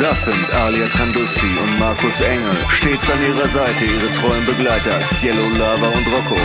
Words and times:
Das 0.00 0.24
sind 0.24 0.52
Alia 0.52 0.88
Kandussi 0.88 1.46
und 1.46 1.78
Markus 1.78 2.20
Engel. 2.20 2.56
Stets 2.68 3.08
an 3.10 3.22
ihrer 3.22 3.48
Seite 3.48 3.84
ihre 3.84 4.12
treuen 4.12 4.44
Begleiter 4.44 5.00
Cielo 5.02 5.48
Lava 5.56 5.86
und 5.86 6.06
Rocco. 6.08 6.36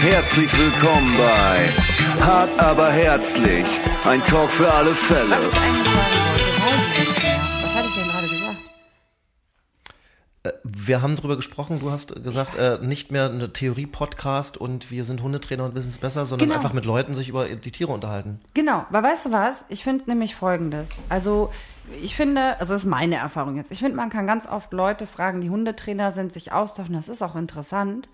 Herzlich 0.00 0.50
willkommen 0.58 1.16
bei 1.16 1.72
Hart 2.22 2.50
aber 2.58 2.90
herzlich. 2.90 3.64
Ein 4.04 4.22
Talk 4.24 4.50
für 4.50 4.70
alle 4.70 4.94
Fälle. 4.94 5.38
Wir 10.86 11.00
haben 11.00 11.16
darüber 11.16 11.36
gesprochen, 11.36 11.80
du 11.80 11.90
hast 11.90 12.22
gesagt, 12.22 12.56
äh, 12.56 12.78
nicht 12.82 13.10
mehr 13.10 13.30
eine 13.30 13.50
Theorie-Podcast 13.52 14.58
und 14.58 14.90
wir 14.90 15.04
sind 15.04 15.22
Hundetrainer 15.22 15.64
und 15.64 15.74
wissen 15.74 15.88
es 15.88 15.96
besser, 15.98 16.26
sondern 16.26 16.48
Genau. 16.48 16.56
einfach 16.60 16.74
mit 16.74 16.84
Leuten 16.84 17.14
sich 17.14 17.28
über 17.30 17.46
die 17.46 17.70
Tiere 17.70 17.90
unterhalten. 17.92 18.38
Genau, 18.52 18.84
weil 18.90 19.02
weißt 19.02 19.26
du 19.26 19.32
was? 19.32 19.64
Ich 19.70 19.82
finde 19.82 20.04
nämlich 20.06 20.34
folgendes. 20.34 20.98
Also, 21.08 21.50
ich 22.02 22.14
finde, 22.14 22.58
also 22.60 22.74
das 22.74 22.82
ist 22.84 22.88
meine 22.88 23.16
Erfahrung 23.16 23.56
jetzt. 23.56 23.70
Ich 23.72 23.78
finde, 23.78 23.96
man 23.96 24.10
kann 24.10 24.26
ganz 24.26 24.46
oft 24.46 24.72
Leute 24.74 25.06
fragen, 25.06 25.40
die 25.40 25.48
Hundetrainer 25.50 26.12
sind, 26.12 26.32
sich 26.32 26.52
austauschen. 26.52 26.94
Das 26.94 27.08
ist 27.08 27.22
auch 27.22 27.36
interessant. 27.36 28.08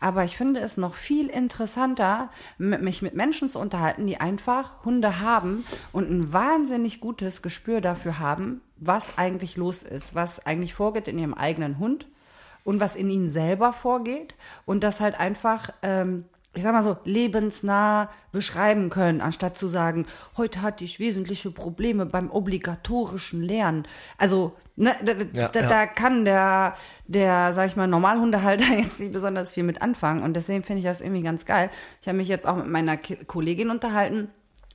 Aber 0.00 0.24
ich 0.24 0.36
finde 0.36 0.60
es 0.60 0.76
noch 0.78 0.94
viel 0.94 1.28
interessanter, 1.28 2.30
mich 2.58 3.02
mit 3.02 3.14
Menschen 3.14 3.48
zu 3.50 3.58
unterhalten, 3.58 4.06
die 4.06 4.18
einfach 4.18 4.84
Hunde 4.84 5.20
haben 5.20 5.64
und 5.92 6.10
ein 6.10 6.32
wahnsinnig 6.32 7.00
gutes 7.00 7.42
Gespür 7.42 7.80
dafür 7.82 8.18
haben, 8.18 8.60
was 8.78 9.18
eigentlich 9.18 9.56
los 9.56 9.82
ist, 9.82 10.14
was 10.14 10.44
eigentlich 10.46 10.72
vorgeht 10.74 11.08
in 11.08 11.18
ihrem 11.18 11.34
eigenen 11.34 11.78
Hund 11.78 12.06
und 12.64 12.80
was 12.80 12.96
in 12.96 13.10
ihnen 13.10 13.28
selber 13.28 13.72
vorgeht 13.72 14.34
und 14.64 14.82
das 14.82 15.00
halt 15.00 15.18
einfach, 15.20 15.70
ähm, 15.82 16.24
ich 16.54 16.62
sag 16.62 16.72
mal 16.72 16.82
so, 16.82 16.96
lebensnah 17.04 18.10
beschreiben 18.32 18.90
können, 18.90 19.20
anstatt 19.20 19.56
zu 19.56 19.68
sagen, 19.68 20.06
heute 20.36 20.62
hatte 20.62 20.84
ich 20.84 20.98
wesentliche 20.98 21.50
Probleme 21.50 22.06
beim 22.06 22.30
obligatorischen 22.30 23.42
Lernen. 23.42 23.86
Also, 24.18 24.56
ne, 24.76 24.94
da, 25.04 25.12
Ja, 25.32 25.48
da, 25.48 25.60
ja. 25.60 25.66
da 25.66 25.86
kann 25.86 26.24
der, 26.24 26.74
der, 27.06 27.52
sag 27.52 27.66
ich 27.66 27.76
mal, 27.76 27.86
Normalhundehalter 27.86 28.64
jetzt 28.78 29.00
nicht 29.00 29.12
besonders 29.12 29.52
viel 29.52 29.64
mit 29.64 29.82
anfangen 29.82 30.22
und 30.22 30.34
deswegen 30.34 30.62
finde 30.62 30.78
ich 30.78 30.84
das 30.84 31.00
irgendwie 31.00 31.22
ganz 31.22 31.44
geil. 31.44 31.70
Ich 32.00 32.08
habe 32.08 32.16
mich 32.16 32.28
jetzt 32.28 32.46
auch 32.46 32.56
mit 32.56 32.68
meiner 32.68 32.96
Kollegin 32.96 33.70
unterhalten, 33.70 34.30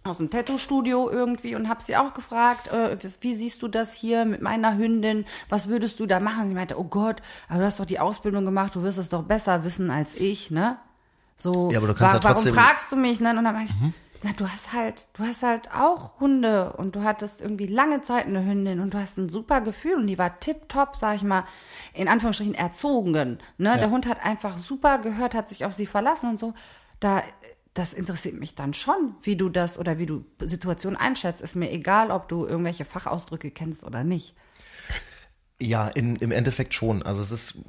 aus 0.10 0.18
dem 0.18 0.30
Tattoo-Studio 0.30 1.10
irgendwie 1.10 1.56
und 1.56 1.70
habe 1.70 1.82
sie 1.82 1.96
auch 1.96 2.14
gefragt, 2.14 2.68
äh, 2.70 2.98
wie 3.22 3.36
siehst 3.36 3.62
du 3.62 3.68
das 3.68 3.94
hier 3.94 4.26
mit 4.26 4.42
meiner 4.42 4.78
Hündin? 4.78 5.26
Was 5.48 5.70
würdest 5.70 6.00
du 6.00 6.06
da 6.06 6.20
machen? 6.20 6.50
Sie 6.50 6.56
meinte, 6.56 6.80
oh 6.80 6.84
Gott, 6.84 7.22
aber 7.48 7.60
du 7.60 7.66
hast 7.66 7.80
doch 7.80 7.86
die 7.86 8.00
Ausbildung 8.00 8.46
gemacht, 8.46 8.76
du 8.76 8.84
wirst 8.84 8.98
es 8.98 9.10
doch 9.10 9.24
besser 9.24 9.64
wissen 9.64 9.92
als 9.92 10.16
ich, 10.16 10.52
ne? 10.52 10.78
So, 11.38 11.70
Ja, 11.72 11.78
aber 11.78 11.88
du 11.88 11.94
kannst 11.94 12.16
ja 12.16 12.24
warum 12.24 12.46
fragst 12.54 12.92
du 12.92 12.98
mich? 12.98 13.20
Ne? 13.22 13.30
Und 13.30 13.44
dann 13.44 13.56
meinte 13.56 13.74
ich, 13.74 13.94
na, 14.22 14.32
du 14.36 14.50
hast 14.50 14.74
halt, 14.74 15.08
du 15.14 15.24
hast 15.24 15.44
halt 15.44 15.72
auch 15.74 16.20
Hunde 16.20 16.74
und 16.74 16.96
du 16.96 17.04
hattest 17.04 17.40
irgendwie 17.40 17.68
lange 17.68 18.02
Zeit 18.02 18.26
eine 18.26 18.44
Hündin 18.44 18.82
und 18.82 18.94
du 18.94 19.00
hast 19.00 19.18
ein 19.18 19.30
super 19.30 19.62
Gefühl 19.62 19.96
und 19.96 20.08
die 20.08 20.18
war 20.18 20.40
tipptopp, 20.42 20.98
sag 20.98 21.16
ich 21.16 21.24
mal, 21.24 21.46
in 21.94 22.10
Anführungsstrichen 22.10 22.56
erzogen. 22.56 23.40
Ne? 23.58 23.78
Der 23.78 23.90
Hund 23.90 24.06
hat 24.06 24.24
einfach 24.26 24.58
super 24.58 24.98
gehört, 24.98 25.34
hat 25.34 25.48
sich 25.48 25.64
auf 25.64 25.74
sie 25.74 25.86
verlassen 25.86 26.30
und 26.30 26.40
so. 26.40 26.54
Da, 27.00 27.24
das 27.74 27.94
interessiert 27.94 28.40
mich 28.40 28.56
dann 28.56 28.74
schon, 28.74 29.16
wie 29.22 29.36
du 29.36 29.50
das 29.50 29.78
oder 29.78 29.98
wie 29.98 30.06
du 30.06 30.26
Situationen 30.40 30.98
einschätzt. 30.98 31.42
Ist 31.42 31.56
mir 31.56 31.72
egal, 31.72 32.12
ob 32.12 32.28
du 32.28 32.46
irgendwelche 32.46 32.84
Fachausdrücke 32.86 33.52
kennst 33.52 33.84
oder 33.84 34.04
nicht. 34.04 34.36
Ja, 35.62 35.88
in, 35.88 36.16
im 36.18 36.32
Endeffekt 36.32 36.74
schon. 36.74 37.04
Also 37.04 37.22
es 37.22 37.32
ist, 37.32 37.60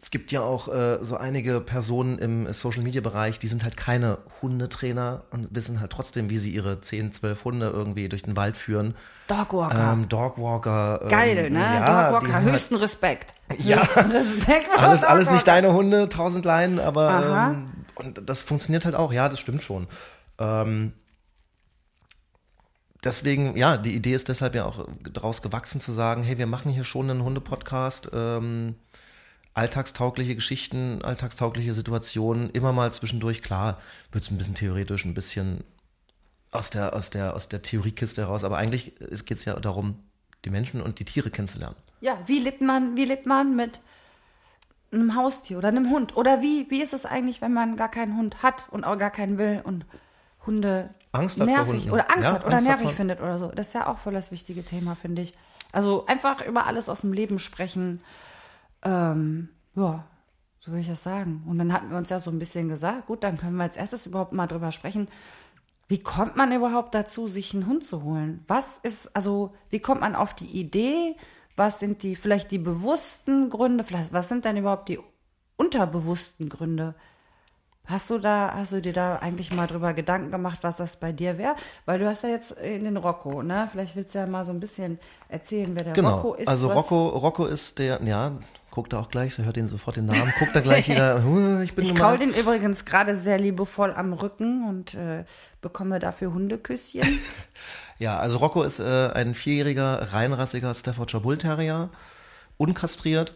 es 0.00 0.10
gibt 0.10 0.30
ja 0.32 0.42
auch 0.42 0.68
äh, 0.68 0.98
so 1.02 1.16
einige 1.16 1.60
Personen 1.60 2.18
im 2.18 2.52
Social-Media-Bereich, 2.52 3.38
die 3.38 3.48
sind 3.48 3.64
halt 3.64 3.76
keine 3.76 4.18
Hundetrainer 4.40 5.24
und 5.30 5.48
wissen 5.54 5.80
halt 5.80 5.90
trotzdem, 5.92 6.30
wie 6.30 6.38
sie 6.38 6.50
ihre 6.50 6.80
10, 6.80 7.12
12 7.12 7.44
Hunde 7.44 7.68
irgendwie 7.70 8.08
durch 8.08 8.22
den 8.22 8.36
Wald 8.36 8.56
führen. 8.56 8.94
Dogwalker. 9.26 9.92
Ähm, 9.92 10.08
Dogwalker. 10.08 11.00
Ähm, 11.02 11.08
Geil, 11.08 11.50
ne? 11.50 11.58
Ja, 11.58 12.12
Dogwalker, 12.12 12.34
halt- 12.34 12.52
höchsten 12.52 12.76
Respekt. 12.76 13.34
Ja. 13.58 13.78
Höchsten 13.82 14.10
Respekt. 14.10 14.68
alles, 14.78 15.02
alles 15.04 15.30
nicht 15.30 15.46
deine 15.46 15.72
Hunde, 15.72 16.08
tausend 16.08 16.44
Leinen, 16.44 16.78
aber 16.78 17.50
ähm, 17.52 17.83
und 17.96 18.28
das 18.28 18.42
funktioniert 18.42 18.84
halt 18.84 18.94
auch, 18.94 19.12
ja, 19.12 19.28
das 19.28 19.40
stimmt 19.40 19.62
schon. 19.62 19.86
Ähm, 20.38 20.92
deswegen, 23.02 23.56
ja, 23.56 23.76
die 23.76 23.94
Idee 23.94 24.14
ist 24.14 24.28
deshalb 24.28 24.54
ja 24.54 24.64
auch 24.64 24.88
daraus 25.10 25.42
gewachsen 25.42 25.80
zu 25.80 25.92
sagen, 25.92 26.22
hey, 26.22 26.38
wir 26.38 26.46
machen 26.46 26.72
hier 26.72 26.84
schon 26.84 27.10
einen 27.10 27.24
Hundepodcast, 27.24 28.10
ähm, 28.12 28.74
alltagstaugliche 29.54 30.34
Geschichten, 30.34 31.02
alltagstaugliche 31.02 31.74
Situationen, 31.74 32.50
immer 32.50 32.72
mal 32.72 32.92
zwischendurch, 32.92 33.42
klar, 33.42 33.80
wird 34.10 34.24
es 34.24 34.30
ein 34.30 34.38
bisschen 34.38 34.54
theoretisch, 34.54 35.04
ein 35.04 35.14
bisschen 35.14 35.62
aus 36.50 36.70
der, 36.70 36.94
aus 36.94 37.10
der, 37.10 37.34
aus 37.34 37.48
der 37.48 37.62
Theoriekiste 37.62 38.22
heraus, 38.22 38.44
aber 38.44 38.56
eigentlich 38.56 38.94
geht 39.24 39.38
es 39.38 39.44
ja 39.44 39.58
darum, 39.58 40.00
die 40.44 40.50
Menschen 40.50 40.82
und 40.82 40.98
die 40.98 41.04
Tiere 41.04 41.30
kennenzulernen. 41.30 41.76
Ja, 42.00 42.18
wie 42.26 42.38
lebt 42.38 42.60
man, 42.60 42.96
wie 42.96 43.04
lebt 43.04 43.26
man 43.26 43.56
mit 43.56 43.80
einem 44.94 45.14
Haustier 45.16 45.58
oder 45.58 45.68
einem 45.68 45.90
Hund? 45.90 46.16
Oder 46.16 46.40
wie, 46.42 46.70
wie 46.70 46.80
ist 46.82 46.94
es 46.94 47.06
eigentlich, 47.06 47.40
wenn 47.42 47.52
man 47.52 47.76
gar 47.76 47.90
keinen 47.90 48.16
Hund 48.16 48.42
hat 48.42 48.66
und 48.70 48.84
auch 48.84 48.96
gar 48.98 49.10
keinen 49.10 49.38
will 49.38 49.60
und 49.64 49.84
Hunde 50.46 50.90
Angst 51.12 51.38
nervig 51.38 51.90
oder 51.90 52.10
Angst 52.10 52.24
Ja, 52.24 52.32
hat 52.34 52.44
oder 52.44 52.56
Angst 52.56 52.66
nervig 52.68 52.86
vor- 52.88 52.94
findet 52.96 53.20
oder 53.20 53.38
so? 53.38 53.48
Das 53.48 53.68
ist 53.68 53.74
ja 53.74 53.86
auch 53.86 53.98
voll 53.98 54.12
das 54.14 54.30
wichtige 54.32 54.64
Thema, 54.64 54.94
finde 54.94 55.22
ich. 55.22 55.34
Also 55.72 56.06
einfach 56.06 56.44
über 56.46 56.66
alles 56.66 56.88
aus 56.88 57.00
dem 57.02 57.12
Leben 57.12 57.38
sprechen. 57.38 58.00
Ähm, 58.82 59.48
ja, 59.74 60.04
so 60.60 60.70
würde 60.70 60.80
ich 60.80 60.88
das 60.88 61.02
sagen. 61.02 61.42
Und 61.46 61.58
dann 61.58 61.72
hatten 61.72 61.90
wir 61.90 61.96
uns 61.96 62.10
ja 62.10 62.20
so 62.20 62.30
ein 62.30 62.38
bisschen 62.38 62.68
gesagt, 62.68 63.06
gut, 63.06 63.22
dann 63.24 63.38
können 63.38 63.56
wir 63.56 63.64
als 63.64 63.76
erstes 63.76 64.06
überhaupt 64.06 64.32
mal 64.32 64.46
drüber 64.46 64.72
sprechen, 64.72 65.08
wie 65.88 65.98
kommt 65.98 66.36
man 66.36 66.50
überhaupt 66.52 66.94
dazu, 66.94 67.28
sich 67.28 67.52
einen 67.54 67.66
Hund 67.66 67.84
zu 67.84 68.02
holen? 68.02 68.42
Was 68.48 68.78
ist, 68.78 69.14
also, 69.14 69.54
wie 69.68 69.80
kommt 69.80 70.00
man 70.00 70.14
auf 70.16 70.32
die 70.34 70.46
Idee? 70.46 71.16
Was 71.56 71.80
sind 71.80 72.02
die, 72.02 72.16
vielleicht 72.16 72.50
die 72.50 72.58
bewussten 72.58 73.48
Gründe? 73.50 73.84
Vielleicht, 73.84 74.12
was 74.12 74.28
sind 74.28 74.44
denn 74.44 74.56
überhaupt 74.56 74.88
die 74.88 74.98
unterbewussten 75.56 76.48
Gründe? 76.48 76.94
Hast 77.86 78.08
du 78.08 78.18
da, 78.18 78.54
hast 78.54 78.72
du 78.72 78.80
dir 78.80 78.94
da 78.94 79.16
eigentlich 79.16 79.52
mal 79.52 79.66
drüber 79.66 79.92
Gedanken 79.92 80.30
gemacht, 80.30 80.60
was 80.62 80.78
das 80.78 80.96
bei 80.98 81.12
dir 81.12 81.36
wäre? 81.36 81.54
Weil 81.84 81.98
du 81.98 82.08
hast 82.08 82.22
ja 82.22 82.30
jetzt 82.30 82.52
in 82.52 82.84
den 82.84 82.96
Rocco, 82.96 83.42
ne? 83.42 83.68
Vielleicht 83.70 83.94
willst 83.94 84.14
du 84.14 84.20
ja 84.20 84.26
mal 84.26 84.44
so 84.46 84.52
ein 84.52 84.60
bisschen 84.60 84.98
erzählen, 85.28 85.70
wer 85.76 85.84
der 85.84 85.92
Genau. 85.92 86.16
Rocco 86.16 86.34
ist. 86.34 86.48
also 86.48 86.70
Rocco, 86.72 87.08
Rocco 87.10 87.44
ist 87.44 87.78
der, 87.78 88.02
ja, 88.02 88.32
guckt 88.74 88.92
er 88.92 88.98
auch 88.98 89.08
gleich, 89.08 89.34
so 89.34 89.44
hört 89.44 89.56
ihn 89.56 89.68
sofort 89.68 89.94
den 89.96 90.06
Namen, 90.06 90.32
guckt 90.38 90.54
er 90.56 90.60
gleich 90.60 90.88
wieder, 90.88 91.22
"Huh, 91.24 91.60
ich 91.60 91.74
bin 91.76 91.84
Ich 91.84 91.94
gemein." 91.94 92.02
kraul 92.02 92.18
den 92.18 92.30
übrigens 92.34 92.84
gerade 92.84 93.14
sehr 93.14 93.38
liebevoll 93.38 93.92
am 93.94 94.12
Rücken 94.12 94.68
und 94.68 94.94
äh, 94.94 95.24
bekomme 95.60 95.98
dafür 96.00 96.32
Hundeküsschen. 96.32 97.20
Ja, 98.00 98.18
also 98.18 98.38
Rocco 98.38 98.64
ist 98.64 98.80
äh, 98.80 99.10
ein 99.14 99.36
vierjähriger, 99.36 100.12
reinrassiger 100.12 100.74
Staffordshire 100.74 101.22
Bull 101.22 101.38
Terrier, 101.38 101.90
unkastriert 102.56 103.34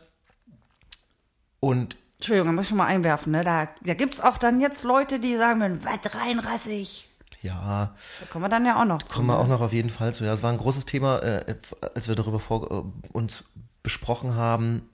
und 1.61 1.97
Entschuldigung, 2.17 2.49
da 2.49 2.53
muss 2.55 2.65
ich 2.65 2.69
schon 2.71 2.79
mal 2.79 2.87
einwerfen, 2.87 3.31
ne? 3.31 3.45
Da, 3.45 3.69
da 3.85 3.95
gibt's 3.95 4.21
auch 4.21 4.37
dann 4.39 4.61
jetzt 4.61 4.83
Leute, 4.83 5.21
die 5.21 5.37
sagen, 5.37 5.61
würden, 5.61 5.79
was 5.85 6.13
reinrassig. 6.13 7.09
ja, 7.41 7.95
Da 8.19 8.27
kommen 8.33 8.45
wir 8.45 8.49
dann 8.49 8.67
ja 8.67 8.81
auch 8.81 8.85
noch 8.85 9.01
zu. 9.05 9.15
kommen 9.15 9.29
wir 9.29 9.35
ne? 9.35 9.39
auch 9.39 9.47
noch 9.47 9.61
auf 9.61 9.73
jeden 9.73 9.91
Fall 9.91 10.13
zu. 10.13 10.25
Ja, 10.25 10.33
das 10.33 10.43
war 10.43 10.51
ein 10.51 10.59
großes 10.59 10.85
Thema, 10.85 11.21
äh, 11.23 11.55
als 11.95 12.09
wir 12.09 12.17
darüber 12.17 12.41
vor, 12.41 12.69
äh, 12.73 13.09
uns 13.17 13.45
besprochen 13.85 14.35
haben, 14.35 14.89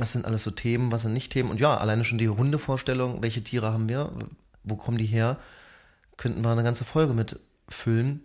was 0.00 0.12
sind 0.12 0.24
alles 0.24 0.42
so 0.42 0.50
Themen, 0.50 0.90
was 0.90 1.02
sind 1.02 1.12
nicht 1.12 1.30
Themen. 1.30 1.50
Und 1.50 1.60
ja, 1.60 1.76
alleine 1.76 2.04
schon 2.04 2.18
die 2.18 2.28
Hundevorstellung, 2.28 3.22
welche 3.22 3.44
Tiere 3.44 3.72
haben 3.72 3.88
wir, 3.88 4.12
wo 4.64 4.76
kommen 4.76 4.98
die 4.98 5.06
her, 5.06 5.36
könnten 6.16 6.42
wir 6.42 6.50
eine 6.50 6.64
ganze 6.64 6.84
Folge 6.84 7.12
mit 7.12 7.38
füllen. 7.68 8.24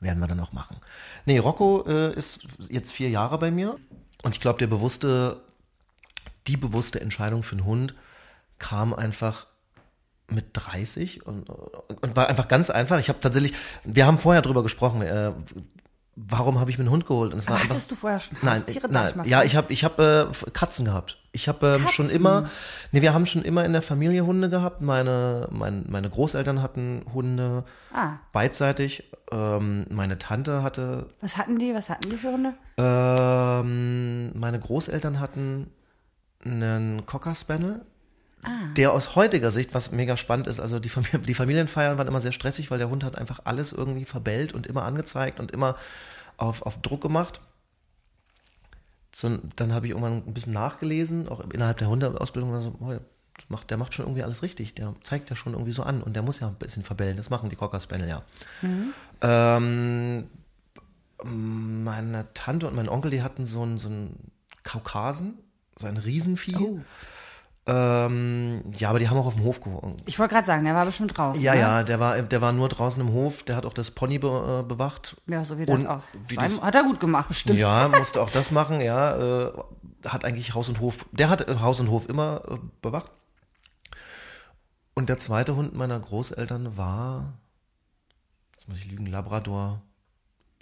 Werden 0.00 0.18
wir 0.18 0.26
dann 0.26 0.40
auch 0.40 0.52
machen. 0.52 0.78
Nee, 1.26 1.38
Rocco 1.38 1.84
äh, 1.86 2.12
ist 2.14 2.40
jetzt 2.68 2.90
vier 2.90 3.10
Jahre 3.10 3.38
bei 3.38 3.50
mir. 3.50 3.78
Und 4.22 4.34
ich 4.34 4.40
glaube, 4.40 4.58
der 4.58 4.66
bewusste, 4.66 5.40
die 6.46 6.56
bewusste 6.56 7.00
Entscheidung 7.00 7.42
für 7.42 7.56
einen 7.56 7.66
Hund 7.66 7.94
kam 8.58 8.94
einfach 8.94 9.46
mit 10.28 10.46
30 10.54 11.26
und, 11.26 11.48
und 11.50 12.16
war 12.16 12.28
einfach 12.28 12.48
ganz 12.48 12.70
einfach. 12.70 12.98
Ich 12.98 13.08
habe 13.10 13.20
tatsächlich, 13.20 13.54
wir 13.84 14.06
haben 14.06 14.18
vorher 14.18 14.42
drüber 14.42 14.62
gesprochen, 14.62 15.02
äh, 15.02 15.32
warum 16.16 16.60
habe 16.60 16.70
ich 16.70 16.78
mir 16.78 16.82
einen 16.84 16.90
Hund 16.92 17.06
geholt? 17.06 17.32
Und 17.32 17.38
es 17.38 17.46
Aber 17.46 17.54
war 17.54 17.60
einfach, 17.62 17.74
hattest 17.74 17.90
du 17.90 17.94
vorher 17.94 18.20
schon 18.20 18.36
Nein, 18.42 18.60
Haustiere? 18.60 18.88
Darf 18.88 19.14
nein. 19.16 19.24
ich 19.24 19.30
ja, 19.30 19.42
ich 19.42 19.56
habe 19.56 19.72
ich 19.72 19.84
hab, 19.84 19.98
äh, 19.98 20.26
Katzen 20.52 20.84
gehabt. 20.84 21.18
Ich 21.32 21.48
habe 21.48 21.78
ähm, 21.80 21.88
schon 21.88 22.10
immer, 22.10 22.50
nee, 22.92 23.00
wir 23.00 23.14
haben 23.14 23.24
schon 23.24 23.42
immer 23.42 23.64
in 23.64 23.72
der 23.72 23.80
Familie 23.80 24.26
Hunde 24.26 24.50
gehabt. 24.50 24.82
Meine, 24.82 25.48
mein, 25.50 25.86
meine 25.88 26.10
Großeltern 26.10 26.60
hatten 26.62 27.04
Hunde 27.14 27.64
Ah. 27.94 28.14
beidseitig. 28.32 29.04
Ähm, 29.30 29.86
meine 29.88 30.18
Tante 30.18 30.62
hatte, 30.62 31.06
Was 31.22 31.38
hatten 31.38 31.58
die? 31.58 31.74
Was 31.74 31.88
hatten 31.88 32.10
die 32.10 32.16
für 32.16 32.32
Hunde? 32.32 32.52
ähm, 32.76 34.38
meine 34.38 34.60
Großeltern 34.60 35.20
hatten 35.20 35.70
einen 36.44 37.06
Cocker 37.06 37.34
Spaniel. 37.34 37.80
Ah. 38.42 38.66
Der 38.76 38.92
aus 38.92 39.14
heutiger 39.14 39.50
Sicht, 39.50 39.72
was 39.72 39.92
mega 39.92 40.16
spannend 40.16 40.48
ist, 40.48 40.58
also 40.58 40.78
die, 40.78 40.88
Familie, 40.88 41.20
die 41.20 41.34
Familienfeiern 41.34 41.96
waren 41.96 42.08
immer 42.08 42.20
sehr 42.20 42.32
stressig, 42.32 42.70
weil 42.70 42.78
der 42.78 42.90
Hund 42.90 43.04
hat 43.04 43.16
einfach 43.16 43.40
alles 43.44 43.72
irgendwie 43.72 44.04
verbellt 44.04 44.52
und 44.52 44.66
immer 44.66 44.82
angezeigt 44.82 45.38
und 45.38 45.52
immer 45.52 45.76
auf, 46.36 46.62
auf 46.62 46.80
Druck 46.82 47.00
gemacht. 47.00 47.40
So, 49.14 49.38
dann 49.56 49.72
habe 49.72 49.86
ich 49.86 49.90
irgendwann 49.90 50.22
ein 50.26 50.34
bisschen 50.34 50.54
nachgelesen, 50.54 51.28
auch 51.28 51.40
innerhalb 51.52 51.78
der 51.78 51.88
Hundeausbildung, 51.88 52.52
war 52.52 52.62
so, 52.62 52.74
oh, 52.80 52.98
macht, 53.48 53.70
der 53.70 53.76
macht 53.76 53.94
schon 53.94 54.06
irgendwie 54.06 54.22
alles 54.22 54.42
richtig, 54.42 54.74
der 54.74 54.94
zeigt 55.04 55.30
ja 55.30 55.36
schon 55.36 55.52
irgendwie 55.52 55.72
so 55.72 55.82
an 55.82 56.02
und 56.02 56.14
der 56.14 56.22
muss 56.22 56.40
ja 56.40 56.48
ein 56.48 56.54
bisschen 56.54 56.82
verbellen, 56.82 57.16
das 57.16 57.30
machen 57.30 57.48
die 57.48 57.56
Cocker 57.56 57.78
Spaniel 57.80 58.08
ja. 58.08 58.22
Ähm, 59.20 60.28
meine 61.24 62.26
Tante 62.34 62.66
und 62.66 62.74
mein 62.74 62.88
Onkel, 62.88 63.10
die 63.10 63.22
hatten 63.22 63.46
so 63.46 63.62
einen, 63.62 63.78
so 63.78 63.88
einen 63.88 64.32
Kaukasen, 64.64 65.38
so 65.76 65.86
ein 65.86 65.96
Riesenvieh. 65.96 66.56
Oh. 66.56 66.80
Ähm, 67.64 68.64
ja, 68.76 68.90
aber 68.90 68.98
die 68.98 69.08
haben 69.08 69.18
auch 69.18 69.26
auf 69.26 69.34
dem 69.34 69.44
Hof 69.44 69.60
gewohnt. 69.60 70.02
Ich 70.06 70.18
wollte 70.18 70.34
gerade 70.34 70.46
sagen, 70.46 70.64
der 70.64 70.74
war 70.74 70.84
bestimmt 70.84 71.16
draußen. 71.16 71.40
Ja, 71.42 71.54
ne? 71.54 71.60
ja, 71.60 71.82
der 71.84 72.00
war, 72.00 72.20
der 72.20 72.40
war 72.40 72.52
nur 72.52 72.68
draußen 72.68 73.00
im 73.00 73.12
Hof, 73.12 73.44
der 73.44 73.54
hat 73.54 73.66
auch 73.66 73.72
das 73.72 73.92
Pony 73.92 74.18
be, 74.18 74.62
äh, 74.64 74.68
bewacht. 74.68 75.16
Ja, 75.28 75.44
so 75.44 75.58
wie 75.58 75.66
das 75.66 75.86
auch. 75.86 76.02
Sein, 76.28 76.50
das- 76.50 76.60
hat 76.60 76.74
er 76.74 76.82
gut 76.82 76.98
gemacht, 76.98 77.28
bestimmt. 77.28 77.58
Ja, 77.58 77.86
musste 77.88 78.20
auch 78.20 78.30
das 78.30 78.50
machen, 78.50 78.80
ja. 78.80 79.46
Äh, 79.46 79.52
hat 80.04 80.24
eigentlich 80.24 80.54
Haus 80.54 80.68
und 80.68 80.80
Hof, 80.80 81.06
der 81.12 81.30
hat 81.30 81.48
äh, 81.48 81.56
Haus 81.60 81.78
und 81.78 81.88
Hof 81.88 82.08
immer 82.08 82.42
äh, 82.48 82.58
bewacht. 82.80 83.12
Und 84.94 85.08
der 85.08 85.18
zweite 85.18 85.54
Hund 85.54 85.74
meiner 85.74 86.00
Großeltern 86.00 86.76
war, 86.76 87.32
jetzt 88.54 88.68
muss 88.68 88.78
ich 88.78 88.90
lügen, 88.90 89.06
Labrador 89.06 89.82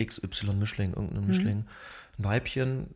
XY 0.02 0.52
Mischling, 0.54 0.92
irgendein 0.92 1.26
Mischling, 1.26 1.64
ein 2.18 2.24
Weibchen. 2.24 2.94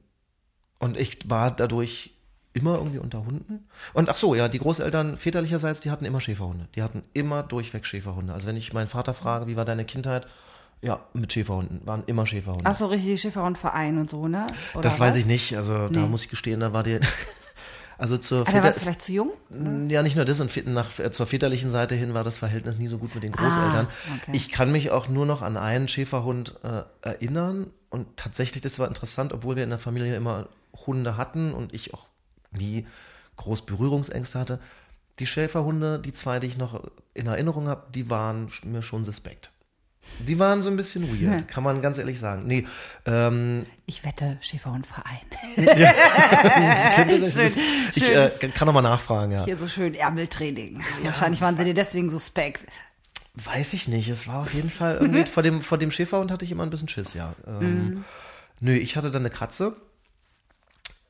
Und 0.78 0.98
ich 0.98 1.30
war 1.30 1.50
dadurch 1.50 2.14
immer 2.54 2.76
irgendwie 2.78 2.98
unter 2.98 3.26
Hunden. 3.26 3.66
Und 3.92 4.08
ach 4.08 4.16
so, 4.16 4.34
ja, 4.34 4.48
die 4.48 4.58
Großeltern 4.60 5.18
väterlicherseits, 5.18 5.80
die 5.80 5.90
hatten 5.90 6.04
immer 6.06 6.20
Schäferhunde. 6.20 6.68
Die 6.74 6.82
hatten 6.82 7.02
immer 7.12 7.42
durchweg 7.42 7.84
Schäferhunde. 7.84 8.32
Also 8.32 8.48
wenn 8.48 8.56
ich 8.56 8.72
meinen 8.72 8.86
Vater 8.88 9.12
frage, 9.12 9.46
wie 9.48 9.56
war 9.56 9.64
deine 9.66 9.84
Kindheit? 9.84 10.26
Ja, 10.80 11.00
mit 11.14 11.32
Schäferhunden, 11.32 11.80
waren 11.86 12.04
immer 12.06 12.26
Schäferhunde. 12.26 12.64
Ach 12.66 12.74
so, 12.74 12.86
richtig 12.86 13.20
Schiffer 13.20 13.42
und 13.44 13.58
so, 14.10 14.28
ne? 14.28 14.46
Oder 14.74 14.82
Das 14.82 15.00
weiß 15.00 15.12
was? 15.12 15.16
ich 15.18 15.26
nicht. 15.26 15.56
Also 15.56 15.88
da 15.88 16.00
Nee. 16.00 16.06
muss 16.06 16.24
ich 16.24 16.30
gestehen, 16.30 16.60
da 16.60 16.72
war 16.72 16.82
die. 16.82 17.00
Also 17.96 18.18
zur, 18.18 18.40
Ah, 18.48 18.50
da 18.50 18.60
warst 18.64 18.80
vielleicht 18.80 19.02
zu 19.02 19.12
jung? 19.12 19.30
ja 19.88 20.02
nicht 20.02 20.16
nur 20.16 20.24
das, 20.24 20.40
und 20.40 20.66
nach, 20.66 20.98
äh, 20.98 21.12
zur 21.12 21.26
väterlichen 21.28 21.70
Seite 21.70 21.94
hin 21.94 22.12
war 22.12 22.24
das 22.24 22.38
Verhältnis 22.38 22.76
nie 22.76 22.88
so 22.88 22.98
gut 22.98 23.14
mit 23.14 23.22
den 23.22 23.30
Großeltern. 23.30 23.86
Ah, 23.86 24.14
okay. 24.20 24.30
Ich 24.32 24.50
kann 24.50 24.72
mich 24.72 24.90
auch 24.90 25.06
nur 25.08 25.26
noch 25.26 25.42
an 25.42 25.56
einen 25.56 25.86
Schäferhund 25.86 26.56
äh, 26.64 26.82
erinnern 27.08 27.68
und 27.90 28.16
tatsächlich, 28.16 28.62
das 28.62 28.80
war 28.80 28.88
interessant, 28.88 29.32
obwohl 29.32 29.54
wir 29.54 29.62
in 29.62 29.70
der 29.70 29.78
Familie 29.78 30.16
immer 30.16 30.48
Hunde 30.86 31.16
hatten 31.16 31.54
und 31.54 31.72
ich 31.72 31.94
auch 31.94 32.08
nie 32.56 32.86
groß 33.36 33.66
Berührungsängste 33.66 34.38
hatte. 34.38 34.60
Die 35.20 35.26
Schäferhunde, 35.26 35.98
die 36.00 36.12
zwei, 36.12 36.40
die 36.40 36.46
ich 36.48 36.58
noch 36.58 36.82
in 37.14 37.26
Erinnerung 37.26 37.68
habe, 37.68 37.86
die 37.94 38.10
waren 38.10 38.50
mir 38.64 38.82
schon 38.82 39.04
suspekt. 39.04 39.50
Die 40.18 40.38
waren 40.38 40.62
so 40.62 40.68
ein 40.70 40.76
bisschen 40.76 41.08
weird, 41.08 41.48
kann 41.48 41.64
man 41.64 41.80
ganz 41.80 41.96
ehrlich 41.98 42.18
sagen. 42.20 42.46
Nee, 42.46 42.66
ähm, 43.06 43.64
Ich 43.86 44.04
wette, 44.04 44.36
Schäfer 44.42 44.70
und 44.72 44.86
Verein. 44.86 45.20
Schön, 47.30 47.52
ich 47.94 48.08
äh, 48.10 48.30
kann 48.54 48.66
noch 48.66 48.74
mal 48.74 48.82
nachfragen, 48.82 49.32
ja. 49.32 49.44
Hier 49.44 49.56
so 49.58 49.68
schön 49.68 49.94
Ärmeltraining. 49.94 50.82
Wahrscheinlich 51.02 51.40
waren 51.40 51.56
sie 51.56 51.64
dir 51.64 51.74
deswegen 51.74 52.10
suspekt. 52.10 52.66
Weiß 53.34 53.72
ich 53.72 53.88
nicht. 53.88 54.08
Es 54.08 54.28
war 54.28 54.42
auf 54.42 54.54
jeden 54.54 54.70
Fall 54.70 54.98
irgendwie 55.00 55.24
vor 55.30 55.42
dem, 55.42 55.60
vor 55.60 55.78
dem 55.78 55.90
Schäferhund 55.90 56.30
hatte 56.30 56.44
ich 56.44 56.50
immer 56.52 56.62
ein 56.64 56.70
bisschen 56.70 56.88
Schiss, 56.88 57.14
ja. 57.14 57.34
Ähm, 57.46 57.60
Mhm. 57.88 58.04
Nö, 58.60 58.74
ich 58.76 58.96
hatte 58.96 59.10
dann 59.10 59.22
eine 59.22 59.30
Katze. 59.30 59.76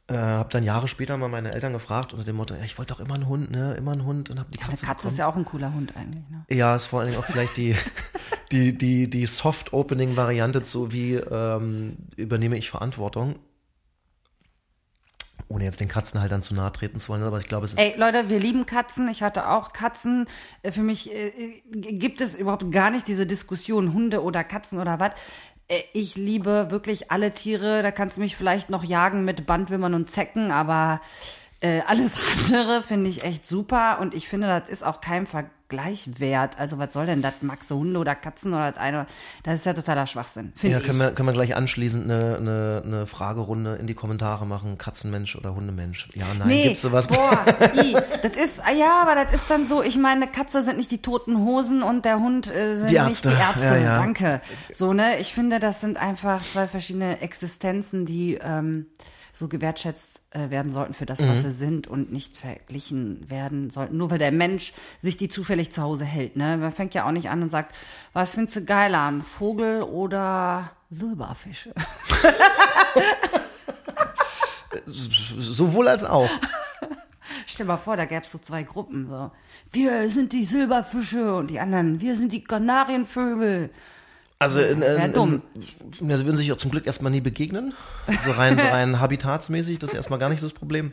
Äh, 0.07 0.17
hab 0.17 0.51
dann 0.51 0.65
Jahre 0.65 0.87
später 0.87 1.17
mal 1.17 1.29
meine 1.29 1.55
Eltern 1.55 1.73
gefragt 1.73 2.13
unter 2.13 2.27
dem 2.27 2.37
Motto, 2.37 2.55
ja, 2.55 2.63
ich 2.63 2.77
wollte 2.77 2.93
doch 2.93 3.01
immer 3.01 3.15
einen 3.15 3.27
Hund, 3.27 3.51
ne, 3.51 3.73
immer 3.75 3.93
einen 3.93 4.05
Hund 4.05 4.29
und 4.29 4.39
hab 4.39 4.51
die 4.51 4.59
Katze, 4.59 4.85
Katze 4.85 5.09
ist 5.09 5.15
bekommen. 5.15 5.17
ja 5.17 5.27
auch 5.29 5.37
ein 5.37 5.45
cooler 5.47 5.73
Hund 5.73 5.97
eigentlich, 5.97 6.29
ne? 6.29 6.45
Ja, 6.51 6.77
ist 6.77 6.87
vor 6.87 7.01
allen 7.01 7.09
Dingen 7.09 7.23
auch 7.23 7.27
vielleicht 7.27 7.57
die, 7.57 7.75
die, 8.53 8.77
die, 8.77 9.09
die 9.09 9.25
Soft-Opening-Variante, 9.25 10.63
so 10.63 10.93
wie 10.93 11.15
ähm, 11.15 11.97
übernehme 12.17 12.59
ich 12.59 12.69
Verantwortung. 12.69 13.37
Ohne 15.49 15.65
jetzt 15.65 15.81
den 15.81 15.89
Katzenhaltern 15.89 16.43
zu 16.43 16.55
nahe 16.55 16.73
treten 16.73 16.99
zu 17.01 17.09
wollen, 17.11 17.23
aber 17.23 17.39
ich 17.39 17.49
glaube, 17.49 17.67
es 17.67 17.73
ist 17.73 17.79
Ey, 17.79 17.95
Leute, 17.99 18.29
wir 18.29 18.41
lieben 18.41 18.67
Katzen. 18.67 19.09
Ich 19.09 19.23
hatte 19.23 19.49
auch 19.49 19.73
Katzen. 19.73 20.27
Äh, 20.63 20.71
Für 20.73 20.83
mich 20.83 21.13
äh, 21.15 21.33
gibt 21.71 22.21
es 22.21 22.35
überhaupt 22.35 22.71
gar 22.73 22.91
nicht 22.91 23.07
diese 23.09 23.27
Diskussion, 23.27 23.93
Hunde 23.93 24.23
oder 24.23 24.43
Katzen 24.43 24.79
oder 24.81 25.01
was. 25.01 25.13
Äh, 25.69 25.83
Ich 25.93 26.17
liebe 26.17 26.71
wirklich 26.71 27.11
alle 27.11 27.31
Tiere. 27.33 27.83
Da 27.83 27.91
kannst 27.91 28.17
du 28.17 28.21
mich 28.21 28.37
vielleicht 28.37 28.71
noch 28.71 28.85
jagen 28.85 29.25
mit 29.25 29.47
Bandwürmern 29.47 29.95
und 29.95 30.11
Zecken, 30.11 30.51
aber 30.53 31.01
äh, 31.65 31.81
alles 31.87 32.15
andere 32.53 32.83
finde 32.83 33.09
ich 33.11 33.25
echt 33.25 33.47
super. 33.47 33.99
Und 34.01 34.15
ich 34.15 34.29
finde, 34.29 34.47
das 34.47 34.69
ist 34.69 34.85
auch 34.85 35.01
kein 35.01 35.27
Vergleich 35.27 36.21
wert. 36.21 36.59
Also 36.59 36.79
was 36.79 36.93
soll 36.93 37.07
denn 37.07 37.23
das? 37.23 37.33
Magst 37.41 37.71
du 37.71 37.77
Hunde 37.77 37.99
oder 37.99 38.15
Katzen 38.15 38.53
oder 38.53 38.71
das 38.71 38.79
eine? 38.81 39.07
Das 39.45 39.55
ist 39.57 39.67
ja 39.67 39.73
totaler 39.73 40.07
Schwachsinn, 40.07 40.53
finde 40.55 40.75
Ja, 40.77 40.81
ich. 40.81 40.87
können 40.87 40.99
wir, 40.99 41.13
können 41.13 41.27
wir 41.29 41.33
gleich 41.33 41.57
anschließend 41.57 42.05
eine, 42.05 42.37
eine, 42.37 42.83
eine 42.85 43.07
Fragerunde 43.07 43.77
in 43.77 43.87
die 43.87 43.95
Kommentare 43.95 44.47
machen. 44.47 44.77
Katzenmensch 44.79 45.37
oder 45.37 45.55
Hundemensch? 45.55 46.09
Ja, 46.15 46.27
nein, 46.39 46.49
Nee, 46.49 46.63
gibt's 46.65 46.83
sowas? 46.83 47.07
boah, 47.09 47.45
i, 47.83 47.97
das 48.23 48.37
ist, 48.37 48.61
ah 48.65 48.73
ja, 48.73 49.01
aber 49.03 49.15
das 49.25 49.33
ist 49.33 49.51
dann 49.51 49.67
so, 49.67 49.83
ich 49.83 49.97
meine, 49.97 50.27
Katze 50.27 50.63
sind 50.63 50.77
nicht 50.77 50.91
die 50.91 51.01
toten 51.03 51.39
Hosen 51.39 51.83
und 51.83 52.05
der 52.05 52.21
Hund 52.21 52.51
äh, 52.55 52.75
sind 52.77 52.91
Die 52.91 53.01
nicht 53.01 53.25
die 53.25 53.29
Ärzte, 53.31 53.41
Ärzte. 53.65 53.65
ja, 53.65 53.77
ja. 53.79 53.97
Danke. 53.97 54.41
So, 54.73 54.93
ne, 54.93 55.19
ich 55.19 55.33
finde, 55.33 55.61
das 55.61 55.81
sind 55.81 55.97
einfach 55.97 56.43
zwei 56.45 56.69
verschiedene 56.69 57.21
Existenzen, 57.23 58.05
die 58.07 58.35
ähm, 58.41 58.87
so 59.35 59.49
gewertschätzt 59.49 60.23
äh, 60.31 60.49
werden 60.49 60.71
sollten 60.73 60.95
für 60.95 61.05
das, 61.07 61.19
Mhm. 61.21 61.29
was 61.29 61.43
sie 61.43 61.51
sind 61.51 61.87
und 61.89 62.11
nicht 62.13 62.37
verglichen 62.39 63.29
werden 63.29 63.69
sollten, 63.69 63.97
nur 63.99 64.11
weil 64.11 64.19
der 64.19 64.33
Mensch 64.33 64.73
sich 65.03 65.17
die 65.19 65.29
zufällig 65.29 65.73
zu 65.73 65.83
Hause 65.83 66.05
hält, 66.07 66.37
ne? 66.37 66.57
Man 66.57 66.73
fängt 66.73 66.95
ja 66.95 67.05
auch 67.07 67.11
nicht 67.13 67.29
an 67.29 67.43
und 67.43 67.49
sagt, 67.51 67.75
was 68.13 68.35
findest 68.37 68.57
du 68.57 68.65
geiler, 68.65 69.07
ein 69.11 69.21
Vogel 69.23 69.83
oder 69.83 70.71
Silberfische? 70.89 71.75
Sowohl 74.87 75.89
als 75.89 76.05
auch. 76.05 76.31
Stell 77.47 77.67
mal 77.67 77.77
vor, 77.77 77.97
da 77.97 78.05
gäbe 78.05 78.23
es 78.25 78.31
so 78.31 78.39
zwei 78.39 78.63
Gruppen. 78.63 79.09
So. 79.09 79.31
Wir 79.73 80.09
sind 80.09 80.33
die 80.33 80.45
Silberfische 80.45 81.35
und 81.35 81.49
die 81.51 81.61
anderen, 81.61 82.01
wir 82.01 82.17
sind 82.17 82.33
die 82.33 82.45
Kanarienvögel. 82.45 83.71
Also, 84.45 84.61
in, 84.61 84.83
in, 84.83 84.99
Wär 84.99 85.09
dumm. 85.09 85.43
In, 86.01 86.11
ja, 86.11 86.19
sie 86.19 86.27
würden 86.27 86.37
sich 86.37 86.53
auch 86.53 86.59
zum 86.59 86.71
Glück 86.71 86.87
erstmal 86.87 87.11
nie 87.11 87.21
begegnen. 87.23 87.73
So 88.25 88.33
rein, 88.33 88.59
rein 88.61 89.01
habitatsmäßig, 89.01 89.79
das 89.79 89.91
ist 89.91 89.97
erstmal 89.97 90.19
gar 90.19 90.29
nicht 90.29 90.41
so 90.41 90.47
das 90.47 90.55
Problem. 90.55 90.93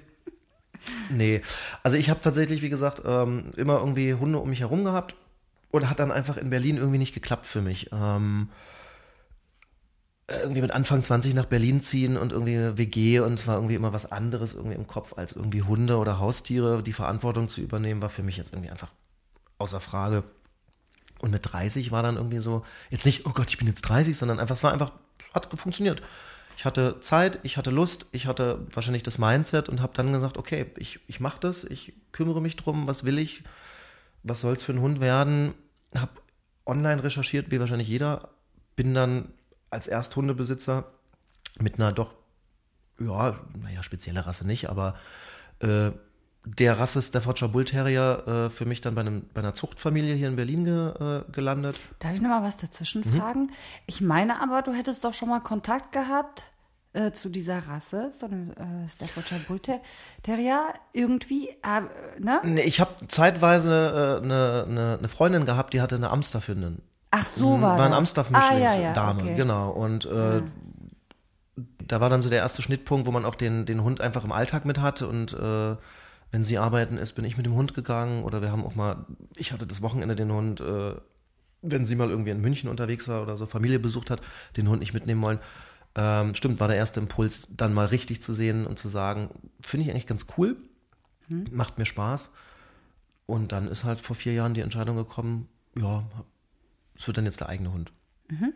Nee, 1.10 1.42
also 1.84 1.98
ich 1.98 2.10
habe 2.10 2.22
tatsächlich, 2.22 2.62
wie 2.62 2.70
gesagt, 2.70 3.02
ähm, 3.06 3.52
immer 3.58 3.80
irgendwie 3.80 4.14
Hunde 4.14 4.40
um 4.40 4.50
mich 4.50 4.62
herum 4.62 4.84
gehabt 4.84 5.16
und 5.70 5.90
hat 5.90 6.00
dann 6.00 6.12
einfach 6.12 6.38
in 6.38 6.50
Berlin 6.50 6.78
irgendwie 6.78 6.98
nicht 6.98 7.14
geklappt 7.14 7.46
für 7.46 7.62
mich. 7.62 7.90
Ähm, 7.92 8.50
irgendwie 10.28 10.62
mit 10.62 10.72
Anfang 10.72 11.04
20 11.04 11.34
nach 11.34 11.46
Berlin 11.46 11.82
ziehen 11.82 12.16
und 12.16 12.32
irgendwie 12.32 12.56
eine 12.56 12.78
WG 12.78 13.20
und 13.20 13.38
zwar 13.38 13.56
irgendwie 13.56 13.76
immer 13.76 13.92
was 13.92 14.12
anderes 14.12 14.54
irgendwie 14.54 14.76
im 14.76 14.88
Kopf 14.88 15.18
als 15.18 15.36
irgendwie 15.36 15.62
Hunde 15.62 15.98
oder 15.98 16.20
Haustiere. 16.20 16.82
Die 16.82 16.94
Verantwortung 16.94 17.50
zu 17.50 17.60
übernehmen 17.60 18.02
war 18.02 18.10
für 18.10 18.24
mich 18.24 18.38
jetzt 18.38 18.54
irgendwie 18.54 18.70
einfach 18.70 18.92
außer 19.58 19.82
Frage. 19.82 20.24
Und 21.22 21.32
mit 21.32 21.52
30 21.52 21.92
war 21.92 22.02
dann 22.02 22.18
irgendwie 22.18 22.40
so, 22.40 22.66
jetzt 22.90 23.06
nicht, 23.06 23.28
oh 23.28 23.32
Gott, 23.32 23.50
ich 23.50 23.58
bin 23.58 23.68
jetzt 23.68 23.84
30, 23.84 24.18
sondern 24.18 24.40
einfach, 24.40 24.56
es 24.56 24.64
war 24.64 24.74
einfach, 24.74 24.92
hat 25.34 25.48
funktioniert. 25.60 26.02
Ich 26.58 26.66
hatte 26.66 27.00
Zeit, 27.00 27.40
ich 27.44 27.58
hatte 27.58 27.70
Lust, 27.70 28.08
ich 28.12 28.28
hatte 28.28 28.68
wahrscheinlich 28.74 29.04
das 29.04 29.18
Mindset 29.18 29.70
und 29.70 29.82
habe 29.82 29.94
dann 29.96 30.12
gesagt, 30.12 30.38
okay, 30.38 30.66
ich, 30.78 31.00
ich 31.08 31.20
mache 31.20 31.40
das, 31.40 31.64
ich 31.64 31.94
kümmere 32.12 32.42
mich 32.42 32.56
drum, 32.56 32.88
was 32.88 33.04
will 33.04 33.20
ich, 33.20 33.44
was 34.24 34.42
soll 34.42 34.54
es 34.54 34.64
für 34.64 34.74
ein 34.74 34.82
Hund 34.82 35.00
werden. 35.00 35.54
Habe 35.96 36.12
online 36.66 37.04
recherchiert, 37.04 37.52
wie 37.52 37.60
wahrscheinlich 37.60 37.88
jeder, 37.88 38.30
bin 38.76 38.94
dann 38.94 39.30
als 39.70 39.88
Ersthundebesitzer 39.88 40.86
mit 41.60 41.76
einer 41.76 41.92
doch, 41.94 42.16
ja, 43.00 43.40
naja, 43.62 43.84
spezielle 43.84 44.26
Rasse 44.26 44.46
nicht, 44.46 44.70
aber 44.70 44.96
äh, 45.60 45.92
der 46.44 46.80
Rasse 46.80 47.02
Staffordshire 47.02 47.50
Bull 47.52 47.66
Terrier 47.66 48.24
äh, 48.28 48.50
für 48.50 48.66
mich 48.66 48.82
dann 48.82 48.96
bei, 48.96 49.02
einem, 49.02 49.24
bei 49.34 49.42
einer 49.42 49.54
Zuchtfamilie 49.54 50.16
hier 50.16 50.28
in 50.28 50.36
Berlin 50.36 50.66
ge, 50.66 50.90
äh, 51.20 51.24
gelandet. 51.32 51.80
Darf 52.00 52.14
ich 52.16 52.22
noch 52.22 52.30
mal 52.30 52.44
was 52.44 52.58
dazwischen 52.58 53.04
Mhm. 53.06 53.14
fragen? 53.14 53.52
Ich 53.86 54.02
meine 54.02 54.42
aber, 54.42 54.62
du 54.64 54.74
hättest 54.74 55.04
doch 55.04 55.14
schon 55.14 55.30
mal 55.30 55.40
Kontakt 55.40 55.92
gehabt 55.92 56.44
äh, 56.94 57.12
zu 57.12 57.30
dieser 57.30 57.68
Rasse, 57.68 58.10
so 58.12 58.26
eine 58.26 58.52
äh, 58.86 58.90
Staffordshire 58.90 59.42
Bull 59.48 59.60
Ter- 59.60 59.82
Terrier, 60.24 60.74
irgendwie, 60.94 61.50
äh, 61.50 61.82
ne? 62.20 62.42
Nee, 62.44 62.62
ich 62.64 62.80
habe 62.82 62.92
zeitweise 63.08 64.20
äh, 64.22 64.24
eine, 64.26 64.66
eine, 64.68 64.96
eine 64.98 65.08
Freundin 65.10 65.46
gehabt, 65.46 65.74
die 65.74 65.82
hatte 65.82 65.96
eine 65.96 66.10
Amstaffhündin. 66.10 66.82
Ach, 67.12 67.26
so 67.26 67.62
war 67.62 67.78
war 67.78 67.80
eine 67.82 67.90
das. 67.90 67.98
Amstaff-Mischlingsdame, 68.00 68.70
ah, 68.70 68.84
ja, 68.84 68.94
ja, 68.94 69.12
okay. 69.16 69.36
genau. 69.36 69.70
Und 69.72 70.06
äh, 70.06 70.42
da 71.88 72.02
war 72.02 72.10
dann 72.10 72.22
so 72.22 72.30
der 72.30 72.40
erste 72.40 72.62
Schnittpunkt, 72.62 73.06
wo 73.06 73.12
man 73.12 73.26
auch 73.26 73.36
den, 73.36 73.66
den 73.66 73.84
Hund 73.84 74.02
einfach 74.02 74.24
im 74.24 74.32
Alltag 74.32 74.66
mit 74.66 74.82
hat 74.82 75.02
und 75.02 75.34
äh, 75.34 75.76
wenn 76.32 76.44
sie 76.46 76.58
arbeiten 76.58 76.98
ist, 76.98 77.14
bin 77.14 77.26
ich 77.26 77.38
mit 77.38 77.46
dem 77.46 77.56
Hund 77.56 77.74
gegangen 77.74 78.24
oder 78.24 78.42
wir 78.42 78.52
haben 78.52 78.66
auch 78.66 78.76
mal, 78.76 79.06
ich 79.36 79.52
hatte 79.52 79.68
das 79.68 79.82
Wochenende 79.82 80.16
den 80.16 80.32
Hund, 80.32 80.62
äh, 80.62 80.96
wenn 81.62 81.86
sie 81.86 81.96
mal 81.96 82.10
irgendwie 82.10 82.32
in 82.32 82.42
München 82.42 82.70
unterwegs 82.70 83.08
war 83.08 83.22
oder 83.22 83.36
so 83.36 83.46
Familie 83.46 83.80
besucht 83.80 84.10
hat, 84.10 84.22
den 84.58 84.68
Hund 84.70 84.80
nicht 84.80 84.94
mitnehmen 84.94 85.22
wollen. 85.22 85.40
Ähm, 85.94 86.34
stimmt, 86.36 86.60
war 86.60 86.70
der 86.70 86.78
erste 86.78 87.02
Impuls, 87.02 87.48
dann 87.52 87.74
mal 87.74 87.88
richtig 87.88 88.24
zu 88.24 88.34
sehen 88.34 88.66
und 88.66 88.80
zu 88.80 88.88
sagen, 88.88 89.30
finde 89.60 89.86
ich 89.86 89.92
eigentlich 89.92 90.08
ganz 90.08 90.26
cool, 90.38 90.56
macht 91.52 91.78
mir 91.78 91.86
Spaß. 91.86 92.32
Und 93.26 93.52
dann 93.52 93.68
ist 93.68 93.84
halt 93.84 94.02
vor 94.02 94.16
vier 94.16 94.34
Jahren 94.34 94.54
die 94.54 94.62
Entscheidung 94.62 94.96
gekommen, 94.96 95.48
ja, 95.78 96.10
es 96.98 97.08
wird 97.08 97.18
dann 97.18 97.26
jetzt 97.26 97.42
der 97.42 97.50
eigene 97.50 97.72
Hund. 97.74 97.92
Mhm. 98.30 98.54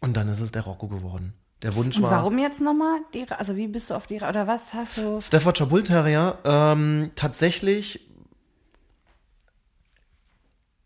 Und 0.00 0.16
dann 0.16 0.28
ist 0.28 0.40
es 0.40 0.50
der 0.52 0.62
Rocco 0.62 0.88
geworden. 0.88 1.34
Der 1.62 1.74
Wunsch 1.76 1.96
Und 1.96 2.02
war. 2.02 2.10
warum 2.10 2.38
jetzt 2.38 2.60
nochmal? 2.60 3.00
Also 3.38 3.56
wie 3.56 3.68
bist 3.68 3.90
du 3.90 3.94
auf 3.94 4.06
die, 4.06 4.16
oder 4.16 4.46
was 4.46 4.74
hast 4.74 4.98
du? 4.98 5.20
Staffordshire 5.20 5.68
Bull 5.68 5.84
Terrier, 5.84 6.38
ähm, 6.44 7.10
tatsächlich 7.14 8.00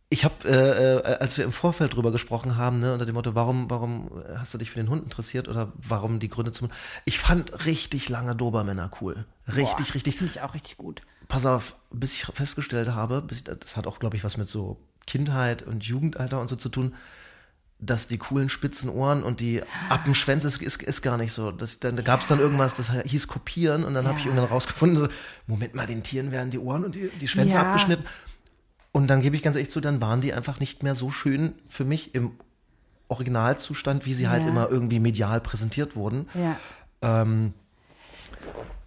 ich 0.08 0.24
habe, 0.24 0.34
äh, 0.44 0.96
äh, 0.98 1.16
als 1.18 1.36
wir 1.36 1.44
im 1.44 1.52
Vorfeld 1.52 1.94
drüber 1.94 2.12
gesprochen 2.12 2.56
haben, 2.56 2.78
ne, 2.78 2.92
unter 2.92 3.06
dem 3.06 3.14
Motto, 3.14 3.34
warum, 3.34 3.68
warum 3.70 4.10
hast 4.36 4.54
du 4.54 4.58
dich 4.58 4.70
für 4.70 4.78
den 4.78 4.88
Hund 4.88 5.02
interessiert 5.02 5.48
oder 5.48 5.72
warum 5.76 6.20
die 6.20 6.28
Gründe 6.28 6.52
zum 6.52 6.68
Ich 7.04 7.18
fand 7.18 7.66
richtig 7.66 8.08
lange 8.08 8.36
Dobermänner 8.36 8.90
cool. 9.00 9.24
Richtig, 9.48 9.88
Boah, 9.88 9.94
richtig. 9.94 10.16
Finde 10.16 10.32
ich 10.32 10.40
auch 10.42 10.54
richtig 10.54 10.76
gut. 10.76 11.02
Pass 11.26 11.44
auf, 11.44 11.76
bis 11.90 12.14
ich 12.14 12.24
festgestellt 12.24 12.88
habe, 12.88 13.20
bis 13.20 13.38
ich, 13.38 13.44
das 13.44 13.76
hat 13.76 13.88
auch, 13.88 13.98
glaube 13.98 14.16
ich, 14.16 14.22
was 14.22 14.36
mit 14.36 14.48
so 14.48 14.78
Kindheit 15.08 15.64
und 15.64 15.84
Jugendalter 15.84 16.40
und 16.40 16.48
so 16.48 16.54
zu 16.56 16.68
tun, 16.68 16.94
dass 17.78 18.08
die 18.08 18.16
coolen 18.18 18.48
spitzen 18.48 18.88
Ohren 18.88 19.22
und 19.22 19.40
die 19.40 19.62
Appenschwänze 19.90 20.46
ist, 20.48 20.62
ist, 20.62 20.82
ist 20.82 21.02
gar 21.02 21.18
nicht 21.18 21.32
so. 21.32 21.50
Das, 21.50 21.78
dann, 21.78 21.96
da 21.96 22.02
gab 22.02 22.20
es 22.22 22.26
dann 22.26 22.38
irgendwas, 22.38 22.74
das 22.74 22.90
hieß 22.90 23.28
kopieren 23.28 23.84
und 23.84 23.92
dann 23.94 24.06
habe 24.08 24.18
ich 24.18 24.24
Ja. 24.24 24.30
irgendwann 24.30 24.48
rausgefunden, 24.50 24.98
so, 24.98 25.08
Moment 25.46 25.74
mal, 25.74 25.86
den 25.86 26.02
Tieren 26.02 26.30
werden 26.32 26.50
die 26.50 26.58
Ohren 26.58 26.84
und 26.84 26.94
die, 26.94 27.10
die 27.10 27.28
Schwänze 27.28 27.56
Ja. 27.56 27.60
abgeschnitten. 27.62 28.04
Und 28.92 29.08
dann 29.08 29.20
gebe 29.20 29.36
ich 29.36 29.42
ganz 29.42 29.56
ehrlich 29.56 29.70
zu, 29.70 29.80
dann 29.82 30.00
waren 30.00 30.22
die 30.22 30.32
einfach 30.32 30.58
nicht 30.58 30.82
mehr 30.82 30.94
so 30.94 31.10
schön 31.10 31.52
für 31.68 31.84
mich 31.84 32.14
im 32.14 32.30
Originalzustand, 33.08 34.06
wie 34.06 34.14
sie 34.14 34.28
halt 34.28 34.44
Ja. 34.44 34.48
immer 34.48 34.70
irgendwie 34.70 34.98
medial 34.98 35.40
präsentiert 35.42 35.96
wurden. 35.96 36.28
Ja. 36.34 36.56
Ähm, 37.02 37.52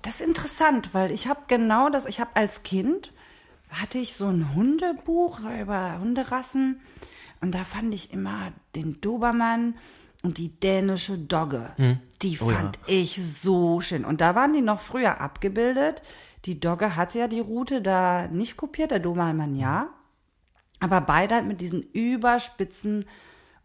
Das 0.02 0.16
ist 0.16 0.22
interessant, 0.28 0.94
weil 0.94 1.12
ich 1.12 1.28
habe 1.28 1.42
genau 1.48 1.90
das, 1.90 2.06
ich 2.06 2.20
habe 2.20 2.32
als 2.34 2.64
Kind, 2.64 3.12
hatte 3.70 3.98
ich 4.00 4.16
so 4.16 4.28
ein 4.28 4.56
Hundebuch 4.56 5.42
über 5.62 6.00
Hunderassen 6.00 6.82
und 7.42 7.56
da 7.56 7.64
fand 7.64 7.94
ich 7.94 8.14
immer 8.14 8.52
den 8.76 9.00
Dobermann 9.02 9.76
und 10.24 10.38
die 10.38 10.60
dänische 10.60 11.18
Dogge. 11.18 11.70
Die 12.22 12.38
Oh 12.42 12.52
ja. 12.52 12.58
fand 12.58 12.80
ich 12.88 13.16
so 13.16 13.80
schön. 13.80 14.04
Und 14.04 14.22
da 14.22 14.36
waren 14.36 14.54
die 14.54 14.62
noch 14.62 14.82
früher 14.82 15.22
abgebildet. 15.22 16.02
Die 16.46 16.60
Dogge 16.60 16.96
hatte 16.96 17.20
ja 17.20 17.28
die 17.28 17.40
Route 17.40 17.82
da 17.82 18.28
nicht 18.28 18.58
kopiert, 18.58 18.92
der 18.92 19.00
Dobermann 19.00 19.56
ja. 19.56 19.90
Aber 20.82 21.02
beide 21.02 21.36
halt 21.36 21.48
mit 21.48 21.62
diesen 21.62 21.84
überspitzen 21.94 23.06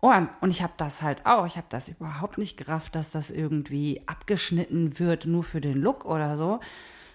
Ohren. 0.01 0.29
Und 0.41 0.51
ich 0.51 0.63
habe 0.63 0.75
das 0.77 1.03
halt 1.03 1.25
auch. 1.25 1.47
Ich 1.47 1.57
habe 1.57 1.67
das 1.71 1.89
überhaupt 1.89 2.39
nicht 2.39 2.57
gerafft, 2.57 2.95
dass 2.95 3.11
das 3.11 3.31
irgendwie 3.31 4.03
abgeschnitten 4.07 4.99
wird, 4.99 5.27
nur 5.27 5.43
für 5.45 5.61
den 5.61 5.81
Look 5.81 6.05
oder 6.05 6.37
so. 6.37 6.61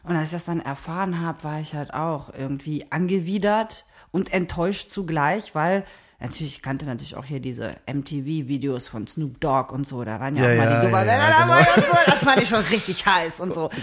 Und 0.04 0.16
als 0.16 0.30
ich 0.30 0.32
das 0.32 0.46
dann 0.46 0.60
erfahren 0.60 1.22
habe, 1.22 1.44
war 1.44 1.60
ich 1.60 1.75
halt 1.75 1.94
auch 1.94 2.34
irgendwie 2.34 2.92
angewidert 2.92 3.86
und 4.12 4.34
enttäuscht 4.34 4.89
zugleich, 4.89 5.54
weil 5.54 5.86
natürlich 6.19 6.55
ich 6.57 6.61
kannte 6.61 6.85
natürlich 6.85 7.15
auch 7.15 7.25
hier 7.25 7.39
diese 7.39 7.75
MTV-Videos 7.91 8.88
von 8.88 9.07
Snoop 9.07 9.39
Dogg 9.39 9.73
und 9.73 9.85
so. 9.88 10.03
Da 10.03 10.19
waren 10.19 10.35
ja, 10.35 10.49
Ja, 10.49 10.53
auch 10.53 10.65
mal 10.65 10.71
ja, 10.71 10.79
die 10.81 10.85
Dobermänner 10.88 11.29
ja, 11.29 11.39
dabei 11.39 11.59
und 11.75 11.85
so. 11.85 11.97
Das 12.05 12.23
fand 12.23 12.41
ich 12.41 12.49
schon 12.49 12.61
richtig 12.61 13.05
heiß 13.05 13.39
und 13.39 13.53
so. 13.53 13.69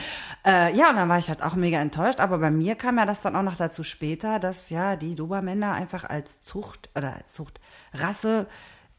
Äh, 0.49 0.77
ja, 0.77 0.91
und 0.91 0.97
dann 0.97 1.09
war 1.09 1.19
ich 1.19 1.29
halt 1.29 1.43
auch 1.43 1.57
mega 1.57 1.81
enttäuscht. 1.81 2.21
Aber 2.21 2.39
bei 2.39 2.53
mir 2.53 2.77
kam 2.77 2.99
ja 2.99 3.05
das 3.05 3.21
dann 3.21 3.35
auch 3.35 3.43
noch 3.43 3.57
dazu 3.57 3.83
später, 3.83 4.39
dass 4.39 4.71
ja 4.71 4.95
die 4.95 5.17
Dobermänner 5.17 5.73
einfach 5.73 6.05
als 6.05 6.41
Zucht 6.41 6.89
oder 6.95 7.17
als 7.17 7.33
Zuchtrasse 7.33 8.47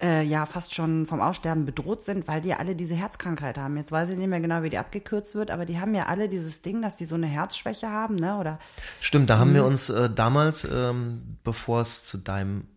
äh, 0.02 0.24
ja 0.24 0.46
fast 0.46 0.76
schon 0.76 1.06
vom 1.08 1.22
Aussterben 1.22 1.66
bedroht 1.66 2.02
sind, 2.04 2.28
weil 2.28 2.42
die 2.42 2.54
alle 2.54 2.76
diese 2.76 2.96
Herzkrankheit 2.96 3.58
haben. 3.58 3.78
Jetzt 3.78 3.94
weiß 3.94 4.10
ich 4.10 4.18
nicht 4.18 4.28
mehr 4.28 4.42
genau, 4.42 4.62
wie 4.64 4.70
die 4.70 4.78
abgekürzt 4.78 5.36
wird, 5.36 5.50
aber 5.50 5.66
die 5.66 5.80
haben 5.80 5.96
ja 5.96 6.08
alle 6.08 6.28
dieses 6.28 6.62
Ding, 6.64 6.82
dass 6.82 6.98
die 6.98 7.06
so 7.06 7.16
eine 7.16 7.28
Herzschwäche 7.28 7.90
haben, 7.90 8.16
ne? 8.16 8.38
Oder 8.38 8.60
Stimmt, 9.00 9.30
da 9.30 9.38
haben 9.40 9.52
Mhm. 9.52 9.56
wir 9.56 9.66
uns 9.66 9.90
äh, 9.90 10.10
damals, 10.10 10.68
ähm, 10.70 11.38
bevor 11.46 11.80
es 11.80 12.04
zu 12.04 12.18
deinem 12.18 12.68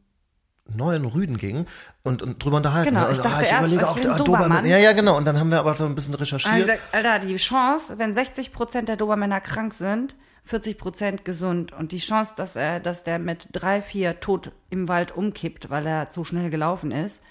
neuen 0.77 1.05
Rüden 1.05 1.37
ging 1.37 1.67
und, 2.03 2.23
und 2.23 2.43
drüber 2.45 2.59
unterhalten. 2.59 2.91
Genau, 2.91 3.07
ne? 3.07 3.13
ich 3.13 3.19
Also, 3.19 3.23
dachte 3.23 3.43
ich 3.43 3.51
erst, 3.51 3.67
überlege 3.67 3.89
auch 3.89 3.97
ein 3.97 4.03
Dobermann. 4.03 4.25
Dobermann. 4.25 4.67
Ja, 4.67 4.79
ja, 4.79 4.93
genau. 4.93 5.17
Und 5.17 5.25
dann 5.25 5.39
haben 5.39 5.51
wir 5.51 5.59
aber 5.59 5.75
so 5.75 5.85
ein 5.85 5.95
bisschen 5.95 6.15
recherchiert. 6.15 6.57
gesagt, 6.57 6.81
Alter, 6.93 7.19
die 7.19 7.37
Chance, 7.37 7.99
wenn 7.99 8.15
60 8.15 8.53
Prozent 8.53 8.89
der 8.89 8.97
Dobermänner 8.97 9.41
krank 9.41 9.75
sind, 9.75 10.17
40 10.45 10.79
Prozent 10.79 11.25
gesund 11.25 11.73
und 11.73 11.93
die 11.93 11.99
Chance, 11.99 12.35
dass 12.37 12.57
er, 12.57 12.81
dass 12.81 13.05
der 13.05 13.19
mit 13.19 13.49
drei, 13.53 13.83
vier 13.83 14.21
tot 14.21 14.53
im 14.69 14.89
Wald 14.89 15.17
umkippt, 15.17 15.71
weil 15.71 15.87
er 15.87 16.11
zu 16.11 16.25
schnell 16.25 16.51
gelaufen 16.51 16.91
ist, 16.91 17.23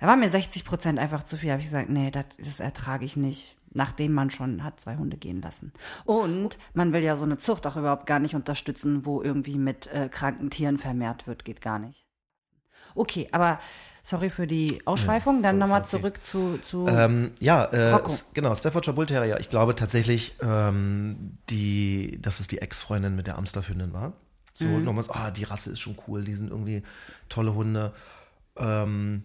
da 0.00 0.06
war 0.06 0.16
mir 0.16 0.28
60 0.28 0.64
Prozent 0.64 0.98
einfach 0.98 1.24
zu 1.24 1.36
viel. 1.36 1.50
Habe 1.50 1.60
ich 1.60 1.66
gesagt, 1.66 1.90
nee, 1.90 2.10
das, 2.10 2.26
das 2.38 2.60
ertrage 2.60 3.04
ich 3.04 3.16
nicht, 3.16 3.56
nachdem 3.72 4.12
man 4.12 4.30
schon 4.30 4.64
hat 4.64 4.80
zwei 4.80 4.96
Hunde 4.96 5.16
gehen 5.16 5.42
lassen. 5.42 5.72
Und 6.04 6.58
man 6.74 6.92
will 6.92 7.02
ja 7.02 7.16
so 7.16 7.24
eine 7.24 7.38
Zucht 7.38 7.66
auch 7.66 7.76
überhaupt 7.76 8.06
gar 8.06 8.18
nicht 8.18 8.34
unterstützen, 8.34 9.04
wo 9.04 9.22
irgendwie 9.22 9.58
mit 9.58 9.86
äh, 9.88 10.08
kranken 10.08 10.50
Tieren 10.50 10.78
vermehrt 10.78 11.26
wird, 11.26 11.44
geht 11.44 11.60
gar 11.60 11.78
nicht. 11.78 12.07
Okay, 12.98 13.28
aber 13.32 13.58
sorry 14.02 14.30
für 14.30 14.46
die 14.46 14.80
Ausschweifung. 14.86 15.42
Dann 15.42 15.58
nochmal 15.58 15.80
okay. 15.80 15.88
zurück 15.90 16.24
zu, 16.24 16.58
zu 16.58 16.86
Ähm, 16.88 17.32
ja, 17.40 17.64
äh, 17.66 18.00
genau, 18.34 18.54
Staffordshire 18.54 18.94
Bull 18.94 19.06
Terrier. 19.06 19.38
Ich 19.40 19.50
glaube 19.50 19.74
tatsächlich, 19.74 20.34
ähm, 20.40 21.38
die, 21.50 22.18
dass 22.20 22.40
es 22.40 22.48
die 22.48 22.58
Ex-Freundin 22.58 23.14
mit 23.16 23.26
der 23.26 23.36
Amsterhündin 23.38 23.92
war. 23.92 24.14
So, 24.54 24.66
Mhm. 24.66 24.84
nochmal 24.84 25.04
so, 25.04 25.12
ah, 25.12 25.30
die 25.30 25.44
Rasse 25.44 25.70
ist 25.70 25.80
schon 25.80 25.96
cool, 26.06 26.24
die 26.24 26.34
sind 26.34 26.50
irgendwie 26.50 26.82
tolle 27.28 27.54
Hunde. 27.54 27.92
Ähm, 28.56 29.22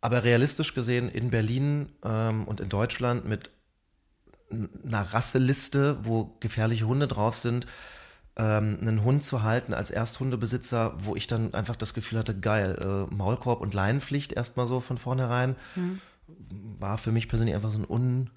aber 0.00 0.24
realistisch 0.24 0.74
gesehen 0.74 1.08
in 1.08 1.30
Berlin 1.30 1.92
ähm, 2.04 2.44
und 2.44 2.60
in 2.60 2.68
Deutschland 2.68 3.24
mit 3.24 3.50
einer 4.50 5.02
Rasseliste, 5.02 6.04
wo 6.04 6.36
gefährliche 6.40 6.86
Hunde 6.86 7.08
drauf 7.08 7.36
sind, 7.36 7.66
ähm, 8.36 8.78
einen 8.80 9.04
Hund 9.04 9.24
zu 9.24 9.42
halten 9.42 9.74
als 9.74 9.90
Ersthundebesitzer, 9.90 10.94
wo 10.98 11.16
ich 11.16 11.26
dann 11.26 11.52
einfach 11.54 11.76
das 11.76 11.92
Gefühl 11.94 12.18
hatte, 12.18 12.38
geil, 12.38 13.06
äh, 13.10 13.14
Maulkorb 13.14 13.60
und 13.60 13.74
Leinenpflicht 13.74 14.32
erstmal 14.32 14.66
so 14.66 14.80
von 14.80 14.96
vornherein, 14.98 15.56
war 16.78 16.96
für 16.98 17.12
mich 17.12 17.28
persönlich 17.28 17.54
einfach 17.54 17.72
so 17.72 17.78
ein 17.78 17.86
un, 17.88 18.30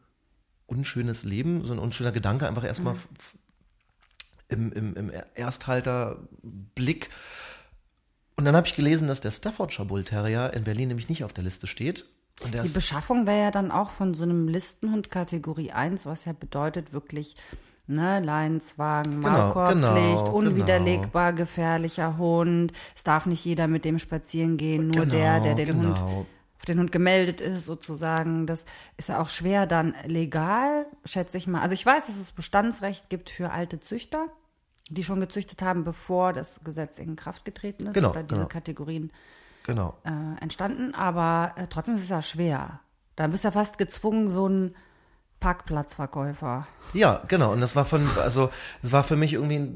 unschönes 0.65 1.23
Leben, 1.23 1.63
so 1.63 1.71
ein 1.73 1.79
unschöner 1.79 2.11
Gedanke, 2.11 2.47
einfach 2.47 2.63
erstmal 2.65 2.95
f- 2.95 3.07
im, 4.49 4.71
im, 4.73 4.95
im 4.95 5.11
Ersthalterblick. 5.35 7.09
Und 8.35 8.45
dann 8.45 8.55
habe 8.55 8.67
ich 8.67 8.75
gelesen, 8.75 9.07
dass 9.07 9.21
der 9.21 9.31
Staffordshire 9.31 9.87
Bull 9.87 10.03
Terrier 10.03 10.53
in 10.53 10.63
Berlin 10.65 10.89
nämlich 10.89 11.09
nicht 11.09 11.23
auf 11.23 11.33
der 11.33 11.43
Liste 11.43 11.67
steht. 11.67 12.05
Die 12.63 12.69
Beschaffung 12.73 13.25
wäre 13.27 13.43
ja 13.43 13.51
dann 13.51 13.71
auch 13.71 13.91
von 13.91 14.13
so 14.13 14.23
einem 14.23 14.49
Listenhund 14.49 15.09
Kategorie 15.09 15.71
1, 15.71 16.05
was 16.05 16.25
ja 16.25 16.33
bedeutet 16.33 16.91
wirklich, 16.91 17.37
ne, 17.87 18.19
Leinzwagen, 18.19 19.21
Genau, 19.21 19.29
Maulkorbpflicht, 19.29 20.25
genau, 20.25 20.31
unwiderlegbar, 20.31 21.33
gefährlicher 21.33 22.17
Hund. 22.17 22.71
Es 22.95 23.03
darf 23.03 23.25
nicht 23.25 23.45
jeder 23.45 23.67
mit 23.67 23.85
dem 23.85 23.99
spazieren 23.99 24.57
gehen, 24.57 24.87
nur 24.87 25.05
der, 25.05 25.39
der 25.39 25.55
den 25.55 25.67
genau. 25.67 25.97
Hund 25.97 26.25
auf 26.57 26.65
den 26.65 26.79
Hund 26.79 26.91
gemeldet 26.91 27.41
ist, 27.41 27.65
sozusagen. 27.65 28.47
Das 28.47 28.65
ist 28.97 29.09
ja 29.09 29.21
auch 29.21 29.29
schwer 29.29 29.67
dann 29.67 29.93
legal, 30.05 30.87
schätze 31.03 31.37
ich 31.37 31.47
mal. 31.47 31.61
Also 31.61 31.73
ich 31.73 31.85
weiß, 31.85 32.07
dass 32.07 32.17
es 32.17 32.31
Bestandsrecht 32.31 33.09
gibt 33.09 33.29
für 33.29 33.51
alte 33.51 33.79
Züchter, 33.79 34.27
die 34.89 35.03
schon 35.03 35.19
gezüchtet 35.19 35.61
haben, 35.61 35.83
bevor 35.83 36.33
das 36.33 36.63
Gesetz 36.63 36.97
in 36.97 37.15
Kraft 37.15 37.45
getreten 37.45 37.87
ist 37.87 37.93
Genau, 37.93 38.11
oder 38.11 38.23
diese 38.23 38.41
genau. 38.41 38.47
Kategorien 38.47 39.11
Genau. 39.63 39.95
äh, 40.03 40.41
entstanden, 40.41 40.93
aber 40.93 41.53
äh, 41.55 41.67
trotzdem 41.67 41.95
ist 41.95 42.03
es 42.03 42.09
ja 42.09 42.21
schwer. 42.21 42.79
Da 43.15 43.27
bist 43.27 43.43
du 43.43 43.47
ja 43.47 43.51
fast 43.51 43.77
gezwungen, 43.77 44.29
so 44.29 44.47
ein 44.47 44.75
Parkplatzverkäufer. 45.45 46.65
Ja, 46.95 47.21
genau. 47.27 47.53
Und 47.53 47.61
das 47.61 47.75
war 47.75 47.85
von, 47.85 48.01
also, 48.23 48.49
das 48.81 48.91
war 48.91 49.03
für 49.03 49.15
mich 49.15 49.33
irgendwie 49.33 49.73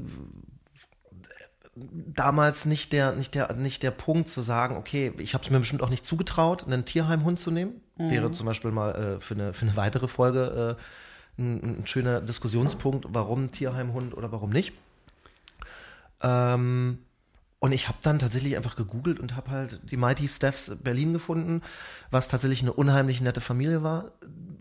damals 1.76 2.64
nicht 2.64 2.92
der, 2.92 3.12
nicht 3.12 3.36
der, 3.36 3.52
nicht 3.52 3.84
der 3.84 3.92
Punkt 3.92 4.28
zu 4.28 4.42
sagen, 4.42 4.76
okay, 4.76 5.12
ich 5.18 5.32
habe 5.32 5.44
es 5.44 5.50
mir 5.50 5.60
bestimmt 5.60 5.84
auch 5.84 5.88
nicht 5.88 6.04
zugetraut, 6.04 6.64
einen 6.66 6.86
Tierheimhund 6.86 7.38
zu 7.38 7.52
nehmen. 7.52 7.80
Wäre 7.96 8.32
zum 8.32 8.46
Beispiel 8.46 8.72
mal 8.72 8.94
äh, 8.94 9.20
für, 9.20 9.34
eine, 9.34 9.52
für 9.52 9.64
eine 9.64 9.76
weitere 9.76 10.08
Folge 10.08 10.76
äh, 11.38 11.40
ein, 11.40 11.82
ein 11.82 11.86
schöner 11.86 12.20
Diskussionspunkt, 12.20 13.06
warum 13.10 13.52
Tierheimhund 13.52 14.16
oder 14.16 14.32
warum 14.32 14.50
nicht. 14.50 14.72
Ähm, 16.20 16.98
und 17.60 17.70
ich 17.70 17.86
habe 17.86 17.98
dann 18.02 18.18
tatsächlich 18.18 18.56
einfach 18.56 18.74
gegoogelt 18.74 19.20
und 19.20 19.36
habe 19.36 19.52
halt 19.52 19.80
die 19.88 19.96
Mighty 19.96 20.26
Staffs 20.26 20.72
Berlin 20.82 21.12
gefunden, 21.12 21.62
was 22.10 22.26
tatsächlich 22.26 22.62
eine 22.62 22.72
unheimlich 22.72 23.20
nette 23.20 23.40
Familie 23.40 23.84
war. 23.84 24.10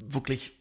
Wirklich 0.05 0.58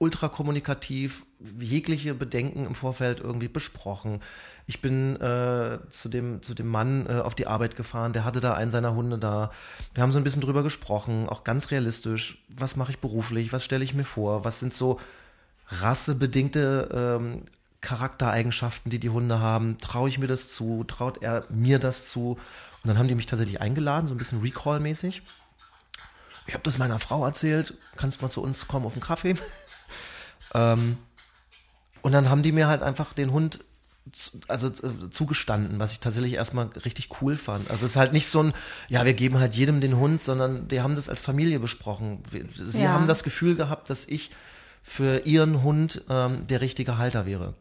ultra 0.00 0.28
kommunikativ, 0.28 1.26
jegliche 1.58 2.14
Bedenken 2.14 2.64
im 2.64 2.74
Vorfeld 2.74 3.20
irgendwie 3.20 3.48
besprochen. 3.48 4.20
Ich 4.66 4.80
bin 4.80 5.16
äh, 5.16 5.78
zu, 5.90 6.08
dem, 6.08 6.42
zu 6.42 6.54
dem 6.54 6.68
Mann 6.68 7.06
äh, 7.06 7.20
auf 7.20 7.34
die 7.34 7.46
Arbeit 7.46 7.76
gefahren, 7.76 8.14
der 8.14 8.24
hatte 8.24 8.40
da 8.40 8.54
einen 8.54 8.70
seiner 8.70 8.94
Hunde 8.94 9.18
da. 9.18 9.50
Wir 9.92 10.02
haben 10.02 10.10
so 10.10 10.18
ein 10.18 10.24
bisschen 10.24 10.40
drüber 10.40 10.62
gesprochen, 10.62 11.28
auch 11.28 11.44
ganz 11.44 11.70
realistisch. 11.70 12.42
Was 12.48 12.76
mache 12.76 12.92
ich 12.92 12.98
beruflich? 12.98 13.52
Was 13.52 13.62
stelle 13.62 13.84
ich 13.84 13.92
mir 13.92 14.04
vor? 14.04 14.42
Was 14.42 14.58
sind 14.58 14.72
so 14.72 14.98
rassebedingte 15.68 16.88
ähm, 17.20 17.42
Charaktereigenschaften, 17.82 18.90
die 18.90 19.00
die 19.00 19.10
Hunde 19.10 19.38
haben? 19.38 19.76
Traue 19.78 20.08
ich 20.08 20.18
mir 20.18 20.28
das 20.28 20.48
zu? 20.48 20.82
Traut 20.84 21.22
er 21.22 21.44
mir 21.50 21.78
das 21.78 22.08
zu? 22.08 22.38
Und 22.82 22.88
dann 22.88 22.96
haben 22.96 23.08
die 23.08 23.14
mich 23.14 23.26
tatsächlich 23.26 23.60
eingeladen, 23.60 24.08
so 24.08 24.14
ein 24.14 24.18
bisschen 24.18 24.40
Recall-mäßig. 24.40 25.20
Ich 26.46 26.54
habe 26.54 26.64
das 26.64 26.78
meiner 26.78 26.98
Frau 26.98 27.22
erzählt. 27.26 27.74
Kannst 27.96 28.22
mal 28.22 28.30
zu 28.30 28.42
uns 28.42 28.66
kommen 28.66 28.86
auf 28.86 28.94
einen 28.94 29.02
Kaffee? 29.02 29.34
Ähm, 30.54 30.96
und 32.02 32.12
dann 32.12 32.28
haben 32.30 32.42
die 32.42 32.52
mir 32.52 32.66
halt 32.68 32.82
einfach 32.82 33.12
den 33.12 33.32
Hund 33.32 33.60
also 34.48 34.68
äh, 34.68 35.10
zugestanden, 35.10 35.78
was 35.78 35.92
ich 35.92 36.00
tatsächlich 36.00 36.32
erstmal 36.32 36.66
richtig 36.84 37.20
cool 37.20 37.36
fand. 37.36 37.70
Also 37.70 37.84
es 37.86 37.92
ist 37.92 37.96
halt 37.96 38.12
nicht 38.12 38.26
so 38.26 38.42
ein, 38.42 38.52
ja, 38.88 39.04
wir 39.04 39.14
geben 39.14 39.38
halt 39.38 39.54
jedem 39.54 39.80
den 39.80 39.96
Hund, 39.96 40.20
sondern 40.20 40.68
die 40.68 40.80
haben 40.80 40.96
das 40.96 41.08
als 41.08 41.22
Familie 41.22 41.60
besprochen. 41.60 42.22
Sie 42.54 42.82
Ja. 42.82 42.92
haben 42.92 43.06
das 43.06 43.22
Gefühl 43.22 43.54
gehabt, 43.54 43.90
dass 43.90 44.06
ich 44.06 44.30
für 44.82 45.26
ihren 45.26 45.62
Hund 45.62 46.02
ähm, 46.08 46.46
der 46.46 46.60
richtige 46.60 46.98
Halter 46.98 47.26
wäre. 47.26 47.54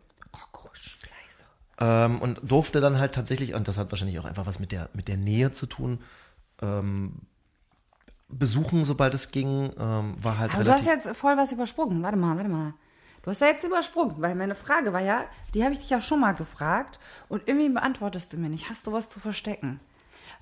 Ähm, 1.82 2.20
und 2.20 2.40
durfte 2.44 2.82
dann 2.82 2.98
halt 3.00 3.14
tatsächlich, 3.16 3.54
und 3.54 3.68
das 3.68 3.78
hat 3.78 3.92
wahrscheinlich 3.92 4.20
auch 4.20 4.26
einfach 4.26 4.46
was 4.46 4.60
mit 4.60 4.72
der, 4.72 4.90
mit 4.94 5.08
der 5.08 5.18
Nähe 5.18 5.52
zu 5.52 5.66
tun, 5.66 6.00
ähm, 6.62 7.14
besuchen, 8.30 8.84
sobald 8.84 9.14
es 9.14 9.32
ging, 9.32 9.72
ähm, 9.78 10.16
war 10.22 10.38
halt 10.38 10.54
Aber 10.54 10.64
du 10.64 10.72
hast 10.72 10.86
relativ. 10.86 11.06
jetzt 11.06 11.18
voll 11.18 11.36
was 11.38 11.52
übersprungen. 11.52 12.02
Warte 12.04 12.18
mal, 12.18 12.36
warte 12.38 12.50
mal. 12.50 12.74
Du 13.24 13.32
hast 13.32 13.42
ja 13.42 13.48
jetzt 13.48 13.64
übersprungen, 13.64 14.16
weil 14.22 14.34
meine 14.36 14.56
Frage 14.56 14.94
war 14.94 15.02
ja, 15.02 15.26
die 15.54 15.64
habe 15.64 15.74
ich 15.74 15.80
dich 15.80 15.90
ja 15.90 16.00
schon 16.00 16.22
mal 16.22 16.34
gefragt 16.34 17.00
und 17.28 17.48
irgendwie 17.48 17.70
beantwortest 17.70 18.32
du 18.32 18.38
mir 18.38 18.50
nicht. 18.50 18.70
Hast 18.70 18.88
du 18.88 18.94
was 18.94 19.10
zu 19.10 19.20
verstecken? 19.20 19.80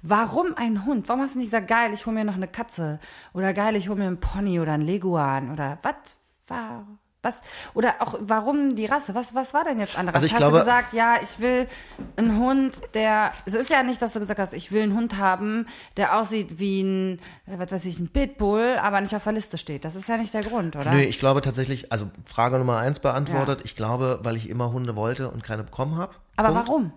Warum 0.04 0.54
ein 0.56 0.86
Hund? 0.86 1.10
Warum 1.10 1.22
hast 1.22 1.34
du 1.34 1.40
nicht 1.40 1.48
gesagt, 1.48 1.68
geil, 1.68 1.92
ich 1.94 2.06
hole 2.06 2.14
mir 2.16 2.24
noch 2.26 2.36
eine 2.36 2.48
Katze 2.48 3.00
oder 3.34 3.54
geil, 3.54 3.76
ich 3.76 3.90
hole 3.90 3.98
mir 3.98 4.06
einen 4.06 4.20
Pony 4.20 4.60
oder 4.60 4.74
einen 4.74 4.86
Leguan 4.86 5.52
oder 5.52 5.80
was 5.82 6.18
war 6.48 6.86
was 7.28 7.42
oder 7.74 7.96
auch 8.00 8.16
warum 8.20 8.76
die 8.76 8.86
Rasse? 8.86 9.14
Was 9.16 9.36
was 9.36 9.54
war 9.54 9.64
denn 9.64 9.80
jetzt 9.80 9.98
anders? 9.98 10.16
Also 10.16 10.26
ich 10.26 10.34
hast 10.34 10.40
glaube- 10.40 10.54
du 10.54 10.60
gesagt, 10.60 10.94
ja, 10.94 11.16
ich 11.22 11.40
will 11.40 11.68
einen 12.16 12.38
Hund, 12.40 12.82
der 12.94 13.32
es 13.46 13.54
ist 13.54 13.70
ja 13.70 13.84
nicht, 13.84 14.02
dass 14.02 14.14
du 14.14 14.20
gesagt 14.20 14.40
hast, 14.40 14.54
ich 14.54 14.72
will 14.72 14.84
einen 14.84 14.96
Hund 14.96 15.18
haben, 15.18 15.66
der 15.98 16.18
aussieht 16.18 16.60
wie 16.60 16.82
ein 16.82 17.20
was 17.46 17.72
weiß 17.72 17.86
ich, 17.86 18.00
ein 18.00 18.10
Pitbull, 18.10 18.78
aber 18.82 19.02
nicht 19.02 19.16
auf 19.16 19.24
der 19.24 19.34
Liste 19.34 19.58
steht. 19.58 19.86
Das 19.86 19.96
ist 19.96 20.08
ja 20.10 20.18
nicht 20.18 20.34
der 20.34 20.44
Grund, 20.44 20.76
oder? 20.76 20.92
Nö, 20.92 21.00
ich 21.02 21.20
glaube 21.20 21.42
tatsächlich, 21.42 21.92
also 21.92 22.10
Frage 22.26 22.58
Nummer 22.58 22.78
eins 22.78 23.00
beantwortet. 23.00 23.60
Ja. 23.60 23.66
Ich 23.66 23.76
glaube, 23.76 24.20
weil 24.24 24.36
ich 24.36 24.50
immer 24.50 24.72
Hunde 24.72 24.96
wollte 24.96 25.30
und 25.30 25.44
keine 25.44 25.64
bekommen 25.64 25.96
habe. 25.98 26.16
Aber 26.36 26.50
Punkt. 26.50 26.68
warum? 26.68 26.94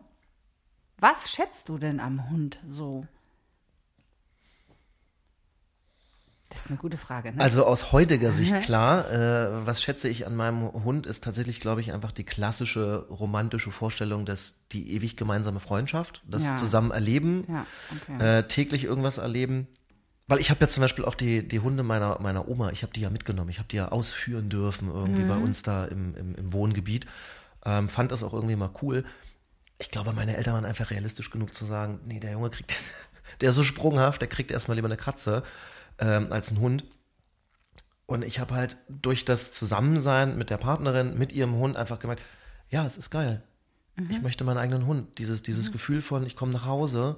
Was 0.98 1.30
schätzt 1.30 1.68
du 1.68 1.78
denn 1.78 1.98
am 2.00 2.30
Hund 2.30 2.58
so? 2.68 3.04
Das 6.60 6.66
ist 6.66 6.72
eine 6.72 6.78
gute 6.78 6.98
Frage, 6.98 7.32
ne? 7.32 7.40
Also 7.40 7.64
aus 7.64 7.90
heutiger 7.90 8.32
Sicht 8.32 8.54
klar, 8.62 9.10
äh, 9.10 9.66
was 9.66 9.82
schätze 9.82 10.10
ich 10.10 10.26
an 10.26 10.36
meinem 10.36 10.70
Hund, 10.84 11.06
ist 11.06 11.24
tatsächlich, 11.24 11.58
glaube 11.58 11.80
ich, 11.80 11.90
einfach 11.90 12.12
die 12.12 12.24
klassische 12.24 13.06
romantische 13.08 13.70
Vorstellung, 13.70 14.26
dass 14.26 14.66
die 14.70 14.92
ewig 14.92 15.16
gemeinsame 15.16 15.58
Freundschaft, 15.58 16.20
das 16.28 16.44
Ja. 16.44 16.56
zusammen 16.56 16.90
erleben, 16.90 17.44
ja, 17.48 17.66
okay. 17.96 18.38
äh, 18.40 18.42
täglich 18.42 18.84
irgendwas 18.84 19.16
erleben. 19.16 19.68
Weil 20.26 20.38
ich 20.38 20.50
habe 20.50 20.60
ja 20.60 20.68
zum 20.68 20.82
Beispiel 20.82 21.06
auch 21.06 21.14
die, 21.14 21.48
die 21.48 21.60
Hunde 21.60 21.82
meiner, 21.82 22.20
meiner 22.20 22.46
Oma, 22.46 22.70
ich 22.72 22.82
habe 22.82 22.92
die 22.92 23.00
ja 23.00 23.08
mitgenommen, 23.08 23.48
ich 23.48 23.58
habe 23.58 23.68
die 23.68 23.76
ja 23.76 23.88
ausführen 23.88 24.50
dürfen 24.50 24.90
irgendwie 24.90 25.24
bei 25.24 25.36
uns 25.38 25.62
da 25.62 25.86
im, 25.86 26.14
im, 26.14 26.34
im 26.34 26.52
Wohngebiet. 26.52 27.06
Ähm, 27.64 27.88
fand 27.88 28.12
das 28.12 28.22
auch 28.22 28.34
irgendwie 28.34 28.56
mal 28.56 28.70
cool. 28.82 29.06
Ich 29.78 29.90
glaube, 29.90 30.12
meine 30.12 30.36
Eltern 30.36 30.52
waren 30.54 30.66
einfach 30.66 30.90
realistisch 30.90 31.30
genug 31.30 31.54
zu 31.54 31.64
sagen, 31.64 32.00
nee, 32.04 32.20
der 32.20 32.32
Junge 32.32 32.50
kriegt, 32.50 32.74
der 33.40 33.48
ist 33.48 33.56
so 33.56 33.64
sprunghaft, 33.64 34.20
der 34.20 34.28
kriegt 34.28 34.50
erstmal 34.50 34.76
lieber 34.76 34.88
eine 34.88 34.98
Katze 34.98 35.42
ähm, 36.00 36.32
als 36.32 36.50
ein 36.50 36.58
Hund. 36.60 36.84
Und 38.06 38.24
ich 38.24 38.40
habe 38.40 38.54
halt 38.54 38.76
durch 38.88 39.24
das 39.24 39.52
Zusammensein 39.52 40.36
mit 40.36 40.50
der 40.50 40.56
Partnerin, 40.58 41.16
mit 41.16 41.32
ihrem 41.32 41.54
Hund 41.54 41.76
einfach 41.76 42.00
gemerkt, 42.00 42.22
ja, 42.68 42.84
es 42.86 42.96
ist 42.96 43.10
geil. 43.10 43.42
Ich 44.08 44.22
möchte 44.22 44.44
meinen 44.44 44.56
eigenen 44.56 44.86
Hund. 44.86 45.18
Dieses, 45.18 45.42
dieses 45.42 45.72
Gefühl 45.72 46.00
von, 46.00 46.24
ich 46.24 46.34
komme 46.34 46.52
nach 46.52 46.64
Hause. 46.64 47.16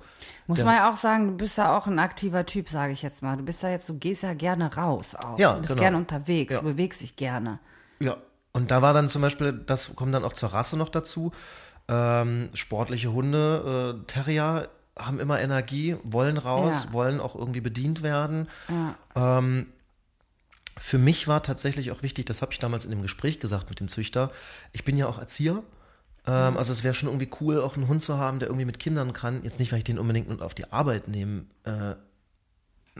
Muss 0.49 0.57
der- 0.57 0.65
man 0.67 0.75
ja 0.75 0.91
auch 0.91 0.97
sagen, 0.97 1.29
du 1.29 1.37
bist 1.37 1.57
ja 1.57 1.77
auch 1.79 1.87
ein 1.87 2.01
aktiver 2.01 2.45
Typ, 2.45 2.69
sage 2.69 2.93
ich 2.93 3.03
jetzt 3.03 3.23
mal. 3.23 3.37
Du 3.37 3.45
bist 3.45 3.62
ja 3.62 3.69
jetzt, 3.69 3.89
du 3.89 3.95
gehst 3.99 4.25
ja 4.25 4.35
gerne 4.35 4.75
raus 4.75 5.15
auch. 5.15 5.39
Ja, 5.39 5.53
du 5.55 5.61
bist 5.61 5.71
genau. 5.71 5.81
gerne 5.83 5.97
unterwegs, 5.99 6.53
Ja. 6.55 6.59
du 6.61 6.65
bewegst 6.67 7.01
dich 7.01 7.15
gerne. 7.15 7.61
Ja. 8.01 8.17
Und 8.53 8.73
da 8.73 8.83
war 8.83 8.95
dann 8.95 9.09
zum 9.09 9.23
Beispiel, 9.23 9.53
das 9.53 9.95
kommt 9.95 10.12
dann 10.12 10.25
auch 10.25 10.33
zur 10.33 10.49
Rasse 10.53 10.77
noch 10.77 10.89
dazu. 10.89 11.31
Ähm, 11.89 12.51
sportliche 12.55 13.12
Hunde, 13.12 14.01
äh, 14.03 14.07
Terrier 14.07 14.69
haben 14.97 15.21
immer 15.21 15.41
Energie, 15.41 15.97
wollen 16.03 16.37
raus, 16.39 16.85
Ja. 16.85 16.93
wollen 16.93 17.21
auch 17.21 17.35
irgendwie 17.35 17.61
bedient 17.61 18.03
werden. 18.03 18.49
Ähm, 19.15 19.67
für 20.79 20.99
mich 20.99 21.29
war 21.29 21.43
tatsächlich 21.43 21.91
auch 21.91 22.03
wichtig, 22.03 22.27
das 22.27 22.43
habe 22.43 22.53
ich 22.53 22.59
damals 22.59 22.85
in 22.85 22.91
dem 22.91 23.03
Gespräch 23.03 23.41
gesagt 23.41 23.69
mit 23.71 23.81
dem 23.81 23.89
Züchter, 23.89 24.31
ich 24.73 24.85
bin 24.85 24.97
ja 24.97 25.07
auch 25.07 25.19
Erzieher. 25.19 25.63
Ähm, 26.27 26.57
also 26.57 26.73
es 26.73 26.85
wäre 26.85 26.95
schon 26.95 27.09
irgendwie 27.09 27.31
cool, 27.41 27.61
auch 27.61 27.77
einen 27.77 27.89
Hund 27.89 28.03
zu 28.03 28.17
haben, 28.19 28.39
der 28.39 28.49
irgendwie 28.49 28.65
mit 28.65 28.78
Kindern 28.78 29.13
kann. 29.13 29.43
Jetzt 29.45 29.59
nicht, 29.59 29.73
weil 29.73 29.78
ich 29.78 29.85
den 29.85 29.99
unbedingt 29.99 30.28
mit 30.28 30.41
auf 30.41 30.55
die 30.55 30.71
Arbeit 30.73 31.09
nehmen 31.09 31.50
äh, 31.65 31.95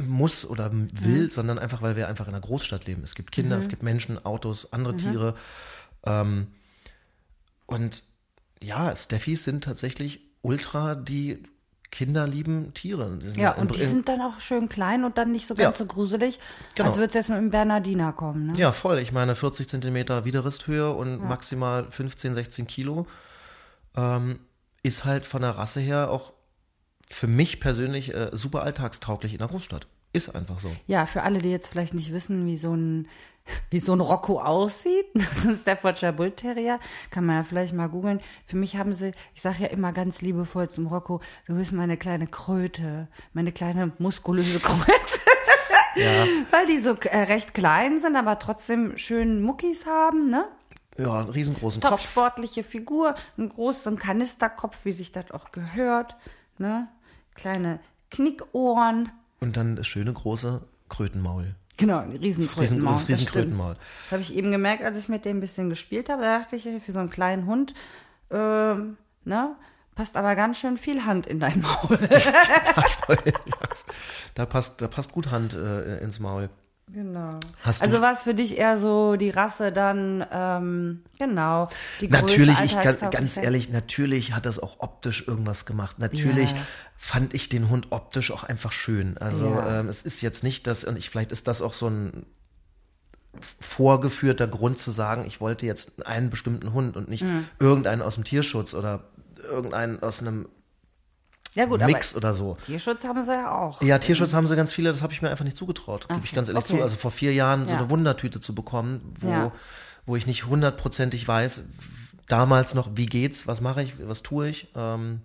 muss 0.01 0.45
oder 0.49 0.71
will, 0.73 1.31
sondern 1.31 1.59
einfach, 1.59 1.83
weil 1.83 1.97
wir 1.97 2.09
einfach 2.09 2.27
in 2.27 2.35
einer 2.35 2.41
Großstadt 2.43 2.87
leben. 2.87 3.03
Es 3.05 3.15
gibt 3.15 3.31
Kinder, 3.33 3.59
es 3.59 3.69
gibt 3.69 3.83
Menschen, 3.83 4.25
Autos, 4.25 4.73
andere 4.73 4.97
Tiere. 4.97 5.35
Ähm, 6.05 6.49
und 7.67 8.03
ja, 8.63 8.95
Steffis 8.97 9.45
sind 9.45 9.65
tatsächlich 9.65 10.21
ultra 10.43 10.95
die 10.95 11.43
kinderlieben 11.93 12.75
Tiere. 12.75 13.19
Die 13.21 13.27
sind 13.29 13.37
Ja, 13.39 13.53
und 13.53 13.77
die 13.77 13.81
in- 13.81 13.87
sind 13.89 14.09
dann 14.09 14.21
auch 14.21 14.41
schön 14.41 14.69
klein 14.69 15.05
und 15.05 15.17
dann 15.19 15.31
nicht 15.31 15.47
so 15.47 15.55
ganz 15.55 15.79
Ja. 15.79 15.85
so 15.85 15.87
gruselig, 15.87 16.41
Genau. 16.75 16.89
als 16.89 16.97
würdest 16.99 17.15
du 17.15 17.19
jetzt 17.21 17.29
mit 17.29 17.39
einem 17.39 17.51
Bernardiner 17.51 18.13
kommen. 18.13 18.47
Ne? 18.49 18.53
Ja, 18.59 18.73
voll. 18.73 18.99
Ich 18.99 19.13
meine, 19.13 19.37
40 19.37 19.69
Zentimeter 19.69 20.25
Widerristhöhe 20.25 20.91
und 20.91 21.23
maximal 21.23 21.87
15, 21.91 22.35
16 22.35 22.67
Kilo 22.67 23.07
ähm, 23.97 24.41
ist 24.83 25.05
halt 25.05 25.25
von 25.27 25.43
der 25.43 25.51
Rasse 25.53 25.81
her 25.81 26.11
auch 26.11 26.33
für 27.09 27.27
mich 27.27 27.61
persönlich 27.61 28.13
äh, 28.15 28.31
super 28.33 28.63
alltagstauglich 28.63 29.33
in 29.33 29.39
der 29.39 29.49
Großstadt. 29.49 29.87
Ist 30.13 30.35
einfach 30.35 30.59
so. 30.59 30.71
Ja, 30.87 31.07
für 31.07 31.23
alle, 31.23 31.39
die 31.39 31.51
jetzt 31.51 31.69
vielleicht 31.69 31.95
nicht 31.95 32.13
wissen, 32.13 32.47
wie 32.47 32.57
so 32.57 32.75
ein, 32.75 33.09
wie 33.71 33.79
so 33.79 33.93
ein 33.95 34.01
Rocco 34.01 34.41
aussieht, 34.41 35.07
das 35.15 35.39
ist 35.39 35.47
ein 35.47 35.57
Staffordshire 35.57 36.13
Bull 36.13 36.31
Terrier, 36.33 36.79
kann 37.11 37.25
man 37.25 37.37
ja 37.37 37.43
vielleicht 37.43 37.73
mal 37.75 37.89
googeln. 37.89 38.21
Für 38.45 38.57
mich 38.57 38.77
haben 38.77 38.95
sie, 38.95 39.13
ich 39.35 39.43
sage 39.43 39.63
ja 39.65 39.69
immer 39.69 39.93
ganz 39.93 40.21
liebevoll 40.21 40.69
zum 40.69 40.87
Rocco, 40.87 41.21
du 41.47 41.55
bist 41.55 41.73
meine 41.73 41.97
kleine 41.97 42.27
Kröte, 42.27 43.09
meine 43.33 43.53
kleine 43.53 43.93
muskulöse 43.99 44.59
Kröte. 44.61 45.21
Ja, 45.95 46.25
Weil 46.51 46.67
die 46.67 46.79
so 46.81 46.95
äh, 46.95 47.19
recht 47.25 47.53
klein 47.53 48.01
sind, 48.01 48.17
aber 48.17 48.39
trotzdem 48.39 48.97
schön 48.97 49.43
Muckis 49.43 49.85
haben, 49.87 50.31
ne? 50.31 50.47
ja 50.99 51.21
einen 51.21 51.31
riesengroßen 51.31 51.81
Top 51.81 51.93
Kopf. 51.93 52.03
sportliche 52.03 52.63
Figur, 52.63 53.15
einen 53.37 53.49
großen 53.49 53.99
Kanisterkopf, 53.99 54.85
wie 54.85 54.93
sich 54.93 55.13
das 55.13 55.31
auch 55.31 55.53
gehört, 55.53 56.17
ne? 56.59 56.89
Kleine 57.35 57.81
Knickohren. 58.11 59.11
Und 59.43 59.57
dann 59.57 59.77
das 59.77 59.87
schöne 59.87 60.13
große 60.13 60.63
Krötenmaul. 60.89 61.55
Genau, 61.77 61.99
ein 61.99 62.13
Riesenkrötenmaul. 62.13 62.95
das 62.95 63.09
Riesenkrötenmaul. 63.09 63.75
Das, 63.75 63.83
das 64.05 64.13
habe 64.13 64.23
ich 64.23 64.37
eben 64.37 64.51
gemerkt, 64.51 64.85
als 64.85 64.97
ich 64.99 65.09
mit 65.09 65.25
dem 65.25 65.39
ein 65.39 65.41
bisschen 65.41 65.69
gespielt 65.69 66.09
habe. 66.09 66.23
Da 66.23 66.39
dachte 66.39 66.57
ich, 66.57 66.63
für 66.63 66.93
so 66.93 66.99
einen 66.99 67.11
kleinen 67.11 67.47
Hund, 67.47 67.75
ähm, 68.31 68.97
ne, 69.25 69.57
passt 69.95 70.17
aber 70.17 70.37
ganz 70.37 70.59
schön 70.59 70.79
viel 70.79 71.05
Hand 71.05 71.27
in 71.27 71.41
dein 71.41 71.61
Maul. 71.61 71.99
Da 74.35 74.47
passt, 74.47 74.81
da 74.81 74.89
passt 74.89 75.13
gut 75.13 75.31
Hand 75.31 75.55
äh, 75.55 75.99
ins 75.99 76.19
Maul. 76.19 76.49
Genau. 76.89 77.39
Hast 77.63 77.83
also 77.83 78.01
war 78.01 78.13
es 78.13 78.23
für 78.25 78.35
dich 78.35 78.59
eher 78.59 78.79
so 78.79 79.17
die 79.17 79.31
Rasse 79.31 79.73
dann, 79.73 80.25
ähm, 80.33 81.03
genau, 81.19 81.69
die 82.01 82.09
Größe, 82.09 82.23
Natürlich, 82.23 82.61
ich 82.63 82.73
kann, 82.73 83.11
ganz 83.11 83.37
ehrlich, 83.37 83.69
natürlich 83.71 84.33
hat 84.35 84.47
das 84.47 84.59
auch 84.59 84.81
optisch 84.81 85.27
irgendwas 85.27 85.67
gemacht. 85.67 85.99
Natürlich 85.99 86.53
Ja. 86.53 86.57
fand 86.97 87.35
ich 87.35 87.49
den 87.49 87.69
Hund 87.69 87.89
optisch 87.91 88.31
auch 88.31 88.45
einfach 88.45 88.73
schön. 88.73 89.19
Also 89.19 89.47
Ja. 89.47 89.81
ähm, 89.81 89.89
es 89.89 90.03
ist 90.03 90.21
jetzt 90.23 90.43
nicht 90.43 90.67
das, 90.67 90.85
und 90.85 90.97
ich, 90.97 91.11
vielleicht 91.11 91.33
ist 91.33 91.49
das 91.49 91.61
auch 91.63 91.73
so 91.75 91.89
ein 91.89 92.27
vorgeführter 93.61 94.47
Grund 94.47 94.79
zu 94.79 94.91
sagen, 94.91 95.25
ich 95.27 95.41
wollte 95.41 95.67
jetzt 95.67 96.07
einen 96.07 96.31
bestimmten 96.31 96.73
Hund 96.73 96.97
und 96.97 97.09
nicht 97.09 97.25
Mhm. 97.25 97.47
irgendeinen 97.59 98.03
aus 98.03 98.15
dem 98.17 98.25
Tierschutz 98.25 98.75
oder 98.75 99.05
irgendeinen 99.43 100.03
aus 100.03 100.21
einem 100.21 100.49
Ja 101.55 101.67
gut, 101.67 101.85
Mix 101.85 102.17
oder 102.17 102.33
so. 102.33 102.57
Tierschutz 102.65 103.05
haben 103.05 103.25
sie 103.25 103.33
ja 103.33 103.55
auch. 103.55 103.83
Ja, 103.83 103.99
Tierschutz 103.99 104.33
haben 104.33 104.47
sie 104.47 104.57
ganz 104.57 104.73
viele, 104.73 104.91
das 104.91 105.03
habe 105.03 105.13
ich 105.13 105.21
mir 105.21 105.31
einfach 105.31 105.45
nicht 105.45 105.57
zugetraut, 105.57 106.09
gebe 106.09 106.19
Ach 106.19 106.25
ich 106.25 106.31
so, 106.31 106.37
ganz 106.37 106.49
ehrlich 106.49 106.65
okay. 106.65 106.77
zu. 106.79 106.83
Also 106.83 106.97
vor 106.97 107.11
vier 107.11 107.35
Jahren 107.35 107.67
so 107.67 107.73
Ja. 107.73 107.79
eine 107.81 107.91
Wundertüte 107.91 108.41
zu 108.41 108.55
bekommen, 108.55 109.15
wo, 109.21 109.29
Ja. 109.29 109.53
wo 110.07 110.17
ich 110.17 110.27
nicht 110.27 110.47
hundertprozentig 110.47 111.29
weiß, 111.29 111.65
damals 112.27 112.75
noch, 112.75 112.91
wie 112.95 113.07
geht's, 113.07 113.47
was 113.47 113.61
mache 113.61 113.83
ich, 113.83 113.95
was 114.09 114.23
tue 114.23 114.49
ich, 114.49 114.69
ähm, 114.75 115.21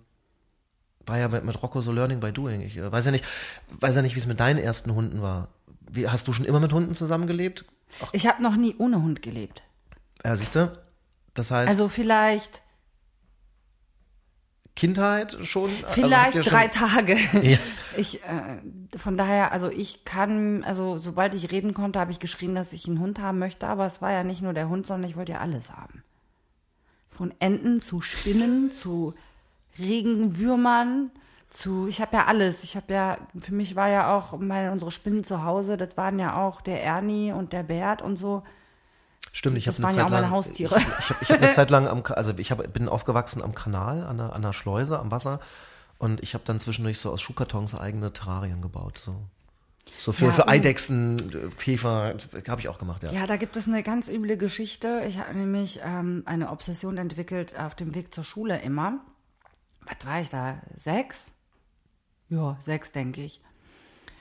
war 1.06 1.16
ja 1.18 1.28
mit, 1.28 1.44
mit 1.44 1.62
Rocco 1.62 1.80
so 1.80 1.92
Learning 1.92 2.20
by 2.20 2.30
Doing. 2.32 2.60
Ich 2.60 2.76
äh, 2.76 2.92
weiß 2.92 3.06
ja 3.06 3.10
nicht, 3.10 3.24
weiß 3.80 3.96
ja 3.96 4.02
nicht, 4.02 4.14
wie 4.14 4.20
es 4.20 4.26
mit 4.26 4.38
deinen 4.40 4.58
ersten 4.58 4.94
Hunden 4.94 5.22
war. 5.22 5.48
Wie, 5.90 6.06
hast 6.06 6.28
du 6.28 6.34
schon 6.34 6.44
immer 6.44 6.60
mit 6.60 6.74
Hunden 6.74 6.94
zusammengelebt? 6.94 7.64
Ich 8.12 8.26
habe 8.26 8.42
noch 8.42 8.56
nie 8.56 8.74
ohne 8.76 9.00
Hund 9.00 9.22
gelebt. 9.22 9.62
Ja, 10.22 10.36
siehst 10.36 10.54
du? 10.54 10.76
Das 11.32 11.50
heißt, 11.50 11.70
Also 11.70 11.88
vielleicht, 11.88 12.60
Kindheit 14.78 15.36
schon? 15.42 15.70
Also 15.82 15.86
vielleicht 15.92 16.34
schon- 16.34 16.42
drei 16.44 16.68
Tage. 16.68 17.16
Ja. 17.42 17.58
Ich, 17.96 18.22
äh, 18.22 18.98
von 18.98 19.16
daher, 19.16 19.50
also 19.52 19.68
ich 19.68 20.04
kann, 20.04 20.62
also 20.62 20.96
sobald 20.96 21.34
ich 21.34 21.50
reden 21.50 21.74
konnte, 21.74 21.98
habe 21.98 22.12
ich 22.12 22.20
geschrien, 22.20 22.54
dass 22.54 22.72
ich 22.72 22.86
einen 22.86 23.00
Hund 23.00 23.18
haben 23.18 23.38
möchte, 23.40 23.66
aber 23.66 23.86
es 23.86 24.00
war 24.00 24.12
ja 24.12 24.22
nicht 24.22 24.40
nur 24.40 24.52
der 24.52 24.68
Hund, 24.68 24.86
sondern 24.86 25.10
ich 25.10 25.16
wollte 25.16 25.32
ja 25.32 25.38
alles 25.40 25.72
haben. 25.72 26.04
Von 27.08 27.34
Enten 27.40 27.80
zu 27.80 28.00
Spinnen, 28.00 28.70
zu 28.70 29.14
Regenwürmern, 29.80 31.10
zu, 31.50 31.86
ich 31.88 32.00
habe 32.00 32.16
ja 32.16 32.26
alles. 32.26 32.62
Ich 32.62 32.76
habe 32.76 32.92
ja, 32.92 33.18
für 33.40 33.54
mich 33.54 33.74
war 33.74 33.88
ja 33.88 34.14
auch 34.16 34.38
meine, 34.38 34.70
unsere 34.70 34.90
Spinnen 34.90 35.24
zu 35.24 35.42
Hause, 35.44 35.76
das 35.76 35.96
waren 35.96 36.18
ja 36.18 36.36
auch 36.36 36.60
der 36.60 36.84
Ernie 36.84 37.32
und 37.32 37.52
der 37.52 37.62
Bert 37.64 38.02
und 38.02 38.16
so. 38.16 38.42
Stimmt, 39.32 39.56
ich 39.56 39.68
habe 39.68 39.76
eine 39.78 39.86
ja 39.86 39.92
Zeit 39.92 40.10
meine 40.10 40.22
lang, 40.22 40.30
Haustiere. 40.30 40.76
Ich, 40.76 40.86
ich 40.86 41.10
habe 41.10 41.18
ich 41.22 41.30
hab 41.30 41.42
eine 41.42 41.50
Zeit 41.52 41.70
lang 41.70 41.88
am, 41.88 42.02
also 42.06 42.32
ich 42.36 42.50
hab, 42.50 42.72
bin 42.72 42.88
aufgewachsen 42.88 43.42
am 43.42 43.54
Kanal, 43.54 44.04
an 44.04 44.18
der, 44.18 44.32
an 44.32 44.42
der 44.42 44.52
Schleuse, 44.52 44.98
am 44.98 45.10
Wasser. 45.10 45.40
Und 45.98 46.22
ich 46.22 46.34
habe 46.34 46.44
dann 46.44 46.60
zwischendurch 46.60 46.98
so 46.98 47.10
aus 47.10 47.20
Schuhkartons 47.20 47.74
eigene 47.74 48.12
Terrarien 48.12 48.62
gebaut. 48.62 48.98
So. 49.04 49.16
So 49.98 50.12
für, 50.12 50.26
Ja, 50.26 50.32
für. 50.32 50.48
Eidechsen, 50.48 51.16
Käfer, 51.58 52.14
habe 52.48 52.60
ich 52.60 52.68
auch 52.68 52.78
gemacht, 52.78 53.02
ja. 53.02 53.12
Ja, 53.12 53.26
da 53.26 53.36
gibt 53.36 53.56
es 53.56 53.66
eine 53.66 53.82
ganz 53.82 54.08
üble 54.08 54.36
Geschichte. 54.36 55.02
Ich 55.08 55.18
habe 55.18 55.34
nämlich 55.34 55.80
ähm, 55.82 56.22
eine 56.26 56.50
Obsession 56.50 56.98
entwickelt 56.98 57.58
auf 57.58 57.74
dem 57.74 57.94
Weg 57.94 58.14
zur 58.14 58.24
Schule 58.24 58.60
immer. 58.60 59.00
Was 59.86 60.06
war 60.06 60.20
ich 60.20 60.28
da? 60.28 60.60
Sechs? 60.76 61.32
Ja, 62.28 62.56
sechs, 62.60 62.92
denke 62.92 63.22
ich. 63.22 63.40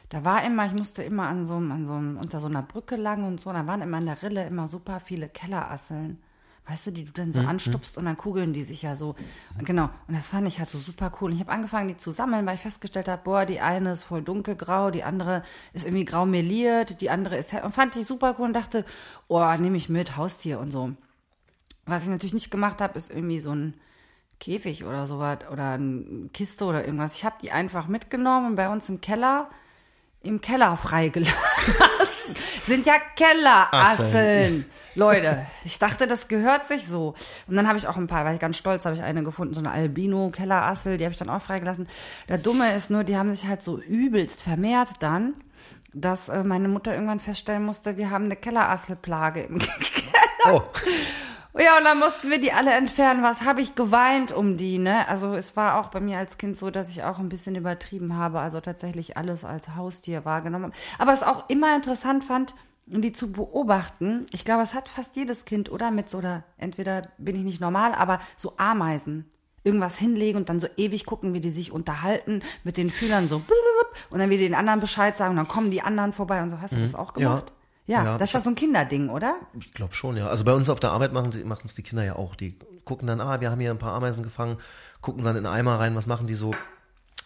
Da 0.10 0.24
war 0.24 0.43
immer, 0.43 0.65
ich 0.65 0.74
musste 0.74 1.04
immer 1.04 1.28
an 1.28 1.46
so, 1.46 1.56
an 1.56 1.86
so, 1.86 1.93
unter 1.93 2.39
so 2.39 2.48
einer 2.48 2.62
Brücke 2.62 2.96
lang 2.96 3.26
und 3.26 3.41
so. 3.41 3.52
Da 3.52 3.67
waren 3.67 3.82
immer 3.82 3.98
in 3.98 4.06
der 4.06 4.22
Rille 4.22 4.46
immer 4.46 4.67
super 4.67 5.00
viele 5.00 5.28
Kellerasseln. 5.28 6.22
Weißt 6.67 6.88
du, 6.88 6.91
die 6.91 7.06
du 7.06 7.13
dann 7.13 7.32
so 7.32 7.39
anstupst 7.41 7.98
und 7.98 8.06
dann 8.06 8.17
kugeln 8.17 8.52
die 8.52 8.63
sich 8.63 8.82
ja 8.82 8.96
so. 8.96 9.15
Genau. 9.60 9.89
Und 10.08 10.17
das 10.17 10.28
fand 10.28 10.50
ich 10.50 10.60
halt 10.60 10.70
so 10.70 10.78
super 10.78 11.13
cool. 11.20 11.30
Und 11.30 11.36
ich 11.38 11.39
habe 11.39 11.52
angefangen, 11.54 11.88
die 11.88 11.96
zu 11.96 12.12
sammeln, 12.12 12.46
weil 12.46 12.56
ich 12.56 12.62
festgestellt 12.62 13.08
habe, 13.08 13.22
boah, 13.24 13.46
die 13.46 13.62
eine 13.62 13.93
ist 13.93 14.04
voll 14.04 14.22
dunkelgrau, 14.22 14.91
die 14.91 15.06
andere 15.06 15.43
ist 15.72 15.86
irgendwie 15.86 16.04
grau 16.04 16.26
meliert, 16.26 17.00
die 17.00 17.10
andere 17.10 17.38
ist 17.38 17.54
hell. 17.54 17.63
Und 17.63 17.74
fand 17.74 17.96
ich 17.96 18.06
super 18.06 18.36
cool 18.38 18.48
und 18.48 18.54
dachte, 18.54 18.84
oh, 19.30 19.41
nehme 19.58 19.78
ich 19.78 19.88
mit, 19.88 20.17
Haustier 20.17 20.60
und 20.60 20.72
so. 20.72 20.91
Was 21.86 22.04
ich 22.04 22.10
natürlich 22.10 22.34
nicht 22.34 22.52
gemacht 22.52 22.82
habe, 22.82 22.98
ist 22.98 23.12
irgendwie 23.12 23.39
so 23.39 23.56
ein 23.56 23.74
Käfig 24.41 24.84
oder 24.84 25.08
sowas 25.08 25.39
oder 25.50 25.72
eine 25.72 26.28
Kiste 26.34 26.65
oder 26.65 26.84
irgendwas. 26.84 27.15
Ich 27.15 27.24
habe 27.24 27.38
die 27.41 27.52
einfach 27.52 27.88
mitgenommen 27.88 28.48
und 28.48 28.56
bei 28.56 28.67
uns 28.70 28.89
im 28.89 29.00
Keller, 29.00 29.50
im 30.28 30.42
Keller 30.42 30.76
freigelassen. 30.78 31.38
Sind 32.63 32.86
ja 32.86 32.96
Kellerasseln. 33.16 34.66
Leute, 34.96 35.46
ich 35.63 35.80
dachte, 35.80 36.08
das 36.08 36.28
gehört 36.28 36.68
sich 36.68 36.88
so. 36.88 37.13
Und 37.48 37.56
dann 37.56 37.68
habe 37.68 37.78
ich 37.78 37.88
auch 37.88 37.98
ein 37.98 38.08
paar, 38.08 38.26
war 38.26 38.34
ich 38.34 38.40
ganz 38.40 38.58
stolz, 38.58 38.86
habe 38.86 38.96
ich 38.96 39.04
eine 39.04 39.24
gefunden, 39.24 39.54
so 39.54 39.60
eine 39.60 39.72
Albino-Kellerassel, 39.72 40.98
die 40.98 41.06
habe 41.06 41.13
ich 41.13 41.20
dann 41.20 41.30
auch 41.30 41.42
freigelassen. 41.42 41.88
Der 42.28 42.38
Dumme 42.38 42.74
ist 42.74 42.90
nur, 42.90 43.04
die 43.04 43.16
haben 43.16 43.34
sich 43.34 43.48
halt 43.48 43.62
so 43.62 43.80
übelst 43.80 44.42
vermehrt 44.42 44.90
dann, 45.00 45.36
dass 45.94 46.30
äh, 46.30 46.44
meine 46.44 46.68
Mutter 46.68 46.94
irgendwann 46.94 47.20
feststellen 47.20 47.63
musste, 47.63 47.98
wir 47.98 48.10
haben 48.10 48.26
eine 48.26 48.36
Kellerasselplage 48.36 49.42
im 49.44 49.60
Oh, 50.50 50.62
ja, 51.58 51.78
und 51.78 51.86
dann 51.86 52.00
mussten 52.00 52.30
wir 52.30 52.40
die 52.40 52.52
alle 52.52 52.72
entfernen. 52.74 53.24
Was 53.24 53.42
habe 53.42 53.62
ich 53.62 53.76
geweint 53.76 54.32
um 54.32 54.58
die, 54.58 54.78
ne? 54.78 55.08
Also 55.08 55.34
es 55.34 55.56
war 55.56 55.80
auch 55.80 55.88
bei 55.88 56.00
mir 56.00 56.18
als 56.18 56.38
Kind 56.38 56.58
so, 56.58 56.70
dass 56.70 56.90
ich 56.90 57.04
auch 57.04 57.20
ein 57.20 57.30
bisschen 57.30 57.56
übertrieben 57.56 58.16
habe, 58.16 58.40
also 58.40 58.60
tatsächlich 58.60 59.18
alles 59.18 59.44
als 59.44 59.76
Haustier 59.76 60.26
wahrgenommen 60.26 60.66
habe. 60.66 60.76
Aber 61.00 61.14
es 61.14 61.24
auch 61.24 61.50
immer 61.50 61.76
interessant 61.76 62.24
fand, 62.24 62.54
die 62.86 63.12
zu 63.12 63.32
beobachten. 63.32 64.26
Ich 64.32 64.46
glaube, 64.46 64.64
es 64.64 64.74
hat 64.74 64.88
fast 64.88 65.16
jedes 65.16 65.46
Kind, 65.46 65.72
oder? 65.72 65.92
Mit 65.92 66.10
so, 66.10 66.20
oder 66.20 66.44
entweder 66.58 67.10
bin 67.18 67.36
ich 67.36 67.44
nicht 67.44 67.62
normal, 67.62 67.94
aber 67.94 68.20
so 68.38 68.54
Ameisen. 68.58 69.30
Irgendwas 69.64 69.98
hinlegen 69.98 70.38
und 70.38 70.48
dann 70.48 70.62
so 70.62 70.68
ewig 70.78 71.06
gucken, 71.06 71.34
wie 71.34 71.42
die 71.42 71.52
sich 71.52 71.74
unterhalten, 71.74 72.42
mit 72.64 72.78
den 72.78 72.90
Fühlern 72.90 73.28
so 73.28 73.40
blub, 73.40 73.58
und 74.10 74.20
dann 74.20 74.30
wieder 74.30 74.44
den 74.44 74.56
anderen 74.56 74.80
Bescheid 74.80 75.18
sagen 75.18 75.32
und 75.32 75.38
dann 75.38 75.48
kommen 75.50 75.72
die 75.72 75.82
anderen 75.82 76.14
vorbei 76.14 76.42
und 76.42 76.50
so. 76.50 76.62
Hast 76.62 76.76
du 76.76 76.82
das 76.82 76.96
auch 76.96 77.14
gemacht? 77.14 77.50
Ja, 77.50 77.57
Ja, 77.88 78.17
das 78.17 78.30
ist 78.30 78.36
doch 78.36 78.41
so 78.41 78.50
ein 78.50 78.56
Kinderding, 78.56 79.10
oder? 79.10 79.38
ich 79.58 79.73
glaube 79.73 79.95
schon, 79.95 80.17
ja. 80.17 80.28
Also 80.28 80.43
bei 80.43 80.54
uns 80.54 80.69
auf 80.69 80.80
der 80.80 80.91
Arbeit 80.91 81.13
machen 81.13 81.32
es 81.63 81.73
die 81.73 81.84
Kinder 81.84 82.04
ja 82.04 82.17
auch. 82.17 82.36
Die 82.36 82.60
gucken 82.84 83.08
dann, 83.08 83.21
ah, 83.21 83.39
wir 83.39 83.50
haben 83.50 83.62
hier 83.62 83.71
ein 83.71 83.80
paar 83.80 83.93
Ameisen 83.93 84.23
gefangen, 84.23 84.58
gucken 85.02 85.23
dann 85.23 85.38
in 85.38 85.45
Eimer 85.45 85.80
rein, 85.80 85.95
was 85.95 86.06
machen 86.06 86.28
die 86.28 86.36
so? 86.36 86.52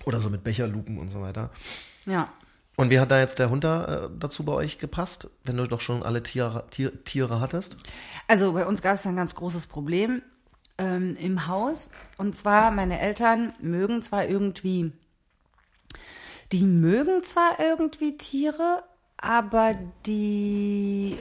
Oder 0.06 0.20
so 0.20 0.30
mit 0.30 0.44
Becherlupen 0.44 1.00
und 1.00 1.10
so 1.10 1.22
weiter. 1.22 1.50
Ja. 2.06 2.30
Und 2.76 2.90
wie 2.90 3.00
hat 3.00 3.12
da 3.12 3.20
jetzt 3.20 3.40
der 3.40 3.50
Hund 3.50 3.64
da, 3.64 4.06
äh, 4.06 4.10
dazu 4.18 4.44
bei 4.44 4.54
euch 4.54 4.78
gepasst, 4.78 5.30
wenn 5.44 5.58
du 5.58 5.68
doch 5.68 5.82
schon 5.82 6.04
alle 6.04 6.24
Tiere, 6.24 6.66
Tier, 6.70 7.04
Tiere 7.04 7.40
hattest? 7.40 7.76
Also 8.28 8.54
bei 8.54 8.66
uns 8.66 8.82
gab 8.82 8.96
es 8.96 9.06
ein 9.06 9.16
ganz 9.16 9.36
großes 9.36 9.68
Problem 9.68 10.22
ähm, 10.78 11.16
im 11.18 11.48
Haus. 11.48 11.90
Und 12.18 12.36
zwar, 12.36 12.72
meine 12.72 13.00
Eltern 13.00 13.54
mögen 13.60 14.02
zwar 14.02 14.26
irgendwie, 14.26 14.94
die 16.52 16.64
mögen 16.64 17.24
zwar 17.24 17.60
irgendwie 17.60 18.18
Tiere, 18.18 18.84
aber 19.22 19.76
die, 20.06 21.16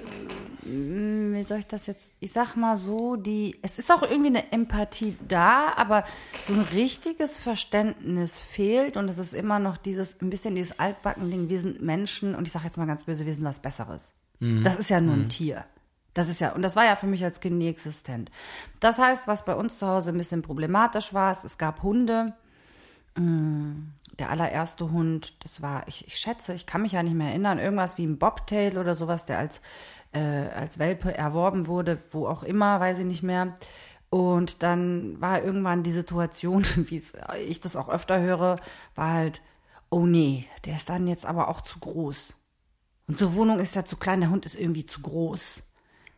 mm, 0.64 1.34
wie 1.34 1.42
soll 1.42 1.58
ich 1.58 1.66
das 1.66 1.86
jetzt, 1.86 2.10
ich 2.18 2.32
sag 2.32 2.56
mal 2.56 2.76
so, 2.76 3.16
die, 3.16 3.58
es 3.62 3.78
ist 3.78 3.92
auch 3.92 4.02
irgendwie 4.02 4.28
eine 4.28 4.50
Empathie 4.52 5.16
da, 5.28 5.74
aber 5.76 6.04
so 6.42 6.54
ein 6.54 6.62
richtiges 6.62 7.38
Verständnis 7.38 8.40
fehlt 8.40 8.96
und 8.96 9.08
es 9.08 9.18
ist 9.18 9.34
immer 9.34 9.58
noch 9.58 9.76
dieses, 9.76 10.20
ein 10.20 10.30
bisschen 10.30 10.54
dieses 10.54 10.78
Altbacken-Ding, 10.78 11.48
wir 11.48 11.60
sind 11.60 11.82
Menschen 11.82 12.34
und 12.34 12.46
ich 12.46 12.52
sag 12.52 12.64
jetzt 12.64 12.78
mal 12.78 12.86
ganz 12.86 13.04
böse, 13.04 13.26
wir 13.26 13.34
sind 13.34 13.44
was 13.44 13.60
Besseres. 13.60 14.14
Das 14.62 14.76
ist 14.76 14.88
ja 14.88 15.02
nur 15.02 15.14
ein 15.14 15.28
Tier. 15.28 15.66
Das 16.14 16.28
ist 16.28 16.40
ja, 16.40 16.52
und 16.52 16.62
das 16.62 16.74
war 16.74 16.84
ja 16.84 16.96
für 16.96 17.06
mich 17.06 17.22
als 17.22 17.40
Kind 17.40 17.58
nie 17.58 17.68
existent. 17.68 18.30
Das 18.80 18.98
heißt, 18.98 19.28
was 19.28 19.44
bei 19.44 19.54
uns 19.54 19.78
zu 19.78 19.86
Hause 19.86 20.10
ein 20.10 20.16
bisschen 20.18 20.42
problematisch 20.42 21.12
war, 21.12 21.30
ist, 21.30 21.44
es 21.44 21.58
gab 21.58 21.82
Hunde. 21.82 22.32
Der 23.16 24.30
allererste 24.30 24.90
Hund, 24.90 25.42
das 25.44 25.62
war, 25.62 25.86
ich, 25.88 26.06
ich 26.06 26.16
schätze, 26.16 26.54
ich 26.54 26.66
kann 26.66 26.82
mich 26.82 26.92
ja 26.92 27.02
nicht 27.02 27.14
mehr 27.14 27.28
erinnern, 27.28 27.58
irgendwas 27.58 27.98
wie 27.98 28.06
ein 28.06 28.18
Bobtail 28.18 28.78
oder 28.78 28.94
sowas, 28.94 29.24
der 29.24 29.38
als, 29.38 29.60
äh, 30.12 30.20
als 30.20 30.78
Welpe 30.78 31.16
erworben 31.16 31.66
wurde, 31.66 32.02
wo 32.12 32.26
auch 32.26 32.42
immer, 32.42 32.78
weiß 32.80 33.00
ich 33.00 33.06
nicht 33.06 33.22
mehr. 33.22 33.56
Und 34.10 34.62
dann 34.62 35.20
war 35.20 35.42
irgendwann 35.42 35.82
die 35.82 35.92
Situation, 35.92 36.64
wie 36.76 37.02
ich 37.46 37.60
das 37.60 37.76
auch 37.76 37.88
öfter 37.88 38.20
höre, 38.20 38.60
war 38.94 39.12
halt, 39.12 39.40
oh 39.88 40.06
nee, 40.06 40.46
der 40.64 40.74
ist 40.74 40.88
dann 40.88 41.06
jetzt 41.06 41.26
aber 41.26 41.48
auch 41.48 41.60
zu 41.60 41.78
groß. 41.78 42.34
Unsere 43.06 43.34
Wohnung 43.34 43.58
ist 43.58 43.74
ja 43.74 43.84
zu 43.84 43.96
klein, 43.96 44.20
der 44.20 44.30
Hund 44.30 44.46
ist 44.46 44.54
irgendwie 44.54 44.86
zu 44.86 45.02
groß. 45.02 45.62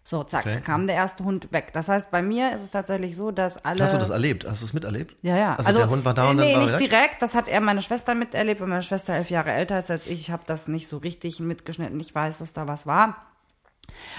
So, 0.05 0.25
zack, 0.25 0.47
Okay. 0.47 0.55
da 0.55 0.61
kam 0.61 0.89
der 0.89 0.97
erste 0.97 1.25
Hund 1.25 1.53
weg. 1.53 1.73
Das 1.73 1.89
heißt, 1.89 2.11
bei 2.11 2.23
mir 2.23 2.57
ist 2.57 2.63
es 2.63 2.71
tatsächlich 2.71 3.15
so, 3.15 3.31
dass 3.31 3.65
alle. 3.65 3.83
Hast 3.85 3.95
du 3.95 3.99
das 3.99 4.11
erlebt? 4.11 4.49
Hast 4.49 4.61
du 4.61 4.67
es 4.67 4.73
miterlebt? 4.73 5.15
Ja, 5.23 5.37
ja. 5.37 5.57
Also, 5.57 5.79
der 5.79 5.89
Hund 5.89 6.05
war 6.05 6.13
da 6.13 6.31
und 6.31 6.37
nee, 6.37 6.53
dann 6.53 6.61
war 6.61 6.63
nicht 6.63 6.81
weg? 6.81 6.91
direkt. 6.91 7.23
Das 7.23 7.35
hat 7.37 7.47
er 7.47 7.61
meine 7.61 7.83
Schwester 7.83 8.15
miterlebt, 8.17 8.61
weil 8.61 8.69
meine 8.69 8.83
Schwester 8.83 9.15
elf 9.15 9.31
Jahre 9.31 9.53
älter 9.53 9.79
ist 9.79 9.91
als 9.91 10.07
ich. 10.07 10.21
Ich 10.21 10.31
habe 10.33 10.43
das 10.47 10.67
nicht 10.67 10.89
so 10.89 10.99
richtig 10.99 11.39
mitgeschnitten. 11.39 12.01
Ich 12.01 12.13
weiß, 12.15 12.39
dass 12.39 12.53
da 12.53 12.67
was 12.67 12.87
war. 12.87 13.17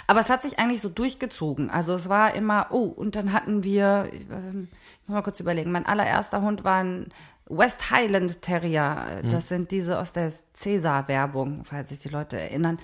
Aber 0.08 0.20
es 0.20 0.30
hat 0.30 0.42
sich 0.44 0.60
eigentlich 0.60 0.82
so 0.82 0.90
durchgezogen. 0.90 1.70
Also 1.70 1.94
es 1.96 2.08
war 2.08 2.34
immer, 2.34 2.68
oh, 2.72 2.86
und 2.86 3.16
dann 3.16 3.34
hatten 3.34 3.64
wir, 3.64 4.10
ähm, 4.12 4.68
ich 5.02 5.08
muss 5.08 5.16
mal 5.16 5.22
kurz 5.22 5.40
überlegen, 5.40 5.72
mein 5.72 5.86
allererster 5.86 6.42
Hund 6.42 6.64
war 6.64 6.84
ein 6.84 7.10
West 7.50 7.92
Highland 7.92 8.42
Terrier. 8.42 9.06
Hm. 9.22 9.30
Das 9.30 9.50
sind 9.50 9.72
diese 9.72 10.00
aus 10.00 10.14
der 10.14 10.32
Cäsar-Werbung, 10.54 11.64
falls 11.66 11.90
sich 11.90 12.00
die 12.00 12.10
Leute 12.10 12.40
erinnern. 12.40 12.80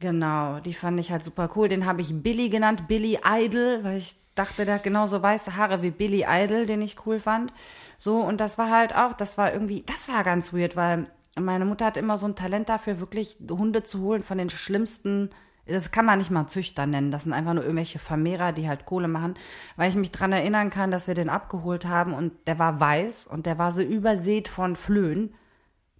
Genau, 0.00 0.60
die 0.60 0.72
fand 0.72 0.98
ich 0.98 1.12
halt 1.12 1.22
super 1.22 1.50
cool. 1.54 1.68
Den 1.68 1.84
habe 1.84 2.00
ich 2.00 2.22
Billy 2.22 2.48
genannt, 2.48 2.88
Billy 2.88 3.18
Idol, 3.22 3.84
weil 3.84 3.98
ich 3.98 4.16
dachte, 4.34 4.64
der 4.64 4.76
hat 4.76 4.82
genauso 4.82 5.22
weiße 5.22 5.56
Haare 5.56 5.82
wie 5.82 5.90
Billy 5.90 6.24
Idol, 6.26 6.64
den 6.64 6.80
ich 6.80 7.06
cool 7.06 7.20
fand. 7.20 7.52
So, 7.98 8.18
und 8.20 8.40
das 8.40 8.56
war 8.56 8.70
halt 8.70 8.96
auch, 8.96 9.12
das 9.12 9.36
war 9.36 9.52
irgendwie, 9.52 9.82
das 9.82 10.08
war 10.08 10.24
ganz 10.24 10.54
weird, 10.54 10.74
weil 10.74 11.10
meine 11.38 11.66
Mutter 11.66 11.84
hat 11.84 11.98
immer 11.98 12.16
so 12.16 12.26
ein 12.26 12.34
Talent 12.34 12.70
dafür, 12.70 12.98
wirklich 12.98 13.36
Hunde 13.50 13.82
zu 13.82 14.00
holen 14.00 14.22
von 14.22 14.38
den 14.38 14.48
schlimmsten, 14.48 15.28
das 15.66 15.90
kann 15.90 16.06
man 16.06 16.18
nicht 16.18 16.30
mal 16.30 16.46
Züchter 16.46 16.86
nennen, 16.86 17.10
das 17.10 17.24
sind 17.24 17.34
einfach 17.34 17.52
nur 17.52 17.62
irgendwelche 17.62 17.98
Vermehrer, 17.98 18.52
die 18.52 18.68
halt 18.68 18.86
Kohle 18.86 19.06
machen, 19.06 19.34
weil 19.76 19.90
ich 19.90 19.96
mich 19.96 20.10
dran 20.10 20.32
erinnern 20.32 20.70
kann, 20.70 20.90
dass 20.90 21.08
wir 21.08 21.14
den 21.14 21.28
abgeholt 21.28 21.84
haben 21.84 22.14
und 22.14 22.32
der 22.46 22.58
war 22.58 22.80
weiß 22.80 23.26
und 23.26 23.44
der 23.44 23.58
war 23.58 23.70
so 23.70 23.82
übersät 23.82 24.48
von 24.48 24.76
Flöhen 24.76 25.34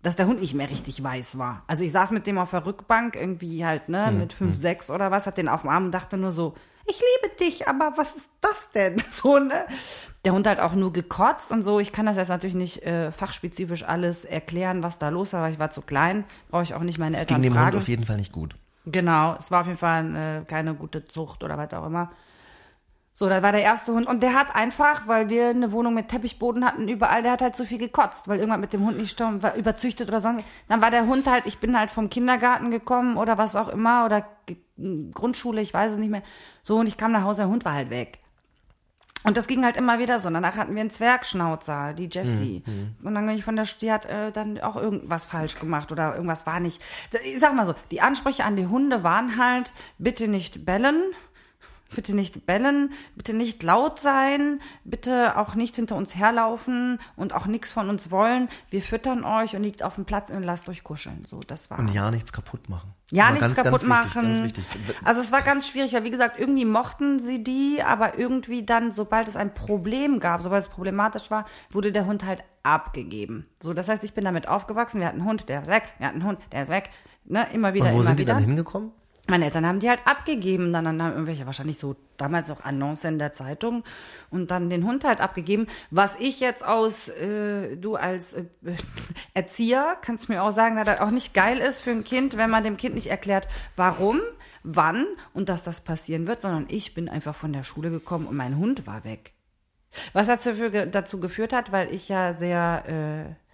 dass 0.03 0.17
der 0.17 0.27
Hund 0.27 0.41
nicht 0.41 0.55
mehr 0.55 0.71
richtig 0.71 1.03
weiß 1.03 1.37
war. 1.39 1.63
Also 1.67 1.85
ich 1.85 1.93
saß 1.93 2.11
mit 2.13 2.27
dem 2.27 2.39
auf 2.39 2.51
der 2.51 2.65
Rückbank, 2.65 3.17
irgendwie 3.17 3.65
halt, 3.65 3.89
ne, 3.89 4.11
mit 4.13 4.33
fünf, 4.33 4.57
sechs 4.57 4.91
oder 4.91 5.11
was, 5.11 5.27
hat 5.27 5.37
den 5.37 5.49
auf 5.49 5.63
dem 5.63 5.71
Arm 5.71 5.87
und 5.87 5.91
dachte 5.93 6.17
nur 6.17 6.33
so, 6.33 6.55
ich 6.87 6.99
liebe 7.23 7.35
dich, 7.37 7.69
aber 7.69 7.93
was 7.97 8.17
ist 8.17 8.29
das 8.41 8.69
denn? 8.75 8.97
So, 9.11 9.39
ne? 9.39 9.67
Der 10.25 10.33
Hund 10.33 10.47
hat 10.47 10.59
auch 10.59 10.75
nur 10.75 10.93
gekotzt 10.93 11.53
und 11.53 11.63
so. 11.63 11.79
Ich 11.81 11.93
kann 11.93 12.07
das 12.07 12.17
jetzt 12.17 12.29
natürlich 12.29 12.55
nicht 12.55 12.83
äh, 12.83 13.13
fachspezifisch 13.13 13.85
alles 13.85 14.25
erklären, 14.25 14.83
was 14.83 14.99
da 14.99 15.09
los 15.11 15.33
war, 15.33 15.43
weil 15.43 15.53
ich 15.53 15.59
war 15.59 15.71
zu 15.71 15.83
klein. 15.83 16.25
Brauche 16.51 16.63
ich 16.63 16.75
auch 16.75 16.81
nicht 16.83 16.99
meine 16.99 17.15
Es 17.17 17.21
Eltern 17.23 17.37
ging 17.43 17.51
dem 17.51 17.55
Hund 17.55 17.63
fragen. 17.63 17.79
auf 17.79 17.89
jeden 17.89 18.05
Fall 18.07 18.17
nicht 18.17 18.33
gut. 18.33 18.55
Genau, 18.87 19.37
es 19.39 19.51
war 19.51 19.61
auf 19.61 19.67
jeden 19.67 19.79
Fall 19.79 20.17
äh, 20.17 20.45
keine 20.47 20.75
gute 20.75 21.07
Zucht 21.07 21.45
oder 21.45 21.57
was 21.59 21.73
auch 21.75 21.87
immer. 21.87 22.11
So, 23.13 23.29
da 23.29 23.43
war 23.43 23.53
der 23.53 23.63
erste 23.63 23.93
Hund 23.93 24.07
und 24.07 24.23
der 24.23 24.35
hat 24.35 24.55
einfach, 24.55 25.07
weil 25.07 25.29
wir 25.29 25.49
eine 25.49 25.73
Wohnung 25.73 25.95
mit 25.95 26.09
Teppichboden 26.09 26.65
hatten, 26.65 26.89
überall, 26.89 27.23
der 27.23 27.33
hat 27.33 27.43
halt 27.43 27.57
so 27.57 27.65
viel 27.65 27.79
gekotzt, 27.79 28.29
weil 28.29 28.39
irgendwann 28.39 28.61
mit 28.61 28.73
dem 28.73 28.85
Hund 28.85 28.99
nicht 28.99 29.11
stimmt, 29.11 29.43
war 29.43 29.57
überzüchtet 29.57 30.09
oder 30.09 30.21
sonst. 30.21 30.45
Dann 30.69 30.81
war 30.81 30.91
der 30.91 31.07
Hund 31.07 31.27
halt, 31.27 31.45
ich 31.47 31.59
bin 31.59 31.79
halt 31.79 31.91
vom 31.91 32.09
Kindergarten 32.09 32.71
gekommen 32.71 33.17
oder 33.17 33.37
was 33.37 33.57
auch 33.57 33.69
immer 33.69 34.07
oder 34.07 34.27
Grundschule, 35.13 35.61
ich 35.61 35.75
weiß 35.75 35.93
es 35.93 35.99
nicht 35.99 36.11
mehr. 36.11 36.23
So, 36.63 36.79
und 36.79 36.87
ich 36.87 36.97
kam 36.97 37.13
nach 37.13 37.25
Hause, 37.25 37.43
der 37.43 37.51
Hund 37.51 37.65
war 37.65 37.75
halt 37.75 37.91
weg. 37.91 38.21
Und 39.23 39.37
das 39.37 39.47
ging 39.47 39.65
halt 39.65 39.77
immer 39.77 39.99
wieder 39.99 40.19
so. 40.19 40.29
Und 40.29 40.35
danach 40.35 40.57
hatten 40.57 40.75
wir 40.75 40.81
einen 40.81 40.89
Zwergschnauzer, 40.89 41.93
die 41.93 42.09
Jessie. 42.11 42.63
Und 43.03 43.15
dann 43.15 43.27
bin 43.27 43.35
ich 43.35 43.45
von 43.45 43.55
der, 43.55 43.67
die 43.81 43.93
hat 43.93 44.07
äh, 44.07 44.33
dann 44.33 44.59
auch 44.61 44.77
irgendwas 44.77 45.27
falsch 45.27 45.59
gemacht 45.61 45.93
oder 45.93 46.15
irgendwas 46.15 46.47
war 46.47 46.59
nicht. 46.59 46.81
Ich 47.25 47.39
sag 47.39 47.55
mal 47.55 47.67
so, 47.67 47.75
die 47.91 48.01
Ansprüche 48.01 48.45
an 48.45 48.57
die 48.57 48.67
Hunde 48.67 49.03
waren 49.03 49.37
halt, 49.37 49.73
bitte 49.99 50.27
nicht 50.27 50.65
bellen. 50.65 51.03
Bitte 51.95 52.15
nicht 52.15 52.47
bellen, 52.47 52.93
bitte 53.17 53.33
nicht 53.35 53.63
laut 53.63 53.99
sein, 53.99 54.61
bitte 54.85 55.37
auch 55.37 55.55
nicht 55.55 55.77
hinter 55.77 55.97
uns 55.97 56.15
herlaufen 56.15 56.99
und 57.17 57.33
auch 57.35 57.47
nichts 57.47 57.73
von 57.73 57.89
uns 57.89 58.11
wollen. 58.11 58.49
Wir 58.71 58.83
füttern 58.83 59.25
euch 59.25 59.57
und 59.57 59.63
liegt 59.63 59.83
auf 59.83 59.97
dem 59.97 60.05
Platz 60.05 60.31
und 60.31 60.43
lasst 60.43 60.69
euch 60.69 60.85
kuscheln. 60.85 61.25
So, 61.29 61.41
das 61.47 61.71
war. 61.71 61.79
Und 61.79 61.93
ja, 61.93 62.11
nichts 62.11 62.33
kaputt 62.33 62.69
machen. 62.69 62.95
Ja, 63.13 63.25
Aber 63.25 63.33
nichts 63.33 63.55
ganz, 63.55 63.57
kaputt 63.57 63.83
ganz 63.83 63.83
wichtig, 63.83 64.15
machen. 64.15 64.35
Ganz 64.35 64.45
wichtig. 64.45 64.65
Also 65.05 65.21
es 65.21 65.33
war 65.33 65.43
ganz 65.43 65.67
schwierig, 65.67 65.93
weil 65.95 66.05
wie 66.05 66.11
gesagt, 66.11 66.39
irgendwie 66.39 66.65
mochten 66.65 67.19
sie 67.19 67.43
die, 67.43 67.83
aber 67.85 68.17
irgendwie 68.19 68.65
dann, 68.65 68.93
sobald 68.93 69.27
es 69.27 69.37
ein 69.37 69.53
Problem 69.53 70.21
gab, 70.21 70.43
sobald 70.43 70.63
es 70.63 70.69
problematisch 70.69 71.31
war, 71.31 71.45
wurde 71.71 71.91
der 71.91 72.07
Hund 72.07 72.25
halt 72.25 72.45
abgegeben. 72.63 73.47
So, 73.61 73.75
das 73.75 73.89
heißt, 73.89 74.05
ich 74.05 74.15
bin 74.15 74.25
damit 74.25 74.47
aufgewachsen. 74.49 75.01
Wir 75.01 75.09
hatten 75.09 75.21
einen 75.21 75.29
Hund, 75.29 75.49
der 75.49 75.63
ist 75.63 75.69
weg. 75.69 75.93
Wir 75.99 76.07
hatten 76.07 76.21
einen 76.21 76.29
Hund, 76.29 76.39
der 76.53 76.63
ist 76.63 76.69
weg. 76.69 76.91
Ne, 77.25 77.47
immer 77.53 77.75
wieder, 77.75 77.87
Und 77.87 77.93
wo 77.93 77.95
immer 77.97 78.05
sind 78.05 78.19
die 78.21 78.23
wieder. 78.25 78.35
dann 78.35 78.45
hingekommen? 78.45 78.93
Meine 79.27 79.45
Eltern 79.45 79.67
haben 79.67 79.81
die 79.81 79.89
halt 79.89 80.01
abgegeben, 80.07 80.73
dann, 80.73 80.87
haben 80.87 80.99
irgendwelche 81.13 81.47
wahrscheinlich 81.47 81.79
so 81.79 81.95
damals 82.17 82.49
noch 82.49 82.65
Annonce 82.65 83.05
in 83.05 83.19
der 83.19 83.33
Zeitung 83.33 83.85
und 84.31 84.51
dann 84.51 84.71
den 84.71 84.85
Hund 84.85 85.05
halt 85.05 85.21
abgegeben. 85.21 85.67
Was 85.91 86.17
ich 86.19 86.41
jetzt 86.41 86.65
aus, 86.65 87.09
äh, 87.09 87.77
du 87.77 87.97
als 87.97 88.35
äh, 88.35 88.45
Erzieher 89.35 89.97
kannst 90.01 90.29
mir 90.29 90.43
auch 90.43 90.53
sagen, 90.53 90.77
dass 90.77 90.87
das 90.87 91.01
auch 91.01 91.11
nicht 91.11 91.33
geil 91.35 91.59
ist 91.59 91.81
für 91.81 91.91
ein 91.91 92.05
Kind, 92.05 92.37
wenn 92.37 92.51
man 92.51 92.65
dem 92.65 92.77
Kind 92.77 92.95
nicht 92.95 93.09
erklärt, 93.09 93.47
warum, 93.77 94.21
wann 94.63 95.07
und 95.33 95.49
dass 95.49 95.63
das 95.63 95.83
passieren 95.83 96.27
wird, 96.27 96.41
sondern 96.41 96.67
ich 96.69 96.95
bin 96.95 97.09
einfach 97.09 97.35
von 97.35 97.53
der 97.53 97.65
Schule 97.65 97.91
gekommen 97.91 98.27
und 98.27 98.37
mein 98.37 98.57
Hund 98.57 98.87
war 98.87 99.05
weg. 99.05 99.33
Was 100.13 100.29
dazu, 100.29 100.51
dazu 100.71 101.21
geführt 101.21 101.53
hat, 101.53 101.73
weil 101.73 101.93
ich 101.93 102.09
ja 102.09 102.33
sehr, 102.33 102.85
äh, 102.87 103.50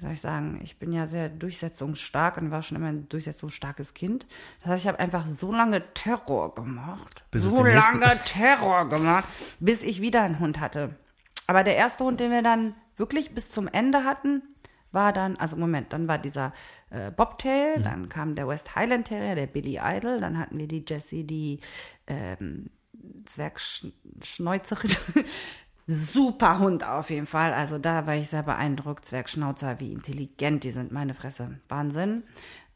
wie 0.00 0.04
soll 0.06 0.12
ich 0.14 0.20
sagen, 0.22 0.58
ich 0.62 0.78
bin 0.78 0.92
ja 0.92 1.06
sehr 1.06 1.28
durchsetzungsstark 1.28 2.38
und 2.38 2.50
war 2.50 2.62
schon 2.62 2.78
immer 2.78 2.88
ein 2.88 3.06
durchsetzungsstarkes 3.10 3.92
Kind. 3.92 4.26
Das 4.62 4.72
heißt, 4.72 4.84
ich 4.84 4.88
habe 4.88 4.98
einfach 4.98 5.26
so 5.26 5.52
lange 5.52 5.92
Terror 5.92 6.54
gemacht. 6.54 7.22
Bis 7.30 7.42
so 7.42 7.62
lange 7.62 8.18
Terror 8.24 8.88
gemacht, 8.88 9.28
bis 9.60 9.82
ich 9.82 10.00
wieder 10.00 10.22
einen 10.22 10.38
Hund 10.38 10.58
hatte. 10.58 10.96
Aber 11.46 11.64
der 11.64 11.76
erste 11.76 12.04
Hund, 12.04 12.18
den 12.18 12.30
wir 12.30 12.42
dann 12.42 12.74
wirklich 12.96 13.34
bis 13.34 13.50
zum 13.50 13.68
Ende 13.68 14.04
hatten, 14.04 14.42
war 14.90 15.12
dann, 15.12 15.36
also 15.36 15.54
Moment, 15.56 15.92
dann 15.92 16.08
war 16.08 16.16
dieser 16.18 16.54
äh, 16.88 17.10
Bobtail, 17.10 17.78
Mhm. 17.78 17.82
dann 17.82 18.08
kam 18.08 18.34
der 18.36 18.48
West 18.48 18.74
Highland 18.76 19.06
Terrier, 19.08 19.34
der 19.34 19.46
Billy 19.48 19.78
Idol, 19.82 20.18
dann 20.18 20.38
hatten 20.38 20.56
wir 20.58 20.66
die 20.66 20.82
Jessie, 20.88 21.24
die 21.24 21.60
ähm, 22.06 22.70
Zwergschneuzerin. 23.26 24.90
Super 25.92 26.60
Hund 26.60 26.86
auf 26.86 27.10
jeden 27.10 27.26
Fall. 27.26 27.52
Also 27.52 27.78
da 27.78 28.06
war 28.06 28.14
ich 28.14 28.28
sehr 28.28 28.44
beeindruckt. 28.44 29.04
Zwergschnauzer, 29.04 29.80
wie 29.80 29.92
intelligent 29.92 30.62
die 30.62 30.70
sind, 30.70 30.92
meine 30.92 31.14
Fresse. 31.14 31.58
Wahnsinn. 31.66 32.22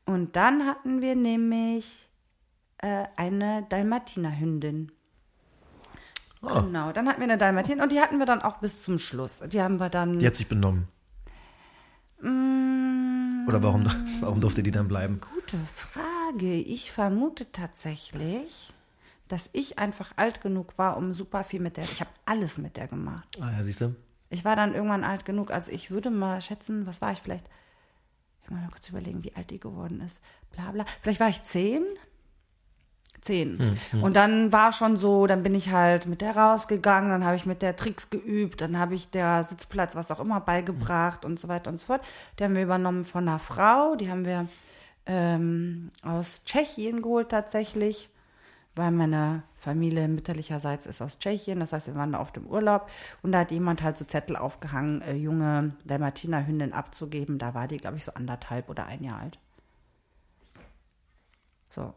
Und 0.05 0.35
dann 0.35 0.66
hatten 0.66 1.00
wir 1.00 1.14
nämlich 1.14 2.11
äh, 2.79 3.05
eine 3.16 3.64
Dalmatinerhündin. 3.68 4.90
Ah. 6.42 6.61
Genau, 6.61 6.92
dann 6.92 7.09
hatten 7.09 7.20
wir 7.20 7.24
eine 7.24 7.38
Dalmatiner 7.38 7.85
und 7.85 7.92
die 7.92 8.00
hatten 8.00 8.18
wir 8.18 8.27
dann 8.27 8.42
auch 8.42 8.59
bis 8.59 8.83
zum 8.83 8.98
Schluss. 8.98 9.42
Die 9.46 9.62
haben 9.62 9.79
wir 9.79 9.88
dann. 9.88 10.18
Die 10.18 10.27
hat 10.27 10.37
sich 10.37 10.48
benommen. 10.48 10.88
Mm. 12.20 13.46
Oder 13.48 13.62
warum, 13.62 13.87
warum 14.20 14.40
durfte 14.40 14.62
die 14.62 14.72
dann 14.72 14.88
bleiben? 14.88 15.20
Gute 15.35 15.59
Frage. 15.74 16.55
Ich 16.55 16.90
vermute 16.90 17.53
tatsächlich, 17.53 18.74
dass 19.29 19.51
ich 19.53 19.79
einfach 19.79 20.13
alt 20.17 20.41
genug 20.41 20.77
war, 20.77 20.97
um 20.97 21.13
super 21.13 21.45
viel 21.45 21.61
mit 21.61 21.77
der. 21.77 21.85
Ich 21.85 22.01
habe 22.01 22.11
alles 22.27 22.59
mit 22.59 22.77
der 22.77 22.89
gemacht. 22.89 23.29
Ah 23.41 23.51
ja, 23.51 23.63
siehst 23.63 23.81
du? 23.81 23.95
Ich 24.31 24.45
war 24.45 24.57
dann 24.57 24.75
irgendwann 24.75 25.05
alt 25.05 25.25
genug. 25.25 25.51
Also 25.51 25.71
ich 25.71 25.91
würde 25.91 26.11
mal 26.11 26.41
schätzen, 26.41 26.87
was 26.87 27.01
war 27.01 27.13
ich 27.13 27.21
vielleicht? 27.21 27.45
Ich 28.43 28.51
muss 28.51 28.61
mal 28.61 28.71
kurz 28.71 28.89
überlegen, 28.89 29.25
wie 29.25 29.35
alt 29.35 29.51
die 29.51 29.61
geworden 29.61 30.01
ist. 30.01 30.23
Bla 30.53 30.73
bla. 30.73 30.85
Vielleicht 31.03 31.21
war 31.21 31.29
ich 31.29 31.43
zehn. 31.45 31.83
Zehn. 33.23 33.79
Und 34.03 34.17
dann 34.17 34.53
war 34.53 34.73
schon 34.73 34.99
so, 34.99 35.27
dann 35.27 35.43
bin 35.43 35.55
ich 35.55 35.73
halt 35.73 36.07
mit 36.07 36.21
der 36.21 36.37
rausgegangen, 36.37 37.09
dann 37.09 37.25
habe 37.25 37.37
ich 37.37 37.47
mit 37.47 37.63
der 37.63 37.75
Tricks 37.75 38.11
geübt, 38.11 38.61
dann 38.61 38.79
habe 38.79 38.95
ich 38.95 39.09
der 39.09 39.45
Sitzplatz, 39.45 39.97
was 39.97 40.11
auch 40.11 40.21
immer, 40.21 40.41
beigebracht 40.41 41.25
und 41.25 41.41
so 41.41 41.49
weiter 41.49 41.71
und 41.71 41.81
so 41.81 41.87
fort. 41.87 42.03
Die 42.39 42.45
haben 42.45 42.55
wir 42.55 42.63
übernommen 42.63 43.05
von 43.05 43.27
einer 43.27 43.39
Frau, 43.39 43.97
die 43.97 44.11
haben 44.11 44.27
wir 44.27 44.47
ähm, 45.07 45.91
aus 46.03 46.43
Tschechien 46.45 47.01
geholt 47.01 47.31
tatsächlich 47.31 48.11
weil 48.77 48.91
meine 48.91 49.43
Familie 49.57 50.09
mütterlicherseits 50.09 50.87
ist 50.87 51.01
aus 51.01 51.19
Tschechien, 51.19 51.61
das 51.61 51.73
heißt, 51.73 51.87
wir 51.87 51.95
waren 51.95 52.13
da 52.13 52.19
auf 52.19 52.33
dem 52.33 52.47
Urlaub 52.47 52.89
und 53.23 53.33
da 53.33 53.41
hat 53.41 53.51
jemand 53.51 53.83
halt 53.83 53.97
so 53.97 54.05
Zettel 54.05 54.37
aufgehangen, 54.37 55.01
äh, 55.03 55.15
junge 55.15 55.73
Dalmatinerhündin 55.85 56.73
abzugeben. 56.73 57.39
Da 57.39 57.55
war 57.55 57.69
die, 57.69 57.79
glaube 57.79 57.97
ich, 57.97 58.05
so 58.05 58.13
anderthalb 58.15 58.69
oder 58.69 58.87
ein 58.87 59.03
Jahr 59.03 59.21
alt. 59.21 59.39
So. 61.71 61.95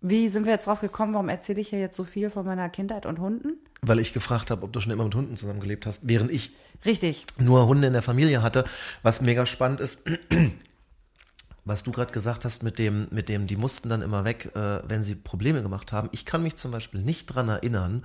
Wie 0.00 0.28
sind 0.28 0.44
wir 0.44 0.52
jetzt 0.52 0.66
drauf 0.66 0.80
gekommen? 0.80 1.14
Warum 1.14 1.30
erzähle 1.30 1.62
ich 1.62 1.68
hier 1.70 1.80
jetzt 1.80 1.96
so 1.96 2.04
viel 2.04 2.28
von 2.28 2.44
meiner 2.44 2.68
Kindheit 2.68 3.06
und 3.06 3.18
Hunden? 3.20 3.54
Weil 3.80 3.98
ich 4.00 4.12
gefragt 4.12 4.50
habe, 4.50 4.62
ob 4.62 4.72
du 4.72 4.80
schon 4.80 4.92
immer 4.92 5.04
mit 5.04 5.14
Hunden 5.14 5.36
zusammengelebt 5.36 5.86
hast, 5.86 6.06
während 6.06 6.30
ich 6.30 6.54
Richtig. 6.84 7.24
nur 7.38 7.66
Hunde 7.66 7.86
in 7.86 7.94
der 7.94 8.02
Familie 8.02 8.42
hatte. 8.42 8.64
Was 9.02 9.22
mega 9.22 9.46
spannend 9.46 9.80
ist, 9.80 9.98
was 11.64 11.82
du 11.82 11.92
gerade 11.92 12.12
gesagt 12.12 12.44
hast 12.44 12.62
mit 12.62 12.78
dem, 12.78 13.08
mit 13.10 13.28
dem, 13.28 13.46
die 13.46 13.56
mussten 13.56 13.88
dann 13.88 14.02
immer 14.02 14.24
weg, 14.24 14.54
äh, 14.54 14.80
wenn 14.88 15.02
sie 15.02 15.14
Probleme 15.14 15.62
gemacht 15.62 15.92
haben. 15.92 16.08
Ich 16.12 16.26
kann 16.26 16.42
mich 16.42 16.56
zum 16.56 16.70
Beispiel 16.70 17.02
nicht 17.02 17.26
dran 17.26 17.48
erinnern, 17.48 18.04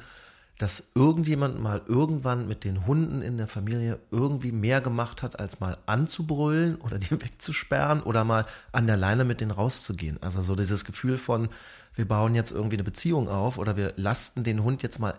dass 0.58 0.91
irgendjemand 0.93 1.60
mal 1.60 1.82
irgendwann 1.88 2.48
mit 2.48 2.65
den 2.65 2.86
Hunden 2.86 3.22
in 3.22 3.38
der 3.38 3.48
Familie 3.48 4.00
irgendwie 4.12 4.52
mehr 4.52 4.82
gemacht 4.82 5.24
hat, 5.24 5.39
als 5.39 5.62
mal 5.62 5.78
anzubrüllen 5.86 6.76
oder 6.76 7.00
die 7.00 7.12
wegzusperren 7.22 8.02
oder 8.04 8.24
mal 8.24 8.45
an 8.72 8.88
der 8.88 8.98
Leine 8.98 9.26
mit 9.26 9.41
denen 9.41 9.52
rauszugehen. 9.52 10.22
Also 10.22 10.41
so 10.41 10.56
dieses 10.56 10.86
Gefühl 10.86 11.17
von, 11.17 11.50
wir 11.95 12.08
bauen 12.08 12.36
jetzt 12.36 12.52
irgendwie 12.52 12.76
eine 12.76 12.84
Beziehung 12.84 13.30
auf 13.30 13.58
oder 13.58 13.76
wir 13.76 13.93
lasten 13.95 14.43
den 14.43 14.63
Hund 14.63 14.84
jetzt 14.84 15.00
mal 15.00 15.15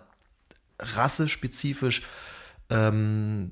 rassespezifisch 0.78 2.02
ähm, 2.70 3.50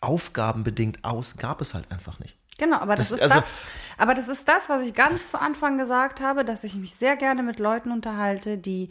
aufgabenbedingt 0.00 1.04
aus, 1.04 1.36
gab 1.36 1.60
es 1.60 1.74
halt 1.74 1.90
einfach 1.90 2.18
nicht. 2.18 2.37
Genau, 2.58 2.76
aber 2.78 2.94
das, 2.96 3.08
Das- 3.08 3.18
ist 3.18 3.22
also- 3.22 3.34
das. 3.36 3.62
Aber 3.96 4.14
das 4.14 4.28
ist 4.28 4.46
das, 4.46 4.68
was 4.68 4.82
ich 4.82 4.94
ganz 4.94 5.30
zu 5.30 5.40
Anfang 5.40 5.76
gesagt 5.78 6.20
habe, 6.20 6.44
dass 6.44 6.62
ich 6.62 6.74
mich 6.76 6.94
sehr 6.94 7.16
gerne 7.16 7.42
mit 7.42 7.58
Leuten 7.58 7.90
unterhalte, 7.90 8.56
die 8.58 8.90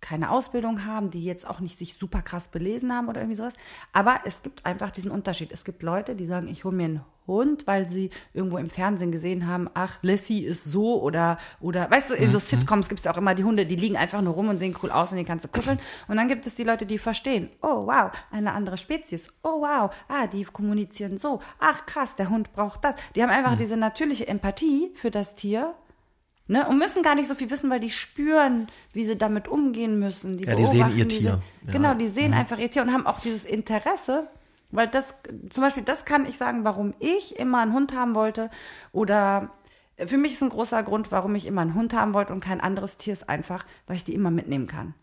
keine 0.00 0.30
Ausbildung 0.30 0.86
haben, 0.86 1.10
die 1.10 1.24
jetzt 1.24 1.46
auch 1.46 1.60
nicht 1.60 1.76
sich 1.76 1.94
super 1.94 2.22
krass 2.22 2.48
belesen 2.48 2.92
haben 2.92 3.08
oder 3.08 3.20
irgendwie 3.20 3.36
sowas. 3.36 3.54
Aber 3.92 4.20
es 4.24 4.42
gibt 4.42 4.64
einfach 4.64 4.90
diesen 4.90 5.10
Unterschied. 5.10 5.52
Es 5.52 5.64
gibt 5.64 5.82
Leute, 5.82 6.14
die 6.14 6.26
sagen, 6.26 6.48
ich 6.48 6.64
hole 6.64 6.74
mir 6.74 6.84
einen 6.84 7.00
Hund, 7.26 7.66
weil 7.66 7.86
sie 7.86 8.10
irgendwo 8.34 8.58
im 8.58 8.70
Fernsehen 8.70 9.12
gesehen 9.12 9.46
haben, 9.46 9.70
ach, 9.74 9.98
Lassie 10.02 10.44
ist 10.44 10.64
so 10.64 11.00
oder, 11.00 11.38
oder, 11.60 11.90
weißt 11.90 12.10
du, 12.10 12.14
in 12.14 12.32
so 12.32 12.38
Sitcoms 12.38 12.88
gibt 12.88 12.98
es 12.98 13.04
ja 13.04 13.12
auch 13.12 13.16
immer 13.16 13.34
die 13.34 13.44
Hunde, 13.44 13.66
die 13.66 13.76
liegen 13.76 13.96
einfach 13.96 14.20
nur 14.20 14.34
rum 14.34 14.48
und 14.48 14.58
sehen 14.58 14.76
cool 14.82 14.90
aus 14.90 15.12
und 15.12 15.18
die 15.18 15.24
kannst 15.24 15.44
du 15.44 15.48
kuscheln. 15.48 15.78
Und 16.08 16.16
dann 16.16 16.28
gibt 16.28 16.46
es 16.46 16.54
die 16.54 16.64
Leute, 16.64 16.86
die 16.86 16.98
verstehen, 16.98 17.50
oh 17.62 17.86
wow, 17.86 18.10
eine 18.30 18.52
andere 18.52 18.76
Spezies, 18.76 19.32
oh 19.42 19.60
wow, 19.60 19.94
ah, 20.08 20.26
die 20.26 20.44
kommunizieren 20.44 21.18
so, 21.18 21.40
ach 21.58 21.86
krass, 21.86 22.16
der 22.16 22.30
Hund 22.30 22.52
braucht 22.52 22.84
das. 22.84 22.96
Die 23.14 23.22
haben 23.22 23.30
einfach 23.30 23.56
diese 23.56 23.76
natürliche 23.76 24.26
Empathie 24.26 24.90
für 24.94 25.10
das 25.10 25.34
Tier. 25.34 25.74
Ne, 26.50 26.66
und 26.66 26.78
müssen 26.78 27.04
gar 27.04 27.14
nicht 27.14 27.28
so 27.28 27.36
viel 27.36 27.48
wissen, 27.48 27.70
weil 27.70 27.78
die 27.78 27.90
spüren, 27.90 28.66
wie 28.92 29.04
sie 29.04 29.16
damit 29.16 29.46
umgehen 29.46 30.00
müssen. 30.00 30.36
Die 30.36 30.44
Ja, 30.48 30.56
die 30.56 30.66
sehen 30.66 30.96
ihr 30.96 31.04
diese- 31.04 31.20
Tier. 31.20 31.42
Ja. 31.66 31.72
Genau, 31.72 31.94
die 31.94 32.08
sehen 32.08 32.34
einfach 32.34 32.58
ihr 32.58 32.68
Tier 32.68 32.82
und 32.82 32.92
haben 32.92 33.06
auch 33.06 33.20
dieses 33.20 33.44
Interesse, 33.44 34.26
weil 34.72 34.88
das, 34.88 35.14
zum 35.48 35.62
Beispiel, 35.62 35.84
das 35.84 36.04
kann 36.04 36.26
ich 36.26 36.36
sagen, 36.38 36.64
warum 36.64 36.92
ich 36.98 37.38
immer 37.38 37.60
einen 37.60 37.72
Hund 37.72 37.94
haben 37.94 38.16
wollte. 38.16 38.50
Oder 38.90 39.50
für 40.04 40.18
mich 40.18 40.32
ist 40.32 40.42
ein 40.42 40.48
großer 40.48 40.82
Grund, 40.82 41.12
warum 41.12 41.36
ich 41.36 41.46
immer 41.46 41.60
einen 41.60 41.74
Hund 41.76 41.94
haben 41.94 42.14
wollte 42.14 42.32
und 42.32 42.40
kein 42.40 42.60
anderes 42.60 42.96
Tier 42.96 43.12
ist 43.12 43.28
einfach, 43.28 43.64
weil 43.86 43.94
ich 43.94 44.02
die 44.02 44.14
immer 44.14 44.32
mitnehmen 44.32 44.66
kann. 44.66 44.94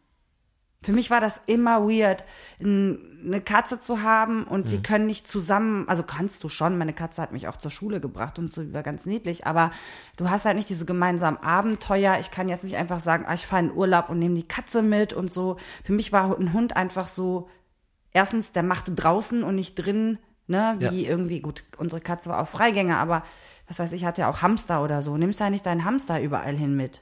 Für 0.84 0.94
mich 0.94 1.10
war 1.10 1.20
das 1.20 1.42
immer 1.48 1.90
weird, 1.90 2.24
eine 2.60 3.42
Katze 3.44 3.80
zu 3.80 4.04
haben 4.04 4.44
und 4.44 4.72
wir 4.72 4.82
können 4.82 5.08
nicht 5.08 5.28
zusammen, 5.28 5.90
also 5.90 6.04
kannst 6.04 6.44
du 6.44 6.50
schon, 6.50 6.78
meine 6.78 6.94
Katze 6.94 7.22
hat 7.22 7.32
mich 7.32 7.48
auch 7.48 7.58
zur 7.58 7.72
Schule 7.72 8.00
gebracht 8.00 8.38
und 8.38 8.54
so, 8.54 8.62
die 8.64 8.74
war 8.74 8.84
ganz 8.84 9.08
niedlich, 9.08 9.48
aber 9.48 9.72
du 10.18 10.30
hast 10.30 10.46
halt 10.46 10.56
nicht 10.56 10.70
diese 10.70 10.86
gemeinsamen 10.86 11.38
Abenteuer. 11.38 12.18
Ich 12.20 12.30
kann 12.30 12.48
jetzt 12.48 12.64
nicht 12.64 12.78
einfach 12.78 13.00
sagen, 13.00 13.26
ah, 13.28 13.34
ich 13.34 13.48
fahre 13.48 13.64
in 13.64 13.74
Urlaub 13.74 14.10
und 14.10 14.20
nehme 14.20 14.36
die 14.36 14.48
Katze 14.48 14.84
mit 14.84 15.14
und 15.14 15.32
so. 15.32 15.58
Für 15.84 15.94
mich 15.94 16.12
war 16.12 16.38
ein 16.38 16.54
Hund 16.54 16.78
einfach 16.78 17.08
so, 17.08 17.50
erstens, 18.14 18.52
der 18.52 18.64
machte 18.64 18.92
draußen 18.92 19.44
und 19.44 19.56
nicht 19.56 19.76
drin, 19.76 20.20
ne, 20.46 20.76
wie 20.80 21.08
irgendwie, 21.08 21.42
gut, 21.42 21.64
unsere 21.78 22.02
Katze 22.02 22.30
war 22.30 22.40
auch 22.40 22.48
Freigänger, 22.48 23.00
aber 23.00 23.24
was 23.68 23.80
weiß 23.80 23.92
ich, 23.94 24.06
hat 24.06 24.18
ja 24.20 24.30
auch 24.30 24.44
Hamster 24.44 24.84
oder 24.84 25.02
so. 25.02 25.18
Nimmst 25.18 25.40
ja 25.40 25.50
nicht 25.50 25.66
deinen 25.66 25.86
Hamster 25.86 26.22
überall 26.22 26.56
hin 26.56 26.76
mit. 26.76 27.02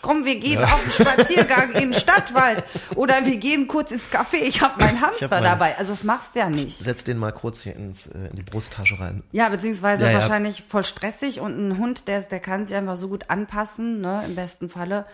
Komm, 0.00 0.24
wir 0.24 0.36
gehen 0.38 0.62
auf 0.62 0.80
einen 0.80 0.90
Spaziergang 0.92 1.70
in 1.72 1.90
den 1.90 1.94
Stadtwald 1.94 2.62
oder 2.94 3.26
wir 3.26 3.36
gehen 3.36 3.66
kurz 3.66 3.90
ins 3.90 4.08
Café. 4.08 4.36
Ich 4.36 4.60
habe 4.62 4.80
meinen 4.80 5.00
Hamster 5.00 5.28
meinen- 5.28 5.42
dabei. 5.44 5.76
Also 5.76 5.90
das 5.92 6.04
machst 6.04 6.34
du 6.34 6.38
ja 6.38 6.48
nicht. 6.48 6.78
Setz 6.82 7.02
den 7.02 7.18
mal 7.18 7.32
kurz 7.32 7.62
hier 7.62 7.74
ins, 7.74 8.06
äh, 8.06 8.28
in 8.30 8.36
die 8.36 8.42
Brusttasche 8.44 8.98
rein. 9.00 9.24
Ja, 9.32 9.48
beziehungsweise 9.48 10.04
Ja, 10.04 10.10
ja. 10.10 10.14
wahrscheinlich 10.20 10.62
voll 10.68 10.84
stressig 10.84 11.40
und 11.40 11.58
ein 11.58 11.78
Hund, 11.78 12.06
der, 12.06 12.20
der 12.22 12.38
kann 12.40 12.64
sich 12.64 12.76
einfach 12.76 12.96
so 12.96 13.08
gut 13.08 13.28
anpassen, 13.28 14.00
ne, 14.00 14.22
im 14.24 14.36
besten 14.36 14.70
Falle. 14.70 15.04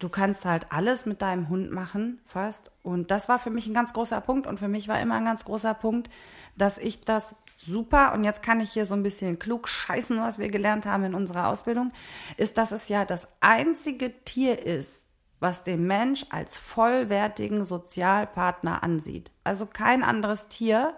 Du 0.00 0.08
kannst 0.08 0.44
halt 0.44 0.66
alles 0.70 1.06
mit 1.06 1.22
deinem 1.22 1.48
Hund 1.48 1.70
machen, 1.70 2.18
fast. 2.26 2.72
Und 2.82 3.12
das 3.12 3.28
war 3.28 3.38
für 3.38 3.50
mich 3.50 3.68
ein 3.68 3.74
ganz 3.74 3.92
großer 3.92 4.20
Punkt 4.20 4.48
und 4.48 4.58
für 4.58 4.68
mich 4.68 4.88
war 4.88 5.00
immer 5.00 5.14
ein 5.14 5.24
ganz 5.24 5.44
großer 5.44 5.72
Punkt, 5.74 6.10
dass 6.56 6.76
ich 6.78 7.04
das 7.04 7.36
super, 7.64 8.12
und 8.12 8.24
jetzt 8.24 8.42
kann 8.42 8.60
ich 8.60 8.72
hier 8.72 8.86
so 8.86 8.94
ein 8.94 9.02
bisschen 9.02 9.38
klug 9.38 9.68
scheißen, 9.68 10.20
was 10.20 10.38
wir 10.38 10.48
gelernt 10.48 10.86
haben 10.86 11.04
in 11.04 11.14
unserer 11.14 11.48
Ausbildung, 11.48 11.92
ist, 12.36 12.58
dass 12.58 12.72
es 12.72 12.88
ja 12.88 13.04
das 13.04 13.28
einzige 13.40 14.12
Tier 14.24 14.64
ist, 14.64 15.06
was 15.40 15.64
den 15.64 15.86
Mensch 15.86 16.26
als 16.30 16.56
vollwertigen 16.56 17.64
Sozialpartner 17.64 18.82
ansieht. 18.82 19.30
Also 19.42 19.66
kein 19.66 20.02
anderes 20.02 20.48
Tier, 20.48 20.94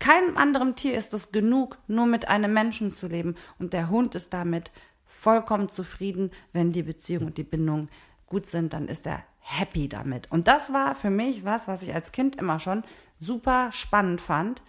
keinem 0.00 0.36
anderen 0.36 0.76
Tier 0.76 0.94
ist 0.96 1.12
es 1.12 1.30
genug, 1.30 1.78
nur 1.86 2.06
mit 2.06 2.28
einem 2.28 2.52
Menschen 2.52 2.90
zu 2.90 3.06
leben. 3.06 3.36
Und 3.58 3.72
der 3.72 3.90
Hund 3.90 4.14
ist 4.14 4.32
damit 4.32 4.70
vollkommen 5.04 5.68
zufrieden, 5.68 6.30
wenn 6.52 6.72
die 6.72 6.82
Beziehung 6.82 7.26
und 7.26 7.38
die 7.38 7.44
Bindung 7.44 7.88
gut 8.26 8.46
sind, 8.46 8.72
dann 8.72 8.88
ist 8.88 9.06
er 9.06 9.24
happy 9.40 9.88
damit. 9.88 10.30
Und 10.30 10.48
das 10.48 10.72
war 10.72 10.94
für 10.94 11.10
mich 11.10 11.44
was, 11.44 11.68
was 11.68 11.82
ich 11.82 11.94
als 11.94 12.12
Kind 12.12 12.36
immer 12.36 12.58
schon 12.58 12.82
super 13.18 13.70
spannend 13.72 14.20
fand, 14.20 14.62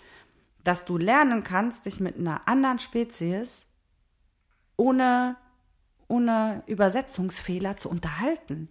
dass 0.63 0.85
du 0.85 0.97
lernen 0.97 1.43
kannst, 1.43 1.85
dich 1.85 1.99
mit 1.99 2.17
einer 2.17 2.47
anderen 2.47 2.79
Spezies 2.79 3.65
ohne, 4.77 5.35
ohne 6.07 6.63
Übersetzungsfehler 6.67 7.77
zu 7.77 7.89
unterhalten. 7.89 8.69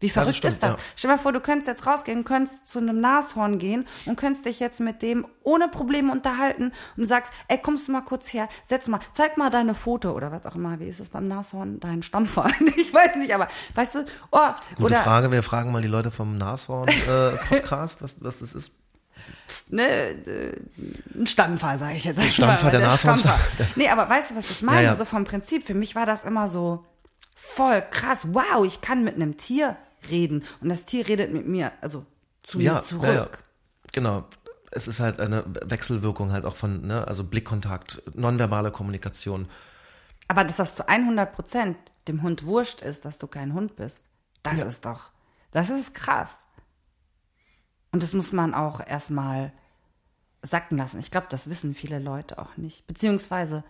Wie 0.00 0.10
verrückt 0.10 0.36
stimmt, 0.36 0.54
ist 0.54 0.62
das? 0.62 0.74
ja. 0.74 0.78
Stell 0.94 1.10
dir 1.10 1.16
mal 1.16 1.22
vor, 1.22 1.32
du 1.32 1.40
könntest 1.40 1.66
jetzt 1.66 1.86
rausgehen, 1.86 2.22
könntest 2.22 2.68
zu 2.68 2.78
einem 2.78 3.00
Nashorn 3.00 3.58
gehen 3.58 3.84
und 4.06 4.16
könntest 4.16 4.44
dich 4.46 4.60
jetzt 4.60 4.78
mit 4.78 5.02
dem 5.02 5.26
ohne 5.42 5.66
Probleme 5.68 6.12
unterhalten 6.12 6.72
und 6.96 7.04
sagst, 7.04 7.32
ey, 7.48 7.58
kommst 7.58 7.88
du 7.88 7.92
mal 7.92 8.02
kurz 8.02 8.32
her, 8.32 8.48
setz 8.64 8.86
mal, 8.86 9.00
zeig 9.12 9.36
mal 9.36 9.50
deine 9.50 9.74
Foto 9.74 10.12
oder 10.12 10.30
was 10.30 10.46
auch 10.46 10.54
immer, 10.54 10.78
wie 10.78 10.88
ist 10.88 11.00
es 11.00 11.08
beim 11.08 11.26
Nashorn, 11.26 11.80
dein 11.80 12.02
Stammverein? 12.02 12.54
Ich 12.78 12.94
weiß 12.94 13.16
nicht, 13.16 13.34
aber 13.34 13.48
weißt 13.74 13.96
du, 13.96 14.04
oh, 14.30 14.38
Gute 14.76 14.82
oder 14.82 15.02
Frage, 15.02 15.32
wir 15.32 15.42
fragen 15.42 15.72
mal 15.72 15.82
die 15.82 15.88
Leute 15.88 16.10
vom 16.10 16.38
Nashorn-Podcast, 16.38 18.00
was, 18.00 18.16
was 18.20 18.38
das 18.38 18.54
ist. 18.54 18.72
Ne, 19.68 19.86
äh, 19.88 20.60
ein 21.14 21.26
Stammfall, 21.26 21.78
sage 21.78 21.96
ich 21.96 22.04
jetzt. 22.04 22.18
einfach 22.18 22.32
Stammfall, 22.32 22.72
mal, 22.72 22.78
der 22.78 22.88
Nashorn- 22.88 23.18
Stammfall. 23.18 23.38
Nee, 23.76 23.88
aber 23.88 24.08
weißt 24.08 24.30
du, 24.32 24.36
was 24.36 24.50
ich 24.50 24.62
meine? 24.62 24.82
Ja, 24.82 24.90
ja. 24.92 24.94
So 24.96 25.04
vom 25.04 25.24
Prinzip, 25.24 25.66
für 25.66 25.74
mich 25.74 25.94
war 25.94 26.06
das 26.06 26.24
immer 26.24 26.48
so 26.48 26.84
voll 27.34 27.82
krass. 27.90 28.26
Wow, 28.32 28.64
ich 28.66 28.80
kann 28.80 29.04
mit 29.04 29.14
einem 29.16 29.36
Tier 29.36 29.76
reden 30.10 30.44
und 30.60 30.68
das 30.68 30.84
Tier 30.84 31.08
redet 31.08 31.32
mit 31.32 31.46
mir, 31.46 31.72
also 31.80 32.04
zu 32.42 32.60
Ja, 32.60 32.74
mir 32.74 32.80
zurück. 32.82 33.42
Genau. 33.92 34.24
Es 34.70 34.86
ist 34.86 35.00
halt 35.00 35.18
eine 35.18 35.44
Wechselwirkung 35.64 36.30
halt 36.32 36.44
auch 36.44 36.56
von, 36.56 36.86
ne, 36.86 37.06
also 37.08 37.24
Blickkontakt, 37.24 38.02
nonverbale 38.14 38.70
Kommunikation. 38.70 39.48
Aber 40.28 40.44
dass 40.44 40.56
das 40.56 40.74
zu 40.74 40.86
100 40.88 41.32
Prozent 41.32 41.76
dem 42.06 42.22
Hund 42.22 42.44
wurscht 42.44 42.82
ist, 42.82 43.04
dass 43.06 43.18
du 43.18 43.26
kein 43.26 43.54
Hund 43.54 43.76
bist, 43.76 44.04
das 44.42 44.60
ist 44.60 44.84
doch, 44.84 45.10
das 45.52 45.70
ist 45.70 45.94
krass. 45.94 46.40
Und 47.92 48.02
das 48.02 48.12
muss 48.12 48.32
man 48.32 48.54
auch 48.54 48.86
erstmal 48.86 49.52
sacken 50.42 50.78
lassen. 50.78 51.00
Ich 51.00 51.10
glaube, 51.10 51.26
das 51.30 51.48
wissen 51.48 51.74
viele 51.74 51.98
Leute 51.98 52.38
auch 52.38 52.56
nicht. 52.56 52.86
Beziehungsweise, 52.86 53.64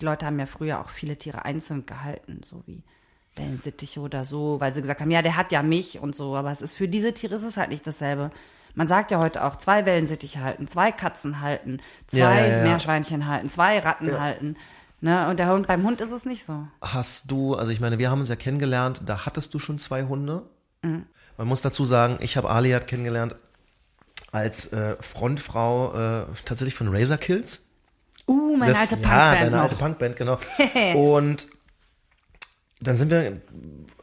die 0.00 0.04
Leute 0.04 0.26
haben 0.26 0.38
ja 0.38 0.46
früher 0.46 0.80
auch 0.80 0.88
viele 0.88 1.16
Tiere 1.16 1.44
einzeln 1.44 1.86
gehalten, 1.86 2.40
so 2.44 2.62
wie 2.66 2.82
Wellensittiche 3.36 4.00
oder 4.00 4.24
so, 4.24 4.60
weil 4.60 4.74
sie 4.74 4.82
gesagt 4.82 5.00
haben, 5.00 5.10
ja, 5.10 5.22
der 5.22 5.36
hat 5.36 5.52
ja 5.52 5.62
mich 5.62 6.00
und 6.00 6.14
so. 6.14 6.36
Aber 6.36 6.50
es 6.50 6.62
ist 6.62 6.76
für 6.76 6.88
diese 6.88 7.14
Tiere 7.14 7.34
ist 7.34 7.44
es 7.44 7.56
halt 7.56 7.70
nicht 7.70 7.86
dasselbe. 7.86 8.30
Man 8.74 8.88
sagt 8.88 9.10
ja 9.10 9.18
heute 9.18 9.44
auch, 9.44 9.56
zwei 9.56 9.84
Wellensittiche 9.84 10.40
halten, 10.40 10.66
zwei 10.66 10.92
Katzen 10.92 11.40
halten, 11.40 11.78
zwei 12.06 12.18
Ja, 12.20 12.34
ja, 12.34 12.56
ja. 12.58 12.62
Meerschweinchen 12.64 13.26
halten, 13.26 13.48
zwei 13.48 13.78
Ratten 13.78 14.18
halten. 14.18 14.56
Ne? 15.00 15.28
Und 15.28 15.38
der 15.38 15.50
Hund, 15.50 15.66
beim 15.66 15.82
Hund 15.84 16.00
ist 16.00 16.12
es 16.12 16.24
nicht 16.24 16.44
so. 16.44 16.66
Hast 16.80 17.30
du, 17.30 17.54
also 17.54 17.72
ich 17.72 17.80
meine, 17.80 17.98
wir 17.98 18.10
haben 18.10 18.20
uns 18.20 18.28
ja 18.28 18.36
kennengelernt, 18.36 19.02
da 19.06 19.26
hattest 19.26 19.52
du 19.52 19.58
schon 19.58 19.78
zwei 19.78 20.04
Hunde. 20.04 20.48
Mhm. 20.82 21.06
Man 21.38 21.48
muss 21.48 21.60
dazu 21.62 21.84
sagen, 21.84 22.18
ich 22.20 22.36
habe 22.36 22.50
Aliat 22.50 22.86
kennengelernt 22.86 23.34
als 24.32 24.72
äh, 24.72 24.96
Frontfrau 25.00 25.92
äh, 26.22 26.26
tatsächlich 26.44 26.74
von 26.74 26.88
Razor 26.94 27.16
Kills. 27.18 27.64
Uh, 28.28 28.56
meine 28.56 28.72
Das- 28.72 28.80
alte 28.82 28.94
Ja, 28.96 29.00
Punkband 29.02 29.40
deine 29.40 29.50
noch. 29.56 29.62
alte 29.62 29.76
Punkband, 29.76 30.16
genau. 30.16 30.38
und 30.94 31.46
dann 32.80 32.96
sind 32.96 33.10
wir 33.10 33.40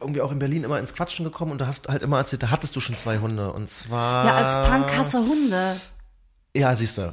irgendwie 0.00 0.20
auch 0.22 0.32
in 0.32 0.38
Berlin 0.38 0.64
immer 0.64 0.78
ins 0.78 0.94
Quatschen 0.94 1.24
gekommen 1.24 1.52
und 1.52 1.60
da 1.60 1.66
hast 1.66 1.88
halt 1.88 2.02
immer 2.02 2.18
erzählt, 2.18 2.42
da 2.42 2.50
hattest 2.50 2.74
du 2.76 2.80
schon 2.80 2.96
zwei 2.96 3.18
Hunde 3.18 3.52
und 3.52 3.68
zwar 3.70 4.24
ja, 4.26 4.36
als 4.36 4.68
Punk 4.70 4.96
hasse 4.96 5.18
Hunde. 5.18 5.76
Ja, 6.54 6.74
siehst 6.74 6.98
du. 6.98 7.08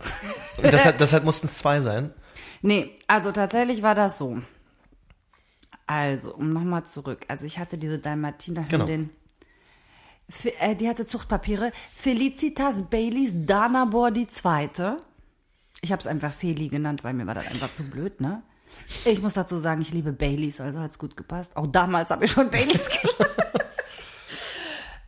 Und 0.57 0.71
deshalb, 0.73 0.97
deshalb 0.99 1.23
mussten 1.23 1.47
es 1.47 1.57
zwei 1.57 1.81
sein. 1.81 2.13
Nee, 2.61 2.91
also 3.07 3.31
tatsächlich 3.31 3.81
war 3.83 3.95
das 3.95 4.17
so. 4.17 4.39
Also, 5.85 6.33
um 6.33 6.51
nochmal 6.53 6.85
zurück. 6.85 7.25
Also 7.27 7.45
ich 7.45 7.59
hatte 7.59 7.77
diese 7.77 7.99
Dalmatiner-Hündin. 7.99 9.05
Fe- 9.09 9.15
äh, 10.59 10.75
Die 10.75 10.89
hatte 10.89 11.05
Zuchtpapiere. 11.05 11.71
Felicitas 11.95 12.83
Baileys 12.89 13.31
Danabor 13.33 14.11
die 14.11 14.27
Zweite. 14.27 14.97
Ich 15.81 15.91
habe 15.91 15.99
es 15.99 16.07
einfach 16.07 16.33
Feli 16.33 16.69
genannt, 16.69 17.03
weil 17.03 17.13
mir 17.13 17.27
war 17.27 17.35
das 17.35 17.47
einfach 17.47 17.71
zu 17.71 17.83
blöd, 17.83 18.19
ne? 18.19 18.41
Ich 19.05 19.21
muss 19.21 19.33
dazu 19.33 19.57
sagen, 19.57 19.81
ich 19.81 19.91
liebe 19.91 20.11
Baileys, 20.11 20.59
also 20.59 20.79
hat's 20.79 20.99
gut 20.99 21.15
gepasst. 21.15 21.55
Auch 21.55 21.67
damals 21.67 22.09
habe 22.09 22.25
ich 22.25 22.31
schon 22.31 22.49
Baileys 22.49 22.89
gelernt. 23.01 23.35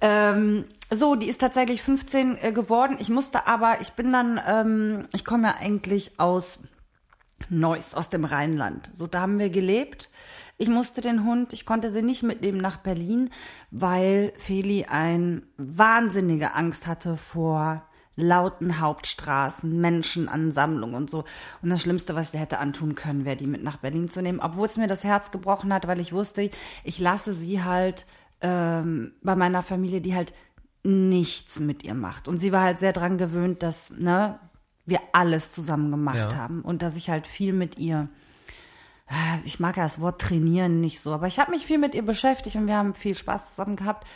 ähm, 0.02 0.66
so, 0.92 1.16
die 1.16 1.28
ist 1.28 1.42
tatsächlich 1.42 1.82
15 1.82 2.38
äh, 2.42 2.52
geworden. 2.52 2.98
Ich 3.00 3.10
musste 3.10 3.48
aber, 3.48 3.82
ich 3.82 3.92
bin 3.94 4.14
dann, 4.14 4.40
ähm, 4.46 5.08
ich 5.12 5.26
komme 5.26 5.50
ja 5.50 5.56
eigentlich 5.60 6.20
aus 6.20 6.60
Neuss, 7.50 7.94
aus 7.94 8.10
dem 8.10 8.26
Rheinland. 8.26 8.90
So, 8.94 9.08
da 9.08 9.22
haben 9.22 9.40
wir 9.40 9.50
gelebt. 9.50 10.10
Ich 10.62 10.68
musste 10.68 11.00
den 11.00 11.24
Hund, 11.24 11.54
ich 11.54 11.66
konnte 11.66 11.90
sie 11.90 12.02
nicht 12.02 12.22
mitnehmen 12.22 12.58
nach 12.60 12.78
Berlin, 12.78 13.30
weil 13.72 14.34
Feli 14.38 14.84
ein 14.90 15.44
wahnsinnige 15.58 16.54
Angst 16.54 16.86
hatte 16.86 17.16
vor 17.16 17.84
lauten 18.18 18.82
Hauptstraßen, 18.82 19.80
Menschenansammlungen 19.80 20.96
und 20.98 21.10
so. 21.10 21.24
Und 21.62 21.70
das 21.70 21.82
Schlimmste, 21.82 22.14
was 22.14 22.26
ich 22.28 22.32
dir 22.32 22.40
hätte 22.40 22.60
antun 22.60 22.96
können, 22.96 23.24
wäre 23.24 23.38
die 23.38 23.48
mit 23.48 23.64
nach 23.64 23.78
Berlin 23.78 24.10
zu 24.10 24.22
nehmen. 24.22 24.42
Obwohl 24.42 24.66
es 24.66 24.76
mir 24.76 24.88
das 24.88 25.06
Herz 25.06 25.32
gebrochen 25.32 25.74
hat, 25.74 25.88
weil 25.88 26.02
ich 26.02 26.12
wusste, 26.12 26.50
ich 26.84 27.00
lasse 27.00 27.34
sie 27.34 27.64
halt 27.64 28.06
ähm, 28.42 29.14
bei 29.24 29.38
meiner 29.38 29.64
Familie, 29.64 30.02
die 30.02 30.14
halt 30.14 30.34
nichts 30.84 31.62
mit 31.62 31.86
ihr 31.86 31.94
macht. 31.94 32.28
Und 32.28 32.38
sie 32.38 32.52
war 32.52 32.64
halt 32.64 32.82
sehr 32.82 32.92
dran 32.92 33.18
gewöhnt, 33.18 33.64
dass 33.64 33.92
ne, 33.92 34.38
wir 34.86 35.00
alles 35.14 35.54
zusammen 35.54 35.90
gemacht 35.90 36.34
Ja. 36.34 36.36
haben 36.36 36.62
und 36.64 36.82
dass 36.82 36.98
ich 36.98 37.10
halt 37.10 37.28
viel 37.28 37.54
mit 37.54 37.78
ihr 37.78 38.10
ich 39.44 39.60
mag 39.60 39.78
ja 39.78 39.84
das 39.84 40.00
Wort 40.02 40.22
trainieren 40.22 40.82
nicht 40.82 41.00
so, 41.00 41.14
aber 41.14 41.28
ich 41.28 41.40
habe 41.40 41.52
mich 41.52 41.66
viel 41.66 41.78
mit 41.78 41.96
ihr 41.96 42.04
beschäftigt 42.06 42.56
und 42.56 42.68
wir 42.68 42.76
haben 42.76 42.94
viel 42.94 43.16
Spaß 43.16 43.52
zusammen 43.52 43.76
gehabt. 43.76 44.08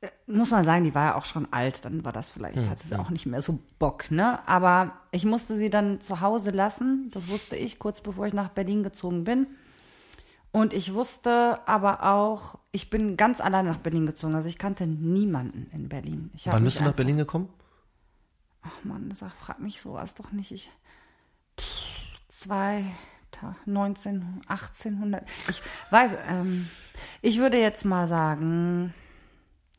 Äh, 0.00 0.08
Muss 0.26 0.50
man 0.50 0.64
sagen, 0.64 0.84
die 0.84 0.94
war 0.94 1.04
ja 1.06 1.14
auch 1.16 1.24
schon 1.24 1.52
alt, 1.52 1.84
dann 1.84 2.04
war 2.04 2.12
das 2.12 2.30
vielleicht, 2.30 2.68
hatte 2.68 2.86
sie 2.86 2.98
auch 2.98 3.10
nicht 3.10 3.26
mehr 3.26 3.42
so 3.42 3.58
Bock, 3.78 4.10
ne? 4.10 4.46
Aber 4.48 4.92
ich 5.10 5.24
musste 5.24 5.56
sie 5.56 5.70
dann 5.70 6.00
zu 6.00 6.20
Hause 6.20 6.50
lassen, 6.50 7.10
das 7.12 7.28
wusste 7.28 7.56
ich 7.56 7.78
kurz 7.78 8.00
bevor 8.00 8.26
ich 8.26 8.32
nach 8.32 8.48
Berlin 8.48 8.82
gezogen 8.82 9.24
bin. 9.24 9.46
Und 10.50 10.74
ich 10.74 10.92
wusste 10.92 11.60
aber 11.66 12.02
auch, 12.02 12.58
ich 12.72 12.90
bin 12.90 13.16
ganz 13.16 13.40
allein 13.40 13.64
nach 13.64 13.78
Berlin 13.78 14.04
gezogen, 14.04 14.34
also 14.34 14.48
ich 14.48 14.58
kannte 14.58 14.86
niemanden 14.86 15.70
in 15.72 15.88
Berlin. 15.88 16.30
Wann 16.44 16.64
bist 16.64 16.80
du 16.80 16.84
nach 16.84 16.92
Berlin 16.92 17.16
gekommen? 17.16 17.48
Ach 18.62 18.84
Mann, 18.84 19.10
sag, 19.14 19.32
frag 19.32 19.60
mich 19.60 19.80
sowas 19.80 20.14
doch 20.14 20.30
nicht. 20.30 20.52
Ich. 20.52 20.70
Zwei. 22.28 22.84
19, 23.66 24.42
1800. 24.48 25.24
Ich 25.48 25.62
weiß, 25.90 26.12
ähm, 26.30 26.68
ich 27.20 27.38
würde 27.38 27.58
jetzt 27.58 27.84
mal 27.84 28.06
sagen, 28.08 28.94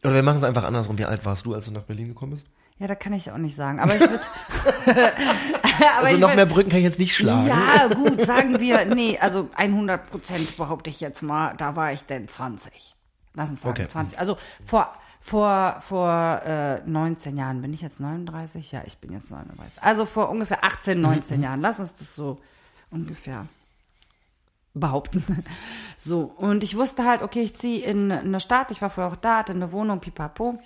Oder 0.03 0.15
wir 0.15 0.23
machen 0.23 0.37
es 0.37 0.43
einfach 0.43 0.63
andersrum. 0.63 0.97
Wie 0.97 1.05
alt 1.05 1.25
warst 1.25 1.45
du, 1.45 1.53
als 1.53 1.65
du 1.65 1.71
nach 1.71 1.83
Berlin 1.83 2.07
gekommen 2.09 2.33
bist? 2.33 2.47
ja, 2.79 2.87
da 2.87 2.95
kann 2.95 3.13
ich 3.13 3.31
auch 3.31 3.37
nicht 3.37 3.55
sagen, 3.55 3.79
aber 3.79 3.93
ich 3.95 4.01
würde. 4.01 4.19
Also 6.03 6.17
noch 6.19 6.29
würd- 6.31 6.35
mehr 6.35 6.45
Brücken 6.45 6.69
kann 6.69 6.79
ich 6.79 6.85
jetzt 6.85 6.99
nicht 6.99 7.15
schlagen. 7.15 7.47
Ja, 7.47 7.87
gut, 7.87 8.21
sagen 8.21 8.59
wir, 8.59 8.85
nee, 8.85 9.17
also 9.19 9.49
100 9.55 10.09
Prozent 10.09 10.57
behaupte 10.57 10.89
ich 10.89 10.99
jetzt 10.99 11.21
mal, 11.23 11.53
da 11.57 11.75
war 11.75 11.91
ich 11.93 12.03
denn 12.03 12.27
20. 12.27 12.95
Lass 13.33 13.49
uns 13.49 13.61
sagen, 13.61 13.71
Okay. 13.71 13.87
20. 13.87 14.19
Also 14.19 14.37
vor, 14.65 14.93
vor, 15.21 15.77
vor 15.81 16.41
äh, 16.45 16.81
19 16.85 17.37
Jahren, 17.37 17.61
bin 17.61 17.73
ich 17.73 17.81
jetzt 17.81 17.99
39? 17.99 18.71
Ja, 18.71 18.81
ich 18.85 18.97
bin 18.97 19.11
jetzt 19.13 19.31
39. 19.31 19.81
Also 19.81 20.05
vor 20.05 20.29
ungefähr 20.29 20.63
18, 20.63 20.99
19 20.99 21.41
Jahren, 21.41 21.61
lass 21.61 21.79
uns 21.79 21.95
das 21.95 22.15
so 22.15 22.39
ungefähr 22.93 23.47
behaupten. 24.73 25.23
So, 25.95 26.23
und 26.23 26.63
ich 26.63 26.75
wusste 26.75 27.05
halt, 27.05 27.21
okay, 27.21 27.43
ich 27.43 27.55
ziehe 27.55 27.85
in 27.85 28.11
eine 28.11 28.41
Stadt, 28.41 28.71
ich 28.71 28.81
war 28.81 28.89
vorher 28.89 29.13
auch 29.13 29.15
da, 29.15 29.37
hatte 29.37 29.53
eine 29.53 29.71
Wohnung, 29.71 30.01
pipapo. 30.01 30.59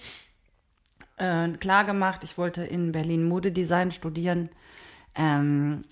Äh, 1.18 1.50
klar 1.50 1.84
gemacht, 1.84 2.24
ich 2.24 2.40
wollte 2.40 2.63
in 2.63 2.92
Berlin 2.92 3.28
Modedesign 3.28 3.92
studieren. 3.92 4.50
Ähm, 5.13 5.84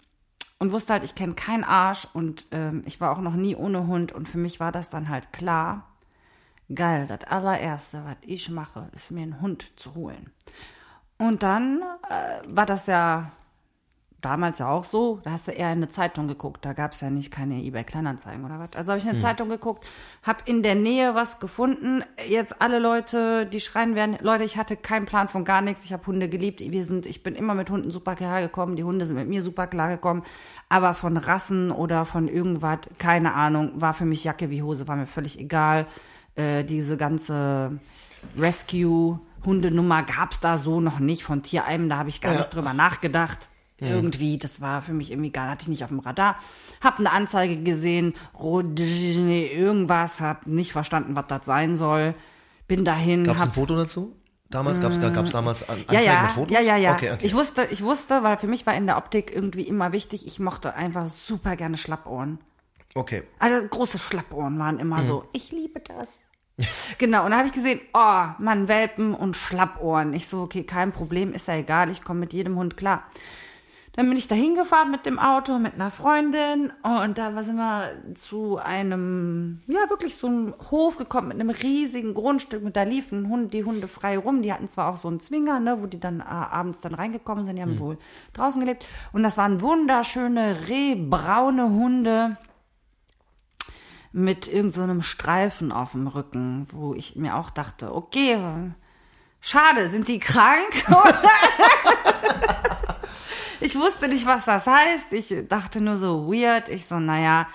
und 0.58 0.72
wusste 0.72 0.94
halt, 0.94 1.04
ich 1.04 1.14
kenne 1.14 1.36
keinen 1.36 1.64
Arsch 1.64 2.08
und 2.14 2.46
ähm, 2.52 2.82
ich 2.86 3.00
war 3.02 3.12
auch 3.12 3.22
noch 3.22 3.36
nie 3.36 3.56
ohne 3.56 3.86
Hund 3.86 4.14
und 4.14 4.28
für 4.28 4.38
mich 4.40 4.60
war 4.60 4.72
das 4.72 4.90
dann 4.90 5.10
halt 5.10 5.32
klar. 5.32 5.86
Geil, 6.74 7.06
das 7.08 7.26
allererste, 7.26 8.04
was 8.06 8.18
ich 8.22 8.50
mache, 8.50 8.90
ist 8.94 9.12
mir 9.12 9.22
einen 9.22 9.42
Hund 9.42 9.80
zu 9.80 9.94
holen. 9.94 10.32
Und 11.20 11.44
dann 11.44 11.84
äh, 12.10 12.42
war 12.48 12.66
das 12.66 12.88
ja 12.88 13.32
damals 14.26 14.60
ja 14.60 14.68
auch 14.68 14.84
so, 14.84 15.20
da 15.24 15.32
hast 15.32 15.48
du 15.48 15.52
eher 15.52 15.72
in 15.72 15.78
eine 15.78 15.88
Zeitung 15.90 16.28
geguckt, 16.28 16.66
da 16.66 16.74
gab 16.74 16.94
es 16.94 17.02
ja 17.02 17.10
nicht 17.10 17.32
keine 17.32 17.62
eBay-Kleinanzeigen 17.64 18.44
oder 18.44 18.60
was. 18.60 18.70
Also 18.76 18.92
habe 18.92 18.98
ich 19.00 19.06
in 19.06 19.12
eine 19.12 19.20
Zeitung 19.22 19.48
geguckt, 19.50 19.86
habe 20.24 20.40
in 20.46 20.64
der 20.64 20.76
Nähe 20.76 21.16
was 21.16 21.40
gefunden. 21.40 22.04
Jetzt 22.28 22.62
alle 22.62 22.80
Leute, 22.80 23.46
die 23.46 23.60
schreien 23.62 23.96
werden, 23.96 24.18
Leute, 24.22 24.44
ich 24.44 24.58
hatte 24.58 24.76
keinen 24.76 25.06
Plan 25.06 25.28
von 25.28 25.46
gar 25.46 25.62
nichts, 25.62 25.86
ich 25.86 25.94
habe 25.94 26.06
Hunde 26.08 26.28
geliebt, 26.28 26.60
wir 26.60 26.84
sind, 26.84 27.06
ich 27.06 27.24
bin 27.24 27.36
immer 27.36 27.54
mit 27.54 27.70
Hunden 27.70 27.92
super 27.92 28.16
klargekommen, 28.16 28.76
die 28.76 28.84
Hunde 28.84 29.06
sind 29.06 29.16
mit 29.16 29.30
mir 29.30 29.42
super 29.42 29.68
klargekommen, 29.68 30.24
aber 30.68 30.94
von 30.94 31.18
Rassen 31.18 31.72
oder 31.72 32.06
von 32.06 32.28
irgendwas, 32.28 32.80
keine 32.98 33.36
Ahnung, 33.36 33.72
war 33.76 33.94
für 33.94 34.06
mich 34.06 34.24
Jacke 34.24 34.50
wie 34.50 34.64
Hose, 34.64 34.88
war 34.88 34.96
mir 34.96 35.06
völlig 35.08 35.40
egal. 35.40 35.86
äh, 36.38 36.66
diese 36.66 36.98
ganze 36.98 37.80
Rescue-Hundenummer 38.38 40.04
gab's 40.04 40.40
da 40.40 40.58
so 40.58 40.80
noch 40.82 41.00
nicht 41.00 41.24
von 41.24 41.44
Tierheimen. 41.44 41.90
Da 41.90 41.98
habe 41.98 42.10
ich 42.10 42.22
gar 42.22 42.34
Ja. 42.34 42.40
nicht 42.40 42.54
drüber 42.54 42.74
nachgedacht. 42.74 43.50
Irgendwie, 43.78 44.38
das 44.38 44.62
war 44.62 44.82
für 44.82 44.94
mich 44.94 45.12
irgendwie 45.12 45.32
gar, 45.32 45.50
hatte 45.50 45.64
ich 45.64 45.68
nicht 45.68 45.84
auf 45.84 45.90
dem 45.90 46.00
Radar. 46.00 46.38
Hab 46.82 46.98
eine 47.00 47.12
Anzeige 47.12 47.58
gesehen, 47.62 48.14
Rodine, 48.40 49.48
irgendwas, 49.52 50.22
hab 50.22 50.48
nicht 50.48 50.72
verstanden, 50.72 51.16
was 51.16 51.26
das 51.28 51.46
sein 51.46 51.76
soll. 51.76 52.16
Bin 52.68 52.86
dahin, 52.86 53.26
Gab 53.26 53.36
es 53.38 53.44
ein 53.44 53.52
Foto 53.52 53.76
dazu? 53.76 54.16
Damals 54.50 54.80
gab 54.80 54.92
es 54.92 55.00
gab's 55.02 55.32
damals 55.32 55.68
An- 55.68 55.80
ja, 55.80 55.84
Anzeigen 56.00 56.06
ja, 56.06 56.22
mit 56.22 56.32
Fotos? 56.32 56.54
ja, 56.54 56.62
ja, 56.62 56.78
ja. 56.78 56.94
Okay, 56.94 57.12
okay. 57.12 57.26
Ich 57.26 57.34
wusste, 57.36 57.68
ich 57.70 57.84
wusste, 57.84 58.24
weil 58.24 58.38
für 58.38 58.48
mich 58.48 58.66
war 58.66 58.74
in 58.76 58.86
der 58.86 58.96
Optik 58.98 59.34
irgendwie 59.36 59.64
immer 59.64 59.92
wichtig, 59.92 60.26
ich 60.26 60.40
mochte 60.40 60.74
einfach 60.76 61.06
super 61.08 61.56
gerne 61.56 61.78
Schlappohren. 61.78 62.40
okay. 62.94 63.24
Also 63.40 63.68
große 63.68 64.00
Schlappohren 64.00 64.58
waren 64.58 64.80
immer 64.80 65.02
Mhm. 65.02 65.08
so, 65.08 65.26
ich 65.34 65.52
liebe 65.52 65.82
das. 65.82 66.22
genau, 66.98 67.26
und 67.26 67.32
da 67.32 67.38
habe 67.38 67.48
ich 67.48 67.54
gesehen, 67.54 67.82
oh, 67.94 68.24
Mann, 68.40 68.70
Welpen 68.70 69.14
und 69.14 69.36
Schlappohren. 69.36 70.14
Ich 70.14 70.28
so, 70.30 70.44
okay, 70.44 70.64
kein 70.64 70.94
Problem, 70.94 71.34
ist 71.34 71.50
ja 71.50 71.56
egal, 71.56 71.90
ich 71.90 72.04
komme 72.04 72.22
mit 72.22 72.32
jedem 72.32 72.56
Hund 72.56 72.78
klar. 72.78 73.04
Dann 73.96 74.10
bin 74.10 74.18
ich 74.18 74.28
da 74.28 74.36
hingefahren 74.36 74.92
mit 74.92 75.06
dem 75.06 75.20
Auto, 75.20 75.58
mit 75.58 75.76
einer 75.76 75.90
Freundin 75.90 76.74
und 76.84 77.18
da 77.18 77.42
sind 77.44 77.56
wir 77.56 77.94
zu 78.14 78.58
einem, 78.58 79.62
ja 79.68 79.90
wirklich 79.90 80.18
so 80.18 80.28
einem 80.28 80.54
Hof 80.70 80.98
gekommen 80.98 81.30
mit 81.30 81.40
einem 81.40 81.50
riesigen 81.50 82.14
Grundstück 82.14 82.66
und 82.66 82.76
da 82.76 82.84
liefen 82.84 83.30
Hunde, 83.30 83.48
die 83.48 83.64
Hunde 83.64 83.88
frei 83.88 84.18
rum. 84.18 84.42
Die 84.42 84.52
hatten 84.52 84.68
zwar 84.68 84.92
auch 84.92 84.98
so 84.98 85.08
einen 85.08 85.22
Zwinger, 85.22 85.62
ne, 85.62 85.82
wo 85.82 85.86
die 85.86 86.00
dann 86.00 86.20
äh, 86.20 86.24
abends 86.24 86.82
dann 86.82 86.94
reingekommen 86.94 87.46
sind, 87.46 87.56
die 87.56 87.62
haben 87.62 87.80
wohl 87.80 87.98
draußen 88.34 88.60
gelebt. 88.60 88.86
Und 89.14 89.24
das 89.24 89.38
waren 89.38 89.62
wunderschöne 89.62 90.68
rehbraune 90.68 91.70
Hunde 91.70 92.36
mit 94.12 94.50
irgendeinem 94.50 95.00
so 95.00 95.04
Streifen 95.04 95.72
auf 95.72 95.94
dem 95.94 96.08
Rücken, 96.08 96.68
wo 96.70 96.94
ich 96.94 97.16
mir 97.16 97.38
auch 97.38 97.50
dachte, 97.50 97.96
okay, 97.96 98.38
schade, 99.40 99.88
sind 99.88 100.10
die 100.10 100.20
krank? 100.20 100.84
ich 103.62 103.76
wusste 103.76 104.08
nicht, 104.08 104.26
was 104.26 104.46
das 104.46 104.68
heißt. 104.68 105.12
Ich 105.12 105.34
dachte 105.48 105.82
nur 105.82 105.98
so 105.98 106.32
weird. 106.32 106.70
Ich 106.70 106.86
so, 106.86 107.00
naja, 107.00 107.48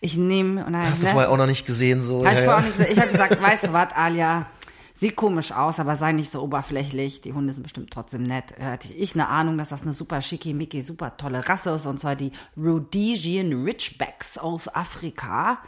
ich 0.00 0.16
nehme 0.16 0.62
dann 0.62 0.76
Hast 0.90 1.02
du 1.02 1.06
ne, 1.06 1.12
vorher 1.12 1.30
auch 1.30 1.36
noch 1.36 1.46
nicht 1.46 1.66
gesehen, 1.66 2.02
so. 2.02 2.24
hab 2.24 2.32
ich 2.32 2.40
ja, 2.40 2.44
vorher 2.44 2.48
ja. 2.48 2.56
auch 2.58 2.62
nicht 2.62 2.76
gesagt. 2.76 2.92
Ich 2.92 3.00
habe 3.00 3.10
gesagt, 3.10 3.42
weißt 3.42 3.66
du 3.68 3.72
was, 3.72 3.92
Alia, 3.94 4.46
sieht 4.94 5.16
komisch 5.16 5.52
aus, 5.52 5.80
aber 5.80 5.96
sei 5.96 6.12
nicht 6.12 6.30
so 6.30 6.42
oberflächlich. 6.42 7.20
Die 7.20 7.32
Hunde 7.32 7.52
sind 7.52 7.62
bestimmt 7.62 7.90
trotzdem 7.90 8.22
nett. 8.22 8.54
Hatte 8.60 8.92
ich 8.92 9.14
eine 9.14 9.28
Ahnung, 9.28 9.58
dass 9.58 9.68
das 9.68 9.82
eine 9.82 9.94
super 9.94 10.20
schickimicki, 10.20 10.82
super 10.82 11.16
tolle 11.16 11.48
Rasse 11.48 11.70
ist, 11.70 11.86
und 11.86 12.00
zwar 12.00 12.16
die 12.16 12.32
Rhodesian 12.56 13.64
Ridgebacks 13.64 14.38
aus 14.38 14.74
Afrika. 14.74 15.58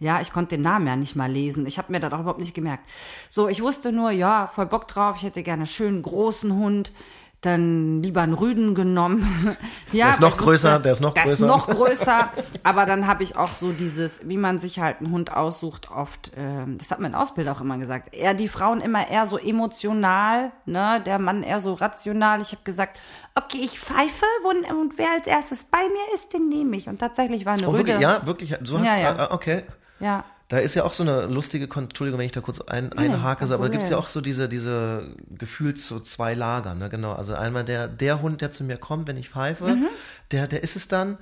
Ja, 0.00 0.20
ich 0.20 0.32
konnte 0.32 0.54
den 0.54 0.62
Namen 0.62 0.86
ja 0.86 0.94
nicht 0.94 1.16
mal 1.16 1.30
lesen. 1.30 1.66
Ich 1.66 1.76
habe 1.76 1.90
mir 1.90 1.98
das 1.98 2.12
auch 2.12 2.20
überhaupt 2.20 2.38
nicht 2.38 2.54
gemerkt. 2.54 2.88
So, 3.28 3.48
ich 3.48 3.62
wusste 3.62 3.90
nur, 3.90 4.12
ja, 4.12 4.46
voll 4.46 4.66
Bock 4.66 4.86
drauf. 4.86 5.16
Ich 5.16 5.24
hätte 5.24 5.42
gerne 5.42 5.62
einen 5.62 5.66
schönen 5.66 6.02
großen 6.02 6.54
Hund. 6.54 6.92
Dann 7.40 8.02
lieber 8.02 8.22
einen 8.22 8.34
Rüden 8.34 8.74
genommen. 8.74 9.56
ja, 9.92 10.06
Der 10.06 10.14
ist 10.14 10.20
noch 10.20 10.36
größer, 10.38 10.80
der 10.80 10.92
ist 10.92 11.00
noch 11.00 11.14
der 11.14 11.22
größer. 11.22 11.34
Ist 11.34 11.48
noch 11.48 11.68
größer. 11.68 12.30
Aber 12.64 12.84
dann 12.84 13.06
habe 13.06 13.22
ich 13.22 13.36
auch 13.36 13.54
so 13.54 13.70
dieses, 13.70 14.28
wie 14.28 14.36
man 14.36 14.58
sich 14.58 14.80
halt 14.80 14.98
einen 14.98 15.12
Hund 15.12 15.32
aussucht, 15.32 15.88
oft, 15.88 16.32
ähm, 16.36 16.78
das 16.78 16.90
hat 16.90 16.98
mein 16.98 17.14
Ausbilder 17.14 17.52
auch 17.52 17.60
immer 17.60 17.78
gesagt, 17.78 18.12
eher 18.12 18.34
die 18.34 18.48
Frauen 18.48 18.80
immer 18.80 19.08
eher 19.08 19.26
so 19.26 19.38
emotional, 19.38 20.50
ne, 20.66 21.00
der 21.06 21.20
Mann 21.20 21.44
eher 21.44 21.60
so 21.60 21.74
rational. 21.74 22.40
Ich 22.40 22.50
habe 22.50 22.62
gesagt, 22.64 22.98
okay, 23.36 23.58
ich 23.62 23.78
pfeife 23.78 24.26
und, 24.48 24.68
und 24.76 24.98
wer 24.98 25.12
als 25.12 25.28
erstes 25.28 25.62
bei 25.62 25.78
mir 25.78 26.14
ist, 26.16 26.32
den 26.32 26.48
nehme 26.48 26.76
ich. 26.76 26.88
Und 26.88 26.98
tatsächlich 26.98 27.46
war 27.46 27.52
eine 27.52 27.68
Oh, 27.68 27.70
Rüde. 27.70 27.86
wirklich, 27.86 28.00
ja, 28.00 28.26
wirklich. 28.26 28.56
Du 28.62 28.78
hast, 28.80 28.84
Ja, 28.84 28.96
ja. 28.98 29.16
ah, 29.16 29.28
okay. 29.32 29.62
Ja. 30.00 30.24
Da 30.48 30.58
ist 30.58 30.74
ja 30.74 30.84
auch 30.84 30.94
so 30.94 31.02
eine 31.02 31.26
lustige, 31.26 31.64
Entschuldigung, 31.66 32.18
wenn 32.18 32.24
ich 32.26 32.32
da 32.32 32.40
kurz 32.40 32.58
ein, 32.62 32.92
einhake, 32.94 33.40
kein 33.40 33.52
aber 33.52 33.66
da 33.66 33.70
gibt 33.70 33.82
es 33.84 33.90
ja 33.90 33.98
auch 33.98 34.08
so 34.08 34.22
diese, 34.22 34.48
diese 34.48 35.14
gefühlt 35.30 35.78
so 35.78 36.00
zwei 36.00 36.32
Lager, 36.32 36.74
ne, 36.74 36.88
genau. 36.88 37.12
Also 37.12 37.34
einmal 37.34 37.64
der, 37.66 37.86
der 37.86 38.22
Hund, 38.22 38.40
der 38.40 38.50
zu 38.50 38.64
mir 38.64 38.78
kommt, 38.78 39.06
wenn 39.08 39.18
ich 39.18 39.28
pfeife, 39.28 39.66
Mhm. 39.66 39.86
der, 40.32 40.46
der 40.48 40.62
ist 40.62 40.74
es 40.76 40.88
dann. 40.88 41.18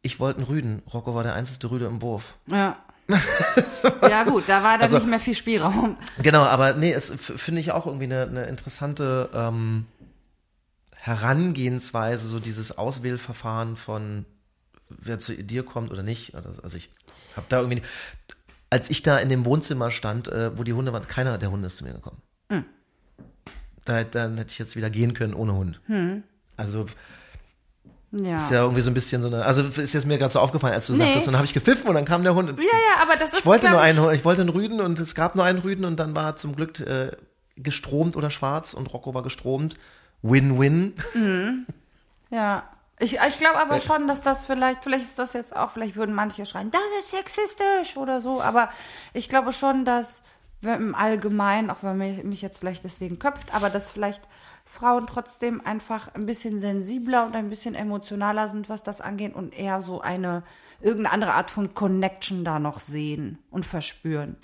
Ich 0.00 0.18
wollte 0.18 0.38
einen 0.38 0.46
Rüden. 0.46 0.82
Rocco 0.92 1.14
war 1.14 1.24
der 1.24 1.34
einzige 1.34 1.70
Rüde 1.70 1.84
im 1.86 2.00
Wurf. 2.00 2.34
Ja. 2.50 2.78
ja 4.08 4.24
gut, 4.24 4.44
da 4.46 4.62
war 4.62 4.72
dann 4.78 4.82
Also- 4.82 4.96
nicht 4.96 5.06
mehr 5.08 5.20
viel 5.20 5.34
Spielraum. 5.34 5.96
Genau, 6.22 6.42
aber 6.44 6.72
nee, 6.72 6.92
es 6.92 7.12
finde 7.18 7.60
ich 7.60 7.72
auch 7.72 7.84
irgendwie 7.84 8.04
eine, 8.04 8.22
eine 8.22 8.44
interessante 8.46 9.28
ähm, 9.34 9.84
Herangehensweise, 10.94 12.28
so 12.28 12.40
dieses 12.40 12.76
Auswählverfahren 12.78 13.76
von 13.76 14.24
wer 14.90 15.18
zu 15.18 15.34
dir 15.34 15.62
kommt 15.64 15.90
oder 15.90 16.02
nicht. 16.02 16.34
Also 16.34 16.76
ich 16.76 16.90
habe 17.36 17.46
da 17.48 17.60
irgendwie, 17.60 17.82
als 18.70 18.90
ich 18.90 19.02
da 19.02 19.18
in 19.18 19.28
dem 19.28 19.44
Wohnzimmer 19.44 19.90
stand, 19.90 20.28
äh, 20.28 20.56
wo 20.58 20.62
die 20.64 20.72
Hunde 20.72 20.92
waren, 20.92 21.06
keiner 21.06 21.38
der 21.38 21.50
Hunde 21.50 21.66
ist 21.68 21.78
zu 21.78 21.84
mir 21.84 21.92
gekommen. 21.94 22.20
Hm. 22.50 22.64
Da, 23.84 24.04
dann 24.04 24.36
hätte 24.36 24.50
ich 24.52 24.58
jetzt 24.58 24.76
wieder 24.76 24.90
gehen 24.90 25.14
können 25.14 25.34
ohne 25.34 25.54
Hund. 25.54 25.80
Hm. 25.86 26.22
Also 26.56 26.86
Ja. 28.12 28.36
ist 28.36 28.50
ja 28.50 28.62
irgendwie 28.62 28.82
so 28.82 28.90
ein 28.90 28.94
bisschen 28.94 29.22
so 29.22 29.28
eine, 29.28 29.44
also 29.44 29.62
ist 29.62 29.94
jetzt 29.94 30.06
mir 30.06 30.18
gerade 30.18 30.32
so 30.32 30.40
aufgefallen, 30.40 30.74
als 30.74 30.86
du 30.88 30.92
Nee. 30.94 30.98
sagtest, 31.04 31.26
und 31.28 31.32
dann 31.32 31.38
habe 31.38 31.46
ich 31.46 31.54
gepfiffen 31.54 31.88
und 31.88 31.94
dann 31.94 32.04
kam 32.04 32.22
der 32.22 32.34
Hund. 32.34 32.50
Und 32.50 32.58
ja, 32.58 32.64
ja, 32.64 33.02
aber 33.02 33.16
das 33.16 33.32
ist 33.32 33.38
ich 33.40 33.46
wollte 33.46 33.62
glaub 33.68 33.72
nur 33.72 33.80
einen, 33.80 34.12
ich 34.14 34.24
wollte 34.24 34.42
einen 34.42 34.50
Rüden 34.50 34.80
und 34.80 34.98
es 34.98 35.14
gab 35.14 35.34
nur 35.36 35.44
einen 35.44 35.60
Rüden 35.60 35.84
und 35.84 35.96
dann 35.98 36.14
war 36.16 36.36
zum 36.36 36.54
Glück 36.56 36.78
äh, 36.80 37.12
gestromt 37.56 38.16
oder 38.16 38.30
schwarz 38.30 38.74
und 38.74 38.92
Rocco 38.92 39.14
war 39.14 39.22
gestromt. 39.22 39.76
Win-win. 40.22 40.94
Ja. 42.30 42.62
Ich, 43.00 43.14
ich 43.14 43.38
glaube 43.38 43.58
aber 43.58 43.80
schon, 43.80 44.06
dass 44.06 44.20
das 44.20 44.44
vielleicht, 44.44 44.84
vielleicht 44.84 45.04
ist 45.04 45.18
das 45.18 45.32
jetzt 45.32 45.56
auch, 45.56 45.70
vielleicht 45.70 45.96
würden 45.96 46.14
manche 46.14 46.44
schreien, 46.44 46.70
das 46.70 46.82
ist 47.00 47.10
sexistisch 47.10 47.96
oder 47.96 48.20
so, 48.20 48.42
aber 48.42 48.68
ich 49.14 49.30
glaube 49.30 49.54
schon, 49.54 49.86
dass 49.86 50.22
im 50.62 50.94
Allgemeinen, 50.94 51.70
auch 51.70 51.82
wenn 51.82 51.96
mich, 51.96 52.22
mich 52.24 52.42
jetzt 52.42 52.58
vielleicht 52.58 52.84
deswegen 52.84 53.18
köpft, 53.18 53.54
aber 53.54 53.70
dass 53.70 53.90
vielleicht 53.90 54.22
Frauen 54.66 55.06
trotzdem 55.06 55.64
einfach 55.64 56.14
ein 56.14 56.26
bisschen 56.26 56.60
sensibler 56.60 57.24
und 57.24 57.34
ein 57.34 57.48
bisschen 57.48 57.74
emotionaler 57.74 58.48
sind, 58.48 58.68
was 58.68 58.82
das 58.82 59.00
angeht 59.00 59.34
und 59.34 59.58
eher 59.58 59.80
so 59.80 60.02
eine, 60.02 60.42
irgendeine 60.82 61.14
andere 61.14 61.32
Art 61.32 61.50
von 61.50 61.74
Connection 61.74 62.44
da 62.44 62.58
noch 62.58 62.80
sehen 62.80 63.38
und 63.50 63.64
verspüren. 63.64 64.36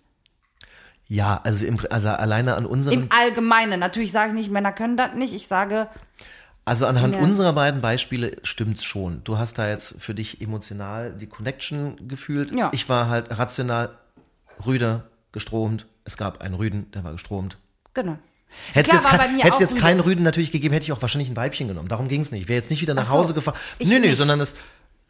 Ja, 1.08 1.40
also, 1.44 1.66
im, 1.66 1.78
also 1.90 2.08
alleine 2.08 2.56
an 2.56 2.66
unserem, 2.66 3.02
Im 3.02 3.08
Allgemeinen. 3.12 3.78
Natürlich 3.78 4.10
sage 4.10 4.30
ich 4.30 4.34
nicht, 4.34 4.50
Männer 4.50 4.72
können 4.72 4.96
das 4.96 5.14
nicht. 5.14 5.34
Ich 5.34 5.46
sage, 5.46 5.88
also 6.66 6.84
anhand 6.86 7.14
Ja. 7.14 7.20
unserer 7.20 7.54
beiden 7.54 7.80
Beispiele 7.80 8.36
stimmt's 8.42 8.84
schon. 8.84 9.22
Du 9.24 9.38
hast 9.38 9.56
da 9.56 9.68
jetzt 9.68 10.02
für 10.02 10.14
dich 10.14 10.42
emotional 10.42 11.12
die 11.12 11.26
Connection 11.26 12.06
gefühlt. 12.08 12.54
Ja. 12.54 12.68
Ich 12.74 12.88
war 12.90 13.08
halt 13.08 13.38
rational 13.38 13.90
Rüde 14.66 15.04
gestromt. 15.32 15.86
Es 16.04 16.16
gab 16.18 16.40
einen 16.42 16.54
Rüden, 16.54 16.90
der 16.92 17.04
war 17.04 17.12
gestromt. 17.12 17.56
genau. 17.94 18.18
Hätte 18.72 18.90
es 18.96 19.02
jetzt, 19.04 19.08
kein, 19.08 19.38
hätt's 19.40 19.60
jetzt 19.60 19.76
keinen 19.76 19.98
Rüden 20.00 20.22
natürlich 20.22 20.52
gegeben, 20.52 20.72
hätte 20.72 20.84
ich 20.84 20.92
auch 20.92 21.02
wahrscheinlich 21.02 21.28
ein 21.28 21.36
Weibchen 21.36 21.66
genommen. 21.66 21.88
Darum 21.88 22.06
ging's 22.08 22.30
nicht. 22.30 22.42
Ich 22.42 22.48
wäre 22.48 22.60
jetzt 22.60 22.70
nicht 22.70 22.80
wieder 22.80 22.94
nach 22.94 23.02
Ach 23.02 23.08
so. 23.08 23.14
Hause 23.14 23.34
gefahren. 23.34 23.56
Nee, 23.82 23.98
nicht. 23.98 24.16
sondern 24.16 24.40
es. 24.40 24.54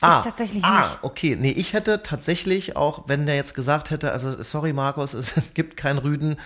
Ah, 0.00 0.22
tatsächlich 0.22 0.64
ah, 0.64 0.78
nicht. 0.80 0.98
okay. 1.02 1.36
Nee, 1.38 1.50
ich 1.52 1.74
hätte 1.74 2.02
tatsächlich 2.02 2.76
auch, 2.76 3.04
wenn 3.08 3.26
der 3.26 3.36
jetzt 3.36 3.54
gesagt 3.54 3.90
hätte, 3.90 4.10
also 4.10 4.42
sorry 4.42 4.72
Markus, 4.72 5.12
es, 5.14 5.36
es 5.36 5.52
gibt 5.54 5.76
keinen 5.76 5.98
Rüden, 5.98 6.36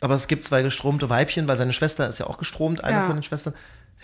aber 0.00 0.14
es 0.14 0.28
gibt 0.28 0.44
zwei 0.44 0.62
gestromte 0.62 1.08
Weibchen, 1.08 1.48
weil 1.48 1.56
seine 1.56 1.72
Schwester 1.72 2.06
ist 2.08 2.18
ja 2.18 2.26
auch 2.26 2.36
gestromt, 2.38 2.84
eine 2.84 2.98
Ja. 2.98 3.06
von 3.06 3.16
den 3.16 3.22
Schwestern, 3.22 3.54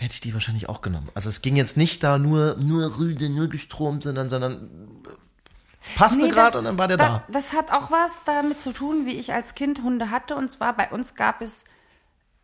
hätte 0.03 0.13
ich 0.13 0.21
die 0.21 0.33
wahrscheinlich 0.33 0.69
auch 0.69 0.81
genommen. 0.81 1.09
Also 1.13 1.29
es 1.29 1.41
ging 1.41 1.55
jetzt 1.55 1.77
nicht 1.77 2.03
da 2.03 2.19
nur, 2.19 2.55
nur 2.55 2.99
Rüde, 2.99 3.29
nur 3.29 3.47
gestromt, 3.47 4.03
sondern, 4.03 4.29
sondern 4.29 4.69
es 5.81 5.95
passte 5.95 6.21
Nee, 6.21 6.29
gerade 6.29 6.59
und 6.59 6.65
dann 6.65 6.77
war 6.77 6.87
der 6.87 6.97
da, 6.97 7.07
da. 7.07 7.23
Das 7.29 7.53
hat 7.53 7.71
auch 7.71 7.91
was 7.91 8.21
damit 8.25 8.59
zu 8.59 8.71
tun, 8.71 9.05
wie 9.05 9.13
ich 9.13 9.33
als 9.33 9.55
Kind 9.55 9.81
Hunde 9.81 10.11
hatte. 10.11 10.35
Und 10.35 10.49
zwar 10.49 10.75
bei 10.75 10.89
uns 10.89 11.15
gab 11.15 11.41
es. 11.41 11.65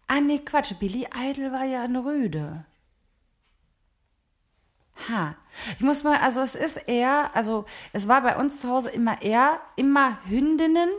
Ah, 0.08 0.22
nee, 0.22 0.40
Quatsch. 0.40 0.74
Billy 0.80 1.08
Idol 1.16 1.52
war 1.52 1.66
ja 1.66 1.84
eine 1.84 2.04
Rüde. 2.04 2.66
Ha. 5.08 5.36
Ich 5.78 5.82
muss 5.82 6.04
mal, 6.04 6.20
also 6.20 6.42
es 6.42 6.56
ist 6.56 6.78
eher, 6.78 7.30
also 7.34 7.66
es 7.94 8.08
war 8.08 8.22
bei 8.22 8.36
uns 8.36 8.60
zu 8.60 8.70
Hause 8.70 8.90
immer 8.90 9.22
eher, 9.22 9.60
immer 9.76 10.18
Hündinnen, 10.26 10.90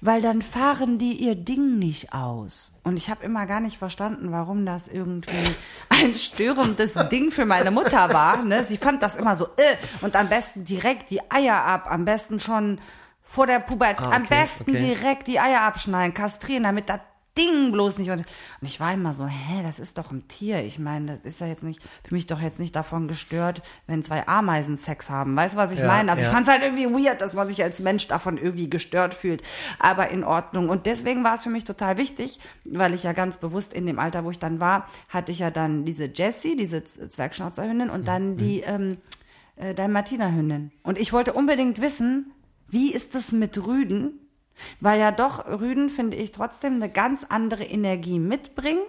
weil 0.00 0.20
dann 0.22 0.42
fahren 0.42 0.98
die 0.98 1.12
ihr 1.12 1.34
Ding 1.34 1.78
nicht 1.78 2.12
aus. 2.12 2.72
Und 2.84 2.96
ich 2.96 3.10
habe 3.10 3.24
immer 3.24 3.46
gar 3.46 3.60
nicht 3.60 3.78
verstanden, 3.78 4.32
warum 4.32 4.64
das 4.66 4.88
irgendwie 4.88 5.42
ein 5.88 6.14
störendes 6.14 6.94
Ding 7.10 7.30
für 7.30 7.46
meine 7.46 7.70
Mutter 7.70 8.12
war. 8.12 8.42
Ne? 8.42 8.64
Sie 8.64 8.76
fand 8.76 9.02
das 9.02 9.16
immer 9.16 9.36
so, 9.36 9.46
äh, 9.56 9.76
und 10.02 10.16
am 10.16 10.28
besten 10.28 10.64
direkt 10.64 11.10
die 11.10 11.30
Eier 11.30 11.64
ab, 11.64 11.86
am 11.90 12.04
besten 12.04 12.40
schon 12.40 12.78
vor 13.22 13.46
der 13.46 13.58
Pubertät, 13.58 14.06
Ah, 14.06 14.12
am 14.12 14.22
okay, 14.24 14.40
besten 14.42 14.70
okay. 14.70 14.78
direkt 14.94 15.26
die 15.26 15.40
Eier 15.40 15.62
abschneiden, 15.62 16.14
kastrieren, 16.14 16.62
damit 16.62 16.88
das 16.88 17.00
Ding 17.36 17.72
bloß 17.72 17.98
nicht. 17.98 18.10
Und, 18.10 18.24
ich 18.60 18.80
war 18.80 18.92
immer 18.92 19.12
so, 19.12 19.26
hä, 19.26 19.62
das 19.62 19.78
ist 19.78 19.98
doch 19.98 20.10
ein 20.10 20.26
Tier. 20.28 20.64
Ich 20.64 20.78
meine, 20.78 21.18
das 21.18 21.34
ist 21.34 21.40
ja 21.40 21.46
jetzt 21.46 21.62
nicht, 21.62 21.80
für 22.04 22.14
mich 22.14 22.26
doch 22.26 22.40
jetzt 22.40 22.58
nicht 22.58 22.74
davon 22.74 23.08
gestört, 23.08 23.62
wenn 23.86 24.02
zwei 24.02 24.26
Ameisen 24.26 24.76
Sex 24.76 25.10
haben. 25.10 25.36
Weißt 25.36 25.54
du, 25.54 25.58
was 25.58 25.72
ich 25.72 25.80
Ja, 25.80 25.86
meine? 25.86 26.10
Also 26.12 26.22
ja. 26.22 26.28
ich 26.28 26.34
fand 26.34 26.46
es 26.46 26.52
halt 26.52 26.62
irgendwie 26.62 27.06
weird, 27.06 27.20
dass 27.20 27.34
man 27.34 27.48
sich 27.48 27.62
als 27.62 27.80
Mensch 27.80 28.08
davon 28.08 28.38
irgendwie 28.38 28.70
gestört 28.70 29.14
fühlt. 29.14 29.42
Aber 29.78 30.10
in 30.10 30.24
Ordnung. 30.24 30.68
Und 30.68 30.86
deswegen 30.86 31.24
war 31.24 31.34
es 31.34 31.42
für 31.42 31.50
mich 31.50 31.64
total 31.64 31.96
wichtig, 31.96 32.38
weil 32.64 32.94
ich 32.94 33.02
ja 33.02 33.12
ganz 33.12 33.36
bewusst 33.36 33.72
in 33.72 33.86
dem 33.86 33.98
Alter, 33.98 34.24
wo 34.24 34.30
ich 34.30 34.38
dann 34.38 34.60
war, 34.60 34.88
hatte 35.08 35.32
ich 35.32 35.40
ja 35.40 35.50
dann 35.50 35.84
diese 35.84 36.06
Jessie, 36.12 36.56
diese 36.56 36.82
Zwergschnauzerhündin 36.84 37.90
und 37.90 38.08
dann 38.08 38.36
die 38.36 38.60
ähm, 38.60 38.98
äh, 39.56 39.74
Dalmatinerhündin. 39.74 40.72
Und 40.82 40.98
ich 40.98 41.12
wollte 41.12 41.32
unbedingt 41.32 41.80
wissen, 41.80 42.32
wie 42.68 42.92
ist 42.92 43.14
es 43.14 43.32
mit 43.32 43.64
Rüden? 43.66 44.25
Weil 44.80 45.00
ja 45.00 45.12
doch 45.12 45.46
Rüden, 45.46 45.90
finde 45.90 46.16
ich, 46.16 46.32
trotzdem 46.32 46.74
eine 46.74 46.90
ganz 46.90 47.24
andere 47.28 47.64
Energie 47.64 48.18
mitbringen. 48.18 48.84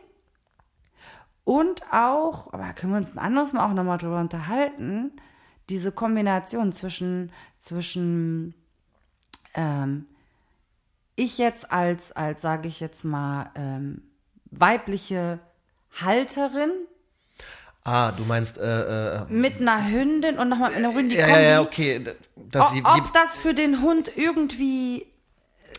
Und 1.43 1.82
auch, 1.91 2.53
aber 2.53 2.74
können 2.74 2.93
wir 2.93 2.97
uns 2.97 3.13
ein 3.13 3.20
anderes 3.20 3.53
Mal 3.53 3.65
auch 3.65 3.74
nochmal 3.74 3.97
drüber 3.97 4.20
unterhalten, 4.20 5.11
diese 5.70 5.91
Kombination 5.91 6.74
zwischen, 6.74 7.32
zwischen 7.57 8.53
ähm, 9.53 10.05
ich 11.15 11.38
jetzt 11.38 11.72
als, 11.72 12.11
als 12.11 12.41
sage 12.41 12.68
ich 12.68 12.80
jetzt 12.80 13.03
mal, 13.03 13.49
ähm, 13.55 14.03
weibliche 14.51 15.39
Halterin 16.01 16.72
Ah, 17.88 18.11
du 18.11 18.26
meinst, 18.26 18.57
äh, 18.57 19.15
äh, 19.15 19.26
mit 19.30 19.61
einer 19.61 19.89
Hündin 19.89 20.38
und 20.39 20.49
nochmal 20.49 20.72
mit 20.72 20.80
einer 20.80 20.93
Hündin, 20.93 21.18
ja, 21.20 21.39
ja, 21.39 21.61
okay. 21.61 22.03
Dass 22.36 22.72
sie, 22.72 22.84
ob 22.84 23.13
das 23.13 23.38
für 23.38 23.53
den 23.53 23.82
Hund 23.82 24.11
irgendwie 24.18 25.05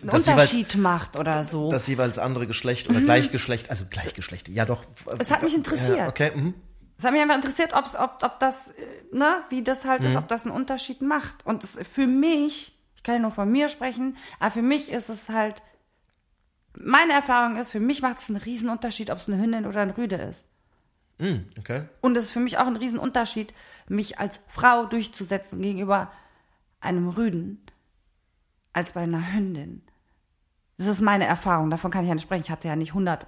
einen 0.03 0.11
Unterschied 0.11 0.77
macht 0.77 1.19
oder 1.19 1.45
so. 1.45 1.71
das 1.71 1.87
jeweils 1.87 2.19
andere 2.19 2.47
Geschlecht 2.47 2.89
oder 2.89 3.01
Gleichgeschlecht, 3.01 3.71
also 3.71 3.85
Gleichgeschlecht, 3.89 4.49
ja 4.49 4.65
doch. 4.65 4.85
Es 5.19 5.31
hat 5.31 5.43
mich 5.43 5.55
interessiert. 5.55 5.99
Ja, 5.99 6.09
okay, 6.09 6.33
mhm. 6.35 6.55
Es 6.97 7.05
hat 7.05 7.13
mich 7.13 7.23
einfach 7.23 7.37
interessiert, 7.37 7.73
ob's, 7.75 7.95
ob, 7.95 8.19
ob 8.23 8.41
das, 8.41 8.71
äh, 8.71 8.75
ne, 9.13 9.43
wie 9.51 9.63
das 9.63 9.85
halt 9.85 10.03
Mhm. 10.03 10.09
ist, 10.09 10.17
ob 10.17 10.29
das 10.29 10.45
einen 10.45 10.55
Unterschied 10.55 11.01
macht. 11.01 11.47
Und 11.47 11.63
es, 11.63 11.79
für 11.93 12.07
mich, 12.09 12.77
ich 12.97 13.03
kann 13.05 13.15
ja 13.17 13.21
nur 13.21 13.31
von 13.31 13.51
mir 13.51 13.69
sprechen, 13.69 14.17
aber 14.41 14.51
für 14.51 14.63
mich 14.63 14.91
ist 14.91 15.09
es 15.09 15.29
halt, 15.29 15.63
meine 16.77 17.13
Erfahrung 17.13 17.57
ist, 17.57 17.71
für 17.71 17.81
mich 17.81 18.03
macht 18.03 18.19
es 18.19 18.29
einen 18.29 18.39
riesen 18.39 18.69
Unterschied, 18.69 19.11
ob 19.11 19.19
es 19.19 19.29
eine 19.29 19.41
Hündin 19.41 19.67
oder 19.67 19.81
ein 19.81 19.91
Rüde 19.91 20.17
ist. 20.17 20.49
Mhm, 21.19 21.47
okay. 21.59 21.83
Und 22.01 22.17
es 22.17 22.25
ist 22.25 22.31
für 22.31 22.41
mich 22.41 22.59
auch 22.59 22.67
ein 22.67 22.77
riesen 22.77 22.99
Unterschied, 22.99 23.53
mich 23.89 24.19
als 24.19 24.41
Frau 24.49 24.87
durchzusetzen 24.87 25.61
gegenüber 25.63 26.13
einem 26.81 27.09
Rüden, 27.09 27.65
als 28.79 28.93
bei 28.93 29.03
einer 29.03 29.35
Hündin. 29.35 29.83
Das 30.77 30.87
ist 30.87 31.01
meine 31.01 31.27
Erfahrung, 31.27 31.71
davon 31.71 31.91
kann 31.91 32.05
ich 32.05 32.09
ja 32.09 32.15
nicht 32.15 32.23
sprechen. 32.23 32.45
Ich 32.45 32.51
hatte 32.51 32.69
ja 32.69 32.77
nicht 32.77 32.91
100 32.91 33.27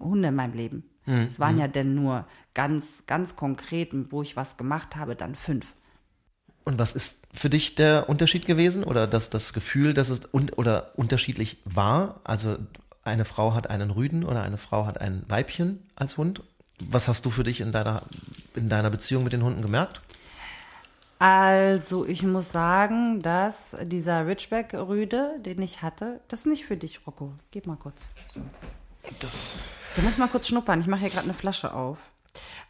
Hunde 0.00 0.28
in 0.28 0.34
meinem 0.34 0.54
Leben. 0.54 0.84
Es 1.08 1.40
waren 1.40 1.56
ja 1.56 1.68
denn 1.68 1.94
nur 1.94 2.26
ganz, 2.52 3.04
ganz 3.06 3.34
konkret, 3.34 3.92
wo 4.10 4.20
ich 4.20 4.36
was 4.36 4.58
gemacht 4.58 4.94
habe, 4.94 5.16
dann 5.16 5.34
fünf. 5.34 5.72
Und 6.64 6.78
was 6.78 6.94
ist 6.94 7.26
für 7.32 7.48
dich 7.48 7.76
der 7.76 8.10
Unterschied 8.10 8.44
gewesen 8.44 8.84
oder 8.84 9.06
das, 9.06 9.30
das 9.30 9.54
Gefühl, 9.54 9.94
dass 9.94 10.10
es 10.10 10.28
un 10.34 10.50
oder 10.50 10.92
unterschiedlich 10.96 11.62
war? 11.64 12.20
Also 12.24 12.58
eine 13.04 13.24
Frau 13.24 13.54
hat 13.54 13.70
einen 13.70 13.90
Rüden 13.90 14.22
oder 14.22 14.42
eine 14.42 14.58
Frau 14.58 14.84
hat 14.84 15.00
ein 15.00 15.24
Weibchen 15.28 15.82
als 15.96 16.18
Hund. 16.18 16.42
Was 16.78 17.08
hast 17.08 17.24
du 17.24 17.30
für 17.30 17.42
dich 17.42 17.62
in 17.62 17.72
deiner, 17.72 18.02
in 18.54 18.68
deiner 18.68 18.90
Beziehung 18.90 19.24
mit 19.24 19.32
den 19.32 19.42
Hunden 19.42 19.62
gemerkt? 19.62 20.02
Also, 21.18 22.06
ich 22.06 22.22
muss 22.22 22.52
sagen, 22.52 23.22
dass 23.22 23.76
dieser 23.82 24.26
Ridgeback-Rüde, 24.26 25.40
den 25.40 25.60
ich 25.62 25.82
hatte, 25.82 26.20
das 26.28 26.40
ist 26.40 26.46
nicht 26.46 26.64
für 26.64 26.76
dich, 26.76 27.06
Rocco. 27.06 27.32
Gib 27.50 27.66
mal 27.66 27.76
kurz. 27.76 28.08
So. 28.32 28.40
Das, 29.20 29.52
Du 29.96 30.02
musst 30.02 30.18
mal 30.18 30.28
kurz 30.28 30.46
schnuppern. 30.46 30.80
Ich 30.80 30.86
mache 30.86 31.00
hier 31.00 31.10
gerade 31.10 31.24
eine 31.24 31.34
Flasche 31.34 31.74
auf. 31.74 32.10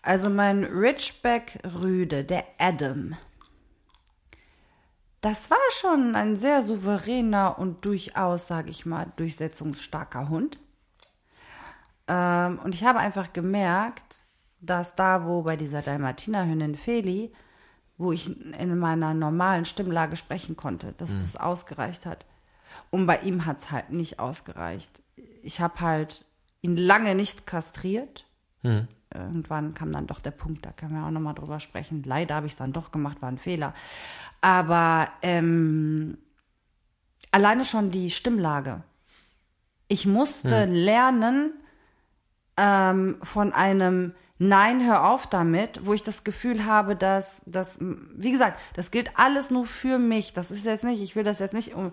Also 0.01 0.31
mein 0.31 0.65
Ridgeback-Rüde, 0.65 2.25
der 2.25 2.45
Adam, 2.59 3.17
das 5.21 5.51
war 5.51 5.59
schon 5.73 6.15
ein 6.15 6.37
sehr 6.37 6.63
souveräner 6.63 7.59
und 7.59 7.85
durchaus, 7.85 8.47
sage 8.47 8.71
ich 8.71 8.87
mal, 8.87 9.13
durchsetzungsstarker 9.17 10.29
Hund. 10.29 10.59
Ähm, 12.07 12.61
und 12.65 12.75
ich 12.75 12.85
habe 12.85 13.01
einfach 13.01 13.33
gemerkt, 13.33 14.21
dass 14.61 14.95
da, 14.95 15.27
wo 15.27 15.43
bei 15.43 15.57
dieser 15.57 15.83
Dalmatiner-Hündin 15.83 16.77
Feli, 16.77 17.33
wo 17.99 18.13
ich 18.13 18.29
in 18.59 18.79
meiner 18.79 19.13
normalen 19.13 19.65
Stimmlage 19.65 20.17
sprechen 20.17 20.57
konnte, 20.57 20.95
dass 20.99 21.13
das 21.15 21.37
ausgereicht 21.37 22.07
hat. 22.07 22.25
Und 22.91 23.07
bei 23.07 23.19
ihm 23.21 23.45
hat 23.45 23.59
es 23.61 23.71
halt 23.71 23.91
nicht 23.91 24.19
ausgereicht. 24.21 25.03
Ich 25.43 25.61
habe 25.61 25.81
halt 25.81 26.25
ihn 26.63 26.77
lange 26.77 27.15
nicht 27.15 27.47
kastriert. 27.47 28.25
Irgendwann 29.13 29.75
kam 29.75 29.93
dann 29.93 30.07
doch 30.07 30.21
der 30.21 30.31
Punkt, 30.31 30.65
da 30.65 30.71
können 30.71 30.95
wir 30.95 31.05
auch 31.05 31.11
nochmal 31.11 31.35
drüber 31.35 31.61
sprechen. 31.61 32.03
Leider 32.05 32.37
habe 32.37 32.47
ich 32.47 32.53
es 32.53 32.59
dann 32.59 32.73
doch 32.73 32.93
gemacht, 32.93 33.21
war 33.21 33.31
ein 33.31 33.39
Fehler. 33.39 33.75
Aber 34.41 35.09
ähm, 35.23 36.19
alleine 37.31 37.65
schon 37.65 37.91
die 37.91 38.11
Stimmlage. 38.11 38.83
Ich 39.89 40.07
musste 40.07 40.67
lernen, 40.67 41.53
ähm, 42.59 43.17
von 43.23 43.53
einem 43.53 44.13
Nein, 44.41 44.87
hör 44.87 45.11
auf 45.11 45.27
damit, 45.27 45.81
wo 45.85 45.93
ich 45.95 46.05
das 46.05 46.23
Gefühl 46.23 46.65
habe, 46.65 46.95
dass 46.95 47.43
das, 47.45 47.81
wie 47.81 48.31
gesagt, 48.31 48.61
das 48.75 48.93
gilt 48.93 49.11
alles 49.19 49.51
nur 49.51 49.65
für 49.65 49.99
mich. 49.99 50.33
Das 50.33 50.53
ist 50.53 50.65
jetzt 50.65 50.85
nicht, 50.85 51.03
ich 51.03 51.17
will 51.17 51.25
das 51.25 51.41
jetzt 51.41 51.55
nicht 51.55 51.75
um, 51.75 51.91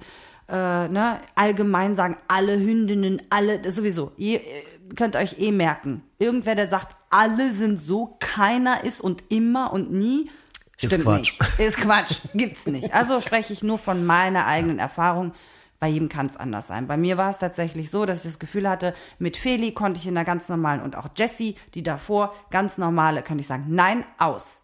äh, 0.47 0.87
ne, 0.87 1.19
allgemein 1.33 1.95
sagen, 1.95 2.17
alle 2.27 2.59
Hündinnen, 2.59 3.19
alle, 3.31 3.57
das 3.57 3.75
sowieso. 3.75 4.11
Ihr 4.17 4.41
ihr 4.43 4.95
könnt 4.95 5.15
euch 5.15 5.39
eh 5.39 5.51
merken. 5.51 6.03
Irgendwer, 6.19 6.53
der 6.53 6.67
sagt, 6.67 6.95
alle 7.09 7.51
sind 7.51 7.79
so, 7.79 8.17
keiner 8.19 8.83
ist 8.83 9.01
und 9.01 9.23
immer 9.29 9.73
und 9.73 9.91
nie, 9.91 10.29
stimmt 10.77 11.03
Quatsch. 11.03 11.39
nicht. 11.39 11.59
Ist 11.59 11.77
Quatsch, 11.77 12.19
gibt's 12.35 12.67
nicht. 12.67 12.93
Also 12.93 13.21
spreche 13.21 13.53
ich 13.53 13.63
nur 13.63 13.79
von 13.79 14.05
meiner 14.05 14.45
eigenen 14.45 14.77
Erfahrung. 14.77 15.33
Bei 15.79 15.87
jedem 15.87 16.09
kann 16.09 16.25
es 16.25 16.37
anders 16.37 16.67
sein. 16.67 16.87
Bei 16.87 16.97
mir 16.97 17.17
war 17.17 17.29
es 17.29 17.39
tatsächlich 17.39 17.91
so, 17.91 18.05
dass 18.05 18.19
ich 18.19 18.31
das 18.31 18.39
Gefühl 18.39 18.67
hatte, 18.69 18.93
mit 19.19 19.37
Feli 19.37 19.73
konnte 19.73 19.99
ich 19.99 20.07
in 20.07 20.17
einer 20.17 20.25
ganz 20.25 20.47
normalen 20.49 20.81
und 20.81 20.95
auch 20.95 21.07
Jessie, 21.15 21.55
die 21.73 21.83
davor 21.83 22.33
ganz 22.49 22.77
normale, 22.77 23.21
könnte 23.21 23.41
ich 23.41 23.47
sagen, 23.47 23.65
nein, 23.69 24.05
aus. 24.17 24.63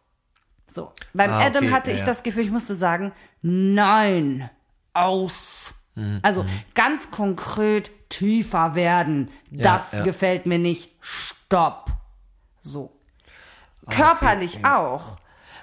So. 0.72 0.94
Beim 1.14 1.32
Ah, 1.32 1.40
Adam 1.46 1.66
okay, 1.66 1.74
hatte 1.74 1.92
ja, 1.92 1.98
ich 1.98 2.04
das 2.04 2.24
Gefühl, 2.24 2.44
ich 2.44 2.52
musste 2.52 2.76
sagen, 2.76 3.12
nein, 3.42 4.50
aus. 4.94 5.74
Mhm, 5.96 6.20
Also 6.24 6.46
ganz 6.74 7.12
konkret 7.12 7.92
tiefer 8.10 8.76
werden. 8.76 9.30
Das 9.50 9.92
ja. 9.92 10.04
gefällt 10.04 10.46
mir 10.46 10.60
nicht. 10.60 10.92
Stopp. 11.02 11.92
So. 12.62 12.98
Körperlich 13.90 14.64
auch. 14.66 15.18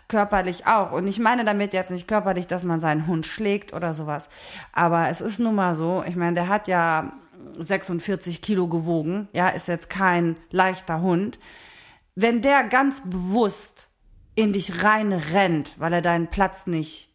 Körperlich 0.09 0.67
auch. 0.67 0.93
Und 0.93 1.07
ich 1.07 1.19
meine 1.19 1.45
damit 1.45 1.73
jetzt 1.73 1.91
nicht 1.91 2.09
körperlich, 2.09 2.47
dass 2.47 2.65
man 2.65 2.81
seinen 2.81 3.07
Hund 3.07 3.27
schlägt 3.27 3.75
oder 3.75 3.93
sowas. 3.95 4.29
Aber 4.73 5.09
es 5.09 5.21
ist 5.21 5.39
nun 5.39 5.55
mal 5.55 5.75
so, 5.75 6.03
ich 6.07 6.17
meine, 6.17 6.35
der 6.35 6.49
hat 6.49 6.67
ja 6.67 7.13
46 7.59 8.43
Kilo 8.43 8.69
gewogen. 8.69 9.29
Ja, 9.33 9.49
ist 9.49 9.69
jetzt 9.69 9.91
kein 9.91 10.37
leichter 10.51 11.03
Hund. 11.03 11.39
Wenn 12.15 12.43
der 12.43 12.65
ganz 12.65 13.03
bewusst 13.03 13.89
in 14.35 14.53
dich 14.53 14.83
rein 14.83 15.13
rennt, 15.13 15.75
weil 15.79 15.93
er 15.93 16.03
deinen 16.03 16.29
Platz 16.29 16.67
nicht 16.67 17.15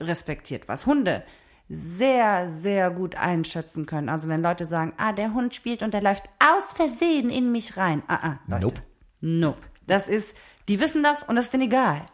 respektiert, 0.00 0.68
was 0.68 0.86
Hunde 0.86 1.22
sehr, 1.68 2.48
sehr 2.48 2.90
gut 2.90 3.14
einschätzen 3.14 3.86
können. 3.86 4.08
Also 4.08 4.28
wenn 4.28 4.42
Leute 4.42 4.66
sagen, 4.66 4.92
ah, 4.96 5.12
der 5.12 5.34
Hund 5.34 5.54
spielt 5.54 5.84
und 5.84 5.94
der 5.94 6.02
läuft 6.02 6.24
aus 6.40 6.72
Versehen 6.72 7.30
in 7.30 7.52
mich 7.52 7.76
rein. 7.76 8.02
Ah, 8.08 8.18
ah, 8.22 8.38
Leute. 8.48 8.64
Nope. 8.64 8.82
Nope. 9.20 9.60
Das 9.86 10.08
ist, 10.08 10.36
die 10.70 10.78
wissen 10.78 11.02
das 11.02 11.24
und 11.24 11.34
das 11.34 11.46
ist 11.46 11.52
denen 11.52 11.64
egal. 11.64 12.06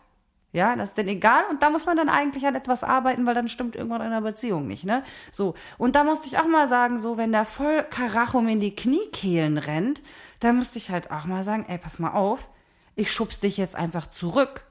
Ja, 0.53 0.75
das 0.75 0.91
ist 0.91 0.99
denen 0.99 1.11
egal 1.11 1.45
und 1.51 1.63
da 1.63 1.69
muss 1.69 1.85
man 1.85 1.99
dann 1.99 2.09
eigentlich 2.09 2.47
an 2.47 2.55
etwas 2.55 2.83
arbeiten, 2.83 3.27
weil 3.27 3.35
dann 3.35 3.49
stimmt 3.49 3.77
irgendwann 3.77 4.01
in 4.01 4.11
der 4.11 4.23
Beziehung 4.23 4.67
nicht, 4.67 4.85
ne? 4.85 5.05
So. 5.31 5.53
Und 5.77 5.95
da 5.95 6.05
musste 6.05 6.27
ich 6.27 6.39
auch 6.39 6.47
mal 6.47 6.67
sagen, 6.67 6.99
so, 6.99 7.19
wenn 7.19 7.33
der 7.33 7.45
voll 7.45 7.85
Karachum 7.85 8.49
in 8.49 8.59
die 8.59 8.75
Kniekehlen 8.75 9.59
rennt, 9.59 10.01
da 10.41 10.55
musste 10.55 10.79
ich 10.79 10.91
halt 10.91 11.11
auch 11.11 11.27
mal 11.27 11.45
sagen, 11.45 11.67
ey, 11.69 11.77
pass 11.77 11.99
mal 11.99 12.13
auf, 12.13 12.49
ich 12.95 13.13
schubs 13.13 13.41
dich 13.41 13.59
jetzt 13.59 13.77
einfach 13.77 14.07
zurück. 14.07 14.66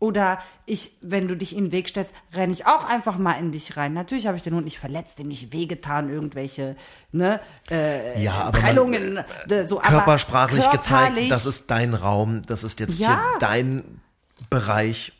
Oder 0.00 0.38
ich, 0.64 0.96
wenn 1.02 1.28
du 1.28 1.36
dich 1.36 1.54
in 1.54 1.66
den 1.66 1.72
Weg 1.72 1.88
stellst, 1.88 2.14
renne 2.32 2.52
ich 2.52 2.66
auch 2.66 2.86
einfach 2.86 3.18
mal 3.18 3.34
in 3.34 3.52
dich 3.52 3.76
rein. 3.76 3.92
Natürlich 3.92 4.26
habe 4.26 4.36
ich 4.36 4.42
den 4.42 4.54
Hund 4.54 4.64
nicht 4.64 4.78
verletzt, 4.78 5.18
dem 5.18 5.28
nicht 5.28 5.52
wehgetan, 5.52 6.08
irgendwelche, 6.08 6.74
ne, 7.12 7.38
äh, 7.70 8.20
ja, 8.20 8.32
aber 8.32 8.44
man, 8.44 8.60
Prellungen, 8.62 9.18
äh, 9.48 9.66
so, 9.66 9.76
körpersprachlich 9.76 10.68
gezeigt, 10.70 11.30
das 11.30 11.44
ist 11.44 11.70
dein 11.70 11.92
Raum, 11.92 12.40
das 12.46 12.64
ist 12.64 12.80
jetzt 12.80 12.98
Ja. 12.98 13.08
hier 13.08 13.18
dein 13.40 14.00
Bereich. 14.48 15.12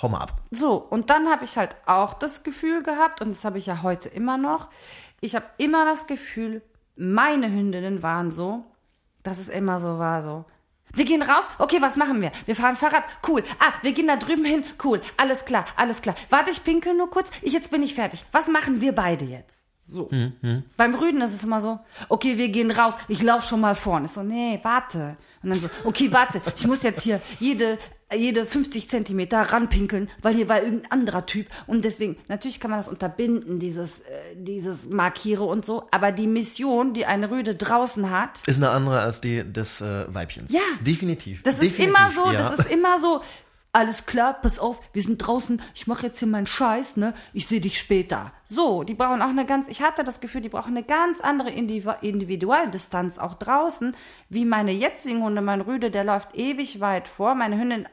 Hau 0.00 0.08
mal 0.08 0.20
ab. 0.20 0.40
So, 0.50 0.76
und 0.76 1.10
dann 1.10 1.28
habe 1.28 1.44
ich 1.44 1.58
halt 1.58 1.76
auch 1.84 2.14
das 2.14 2.42
Gefühl 2.42 2.82
gehabt, 2.82 3.20
und 3.20 3.28
das 3.28 3.44
habe 3.44 3.58
ich 3.58 3.66
ja 3.66 3.82
heute 3.82 4.08
immer 4.08 4.38
noch, 4.38 4.70
ich 5.20 5.36
habe 5.36 5.44
immer 5.58 5.84
das 5.84 6.06
Gefühl, 6.06 6.62
meine 6.96 7.50
Hündinnen 7.50 8.02
waren 8.02 8.32
so, 8.32 8.64
dass 9.22 9.38
es 9.38 9.50
immer 9.50 9.78
so 9.78 9.98
war, 9.98 10.22
so, 10.22 10.46
wir 10.94 11.04
gehen 11.04 11.22
raus, 11.22 11.44
okay, 11.58 11.78
was 11.80 11.96
machen 11.96 12.20
wir? 12.20 12.32
Wir 12.46 12.56
fahren 12.56 12.76
Fahrrad, 12.76 13.04
cool. 13.28 13.42
Ah, 13.58 13.72
wir 13.82 13.92
gehen 13.92 14.06
da 14.06 14.16
drüben 14.16 14.44
hin, 14.44 14.64
cool. 14.84 15.00
Alles 15.16 15.44
klar, 15.44 15.64
alles 15.76 16.02
klar. 16.02 16.14
Warte, 16.30 16.50
ich 16.50 16.64
pinkel 16.64 16.94
nur 16.94 17.10
kurz, 17.10 17.30
ich, 17.42 17.52
jetzt 17.52 17.70
bin 17.70 17.82
ich 17.82 17.94
fertig. 17.94 18.24
Was 18.32 18.48
machen 18.48 18.80
wir 18.80 18.92
beide 18.92 19.24
jetzt? 19.24 19.64
So. 19.84 20.10
Beim 20.76 20.94
Rüden 20.94 21.20
ist 21.20 21.34
es 21.34 21.44
immer 21.44 21.60
so, 21.60 21.78
okay, 22.08 22.38
wir 22.38 22.48
gehen 22.48 22.70
raus, 22.70 22.94
ich 23.08 23.22
lauf 23.22 23.44
schon 23.44 23.60
mal 23.60 23.74
vorne. 23.74 24.06
Ich 24.06 24.12
so, 24.12 24.22
nee, 24.22 24.58
warte. 24.62 25.16
Und 25.42 25.50
dann 25.50 25.60
so, 25.60 25.68
okay, 25.84 26.10
warte, 26.12 26.40
ich 26.56 26.66
muss 26.66 26.82
jetzt 26.82 27.02
hier 27.02 27.20
jede, 27.38 27.78
jede 28.14 28.46
50 28.46 28.88
Zentimeter 28.88 29.40
ranpinkeln, 29.40 30.08
weil 30.22 30.34
hier 30.34 30.48
war 30.48 30.62
irgendein 30.62 30.90
anderer 30.90 31.26
Typ. 31.26 31.46
Und 31.66 31.84
deswegen, 31.84 32.16
natürlich 32.28 32.60
kann 32.60 32.70
man 32.70 32.80
das 32.80 32.88
unterbinden, 32.88 33.58
dieses, 33.58 34.00
äh, 34.00 34.04
dieses 34.36 34.88
Markiere 34.88 35.44
und 35.44 35.64
so. 35.64 35.86
Aber 35.90 36.12
die 36.12 36.26
Mission, 36.26 36.92
die 36.92 37.06
eine 37.06 37.30
Rüde 37.30 37.54
draußen 37.54 38.10
hat, 38.10 38.42
Ist 38.46 38.58
eine 38.58 38.70
andere 38.70 39.00
als 39.00 39.20
die 39.20 39.42
des 39.50 39.80
äh, 39.80 40.04
Weibchens. 40.12 40.52
Ja. 40.52 40.60
Definitiv. 40.80 41.42
das 41.42 41.54
ist 41.54 41.62
Definitiv, 41.62 41.88
immer 42.00 42.10
so, 42.10 42.30
ja. 42.30 42.38
das 42.38 42.58
ist 42.58 42.70
immer 42.70 42.98
so, 42.98 43.20
alles 43.74 44.04
klar, 44.04 44.34
pass 44.34 44.58
auf, 44.58 44.80
wir 44.92 45.00
sind 45.00 45.16
draußen, 45.18 45.62
ich 45.74 45.86
mache 45.86 46.06
jetzt 46.08 46.18
hier 46.18 46.28
meinen 46.28 46.46
Scheiß, 46.46 46.98
ne? 46.98 47.14
Ich 47.32 47.46
sehe 47.46 47.58
dich 47.60 47.78
später. 47.78 48.30
So, 48.44 48.82
die 48.82 48.92
brauchen 48.92 49.22
auch 49.22 49.30
eine 49.30 49.46
ganz, 49.46 49.66
ich 49.66 49.80
hatte 49.80 50.04
das 50.04 50.20
Gefühl, 50.20 50.42
die 50.42 50.50
brauchen 50.50 50.76
eine 50.76 50.84
ganz 50.84 51.22
andere 51.22 51.48
Indiv- 51.48 51.96
Individualdistanz 52.02 53.18
auch 53.18 53.32
draußen, 53.34 53.96
wie 54.28 54.44
meine 54.44 54.72
jetzigen 54.72 55.22
Hunde. 55.22 55.40
Mein 55.40 55.62
Rüde, 55.62 55.90
der 55.90 56.04
läuft 56.04 56.36
ewig 56.36 56.80
weit 56.80 57.08
vor, 57.08 57.34
meine 57.34 57.58
Hündin 57.58 57.88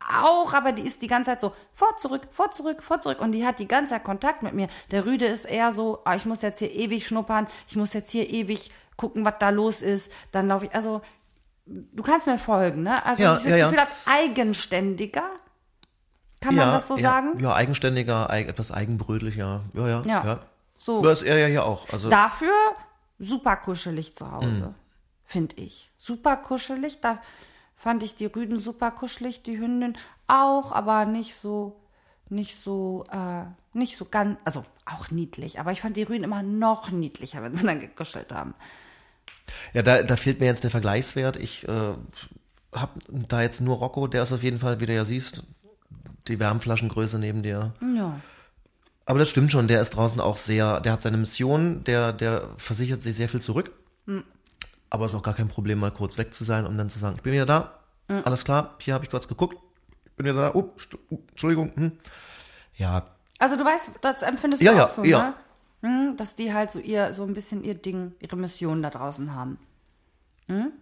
auch, 0.00 0.52
aber 0.54 0.72
die 0.72 0.82
ist 0.82 1.02
die 1.02 1.06
ganze 1.06 1.30
Zeit 1.32 1.40
so 1.40 1.52
vor, 1.72 1.96
zurück, 1.96 2.28
vor, 2.30 2.50
zurück, 2.50 2.82
vor, 2.82 3.00
zurück 3.00 3.20
und 3.20 3.32
die 3.32 3.44
hat 3.46 3.58
die 3.58 3.68
ganze 3.68 3.94
Zeit 3.94 4.04
Kontakt 4.04 4.42
mit 4.42 4.54
mir. 4.54 4.68
Der 4.90 5.04
Rüde 5.04 5.26
ist 5.26 5.44
eher 5.44 5.72
so, 5.72 6.00
ah, 6.04 6.14
ich 6.14 6.24
muss 6.26 6.42
jetzt 6.42 6.60
hier 6.60 6.72
ewig 6.72 7.06
schnuppern, 7.06 7.46
ich 7.66 7.76
muss 7.76 7.92
jetzt 7.92 8.10
hier 8.10 8.28
ewig 8.30 8.70
gucken, 8.96 9.24
was 9.24 9.34
da 9.38 9.50
los 9.50 9.82
ist, 9.82 10.10
dann 10.32 10.48
laufe 10.48 10.66
ich, 10.66 10.74
also 10.74 11.02
du 11.66 12.02
kannst 12.02 12.26
mir 12.26 12.38
folgen, 12.38 12.82
ne? 12.82 13.04
Also 13.04 13.22
Ja, 13.22 13.34
das 13.34 13.44
ja, 13.44 13.56
ja. 13.56 13.64
Gefühl 13.66 13.80
habe, 13.80 13.90
eigenständiger, 14.06 15.24
kann 16.40 16.54
man 16.54 16.68
das 16.72 16.86
so 16.88 16.96
ja, 16.96 17.02
sagen? 17.02 17.38
Ja, 17.40 17.54
eigenständiger, 17.54 18.30
eig 18.30 18.48
etwas 18.48 18.70
eigenbrötlicher. 18.70 19.62
Ja, 19.74 19.88
ja. 19.88 20.02
Ja. 20.04 20.24
ja. 20.24 20.40
So. 20.76 21.02
Das 21.02 21.22
ist 21.22 21.28
er 21.28 21.38
ja 21.38 21.46
hier 21.48 21.64
auch. 21.64 21.92
Also, 21.92 22.08
Dafür 22.08 22.52
super 23.18 23.56
kuschelig 23.56 24.14
zu 24.16 24.30
Hause, 24.30 24.46
Mhm. 24.46 24.74
finde 25.24 25.56
ich. 25.56 25.90
Super 25.98 26.36
kuschelig, 26.36 27.00
da 27.00 27.18
fand 27.78 28.02
ich 28.02 28.16
die 28.16 28.26
Rüden 28.26 28.58
super 28.58 28.90
kuschelig, 28.90 29.44
die 29.44 29.58
Hündin 29.58 29.96
auch, 30.26 30.72
aber 30.72 31.04
nicht 31.04 31.36
so, 31.36 31.80
nicht 32.28 32.60
so, 32.60 33.06
äh, 33.12 33.44
nicht 33.72 33.96
so 33.96 34.04
ganz, 34.04 34.36
also 34.44 34.64
auch 34.84 35.12
niedlich, 35.12 35.60
aber 35.60 35.70
ich 35.70 35.80
fand 35.80 35.96
die 35.96 36.02
Rüden 36.02 36.24
immer 36.24 36.42
noch 36.42 36.90
niedlicher, 36.90 37.40
wenn 37.42 37.54
sie 37.54 37.64
dann 37.64 37.78
gekuschelt 37.78 38.32
haben. 38.32 38.54
ja, 39.72 39.82
da, 39.82 40.02
da 40.02 40.16
fehlt 40.16 40.40
mir 40.40 40.46
jetzt 40.46 40.64
der 40.64 40.72
Vergleichswert. 40.72 41.36
Ich 41.36 41.68
äh, 41.68 41.94
habe 42.74 42.92
da 43.08 43.42
jetzt 43.42 43.60
nur 43.60 43.76
Rocco, 43.76 44.08
der 44.08 44.24
ist 44.24 44.32
auf 44.32 44.42
jeden 44.42 44.58
Fall, 44.58 44.80
wie 44.80 44.86
du 44.86 44.94
ja 44.94 45.04
siehst, 45.04 45.44
die 46.26 46.40
Wärmflaschengröße 46.40 47.20
neben 47.20 47.44
dir. 47.44 47.74
Ja. 47.96 48.20
Aber 49.06 49.20
das 49.20 49.28
stimmt 49.28 49.52
schon, 49.52 49.68
der 49.68 49.80
ist 49.80 49.90
draußen 49.90 50.20
auch 50.20 50.36
sehr, 50.36 50.80
der 50.80 50.92
hat 50.92 51.02
seine 51.02 51.16
Mission, 51.16 51.84
der, 51.84 52.12
der 52.12 52.48
versichert 52.56 53.04
sich 53.04 53.16
sehr 53.16 53.28
viel 53.28 53.40
zurück. 53.40 53.70
Aber 54.90 55.06
es 55.06 55.12
ist 55.12 55.18
auch 55.18 55.22
gar 55.22 55.34
kein 55.34 55.48
Problem, 55.48 55.78
mal 55.78 55.90
kurz 55.90 56.16
weg 56.18 56.32
zu 56.34 56.44
sein 56.44 56.66
und 56.66 56.78
dann 56.78 56.88
zu 56.90 56.98
sagen, 56.98 57.16
ich 57.16 57.22
bin 57.22 57.32
wieder 57.32 57.46
da, 57.46 57.74
Hm. 58.08 58.22
alles 58.24 58.44
klar, 58.44 58.74
hier 58.78 58.94
habe 58.94 59.04
ich 59.04 59.10
kurz 59.10 59.28
geguckt, 59.28 59.56
ich 60.06 60.12
bin 60.12 60.24
wieder 60.26 60.40
da, 60.40 60.50
oh, 60.54 60.72
oh, 61.10 61.18
Entschuldigung. 61.30 61.72
Hm. 61.76 61.92
Ja, 62.76 63.06
Also 63.38 63.56
du 63.56 63.64
weißt, 63.64 63.90
das 64.00 64.22
empfindest 64.22 64.62
Ja, 64.62 64.72
du 64.72 64.78
ja, 64.78 64.84
auch 64.86 64.88
so, 64.88 65.04
ja. 65.04 65.28
ne? 65.30 65.34
Hm, 65.82 66.16
Dass 66.16 66.34
die 66.36 66.52
halt 66.54 66.70
so 66.70 66.78
ihr, 66.80 67.12
so 67.14 67.22
ein 67.24 67.34
bisschen 67.34 67.62
ihr 67.62 67.74
Ding, 67.74 68.14
ihre 68.20 68.36
Mission 68.36 68.82
da 68.82 68.90
draußen 68.90 69.34
haben. 69.34 69.58
Hm? 70.48 70.72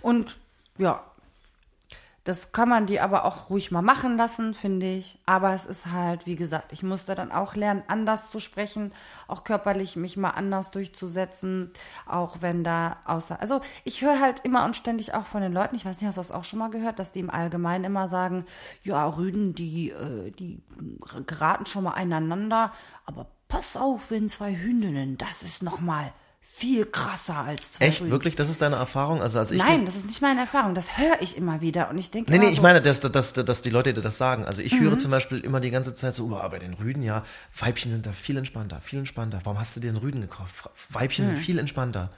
Und 0.00 0.38
ja, 0.78 1.02
das 2.24 2.52
kann 2.52 2.68
man 2.68 2.86
die 2.86 3.00
aber 3.00 3.24
auch 3.24 3.50
ruhig 3.50 3.72
mal 3.72 3.82
machen 3.82 4.16
lassen, 4.16 4.54
finde 4.54 4.86
ich. 4.86 5.18
Aber 5.26 5.54
es 5.54 5.64
ist 5.66 5.86
halt, 5.86 6.24
wie 6.24 6.36
gesagt, 6.36 6.72
ich 6.72 6.84
musste 6.84 7.14
dann 7.16 7.32
auch 7.32 7.56
lernen, 7.56 7.82
anders 7.88 8.30
zu 8.30 8.38
sprechen, 8.38 8.92
auch 9.26 9.42
körperlich 9.42 9.96
mich 9.96 10.16
mal 10.16 10.30
anders 10.30 10.70
durchzusetzen, 10.70 11.72
auch 12.06 12.36
wenn 12.40 12.62
da 12.62 12.98
außer. 13.06 13.40
Also 13.40 13.60
ich 13.82 14.02
höre 14.02 14.20
halt 14.20 14.40
immer 14.44 14.64
und 14.64 14.76
ständig 14.76 15.14
auch 15.14 15.26
von 15.26 15.42
den 15.42 15.52
Leuten, 15.52 15.74
ich 15.74 15.84
weiß 15.84 16.00
nicht, 16.00 16.06
hast 16.06 16.16
du 16.16 16.20
das 16.20 16.30
auch 16.30 16.44
schon 16.44 16.60
mal 16.60 16.70
gehört, 16.70 17.00
dass 17.00 17.10
die 17.10 17.20
im 17.20 17.30
Allgemeinen 17.30 17.84
immer 17.84 18.08
sagen, 18.08 18.46
ja, 18.84 19.04
Rüden, 19.04 19.54
die, 19.54 19.90
äh, 19.90 20.30
die 20.30 20.62
geraten 21.26 21.66
schon 21.66 21.84
mal 21.84 21.94
einander, 21.94 22.72
aber 23.04 23.26
pass 23.48 23.76
auf, 23.76 24.12
wenn 24.12 24.28
zwei 24.28 24.54
Hündinnen, 24.56 25.18
das 25.18 25.42
ist 25.42 25.62
noch 25.62 25.80
mal 25.80 26.12
viel 26.54 26.84
krasser 26.86 27.38
als 27.38 27.72
zwei 27.72 27.86
echt, 27.86 28.00
Rüden. 28.02 28.10
wirklich, 28.12 28.36
das 28.36 28.48
ist 28.50 28.60
deine 28.62 28.76
Erfahrung? 28.76 29.22
Also 29.22 29.38
als 29.38 29.50
ich 29.50 29.62
Nein, 29.62 29.84
das 29.86 29.96
ist 29.96 30.06
nicht 30.06 30.20
meine 30.22 30.40
Erfahrung. 30.40 30.74
Das 30.74 30.98
höre 30.98 31.20
ich 31.20 31.36
immer 31.36 31.60
wieder 31.60 31.88
und 31.90 31.96
ich 31.98 32.10
denke 32.10 32.30
Nee, 32.30 32.38
nee, 32.38 32.48
ich 32.50 32.56
so, 32.56 32.62
meine, 32.62 32.80
dass, 32.82 33.00
dass, 33.00 33.32
dass 33.32 33.62
die 33.62 33.70
Leute 33.70 33.94
dir 33.94 34.02
das 34.02 34.18
sagen. 34.18 34.44
Also 34.44 34.60
ich 34.62 34.72
Mhm. 34.74 34.80
höre 34.84 34.98
zum 34.98 35.10
Beispiel 35.10 35.38
immer 35.40 35.60
die 35.60 35.70
ganze 35.70 35.94
Zeit 35.94 36.14
so, 36.14 36.26
oh, 36.26 36.48
bei 36.48 36.58
den 36.58 36.74
Rüden, 36.74 37.02
ja, 37.02 37.24
Weibchen 37.58 37.90
sind 37.90 38.06
da 38.06 38.12
viel 38.12 38.36
entspannter, 38.36 38.80
viel 38.80 38.98
entspannter. 38.98 39.40
Warum 39.44 39.58
hast 39.58 39.74
du 39.76 39.80
dir 39.80 39.88
einen 39.88 39.96
Rüden 39.96 40.20
gekauft? 40.20 40.68
Weibchen 40.90 41.24
Hm. 41.26 41.36
sind 41.36 41.44
viel 41.44 41.58
entspannter. 41.58 42.10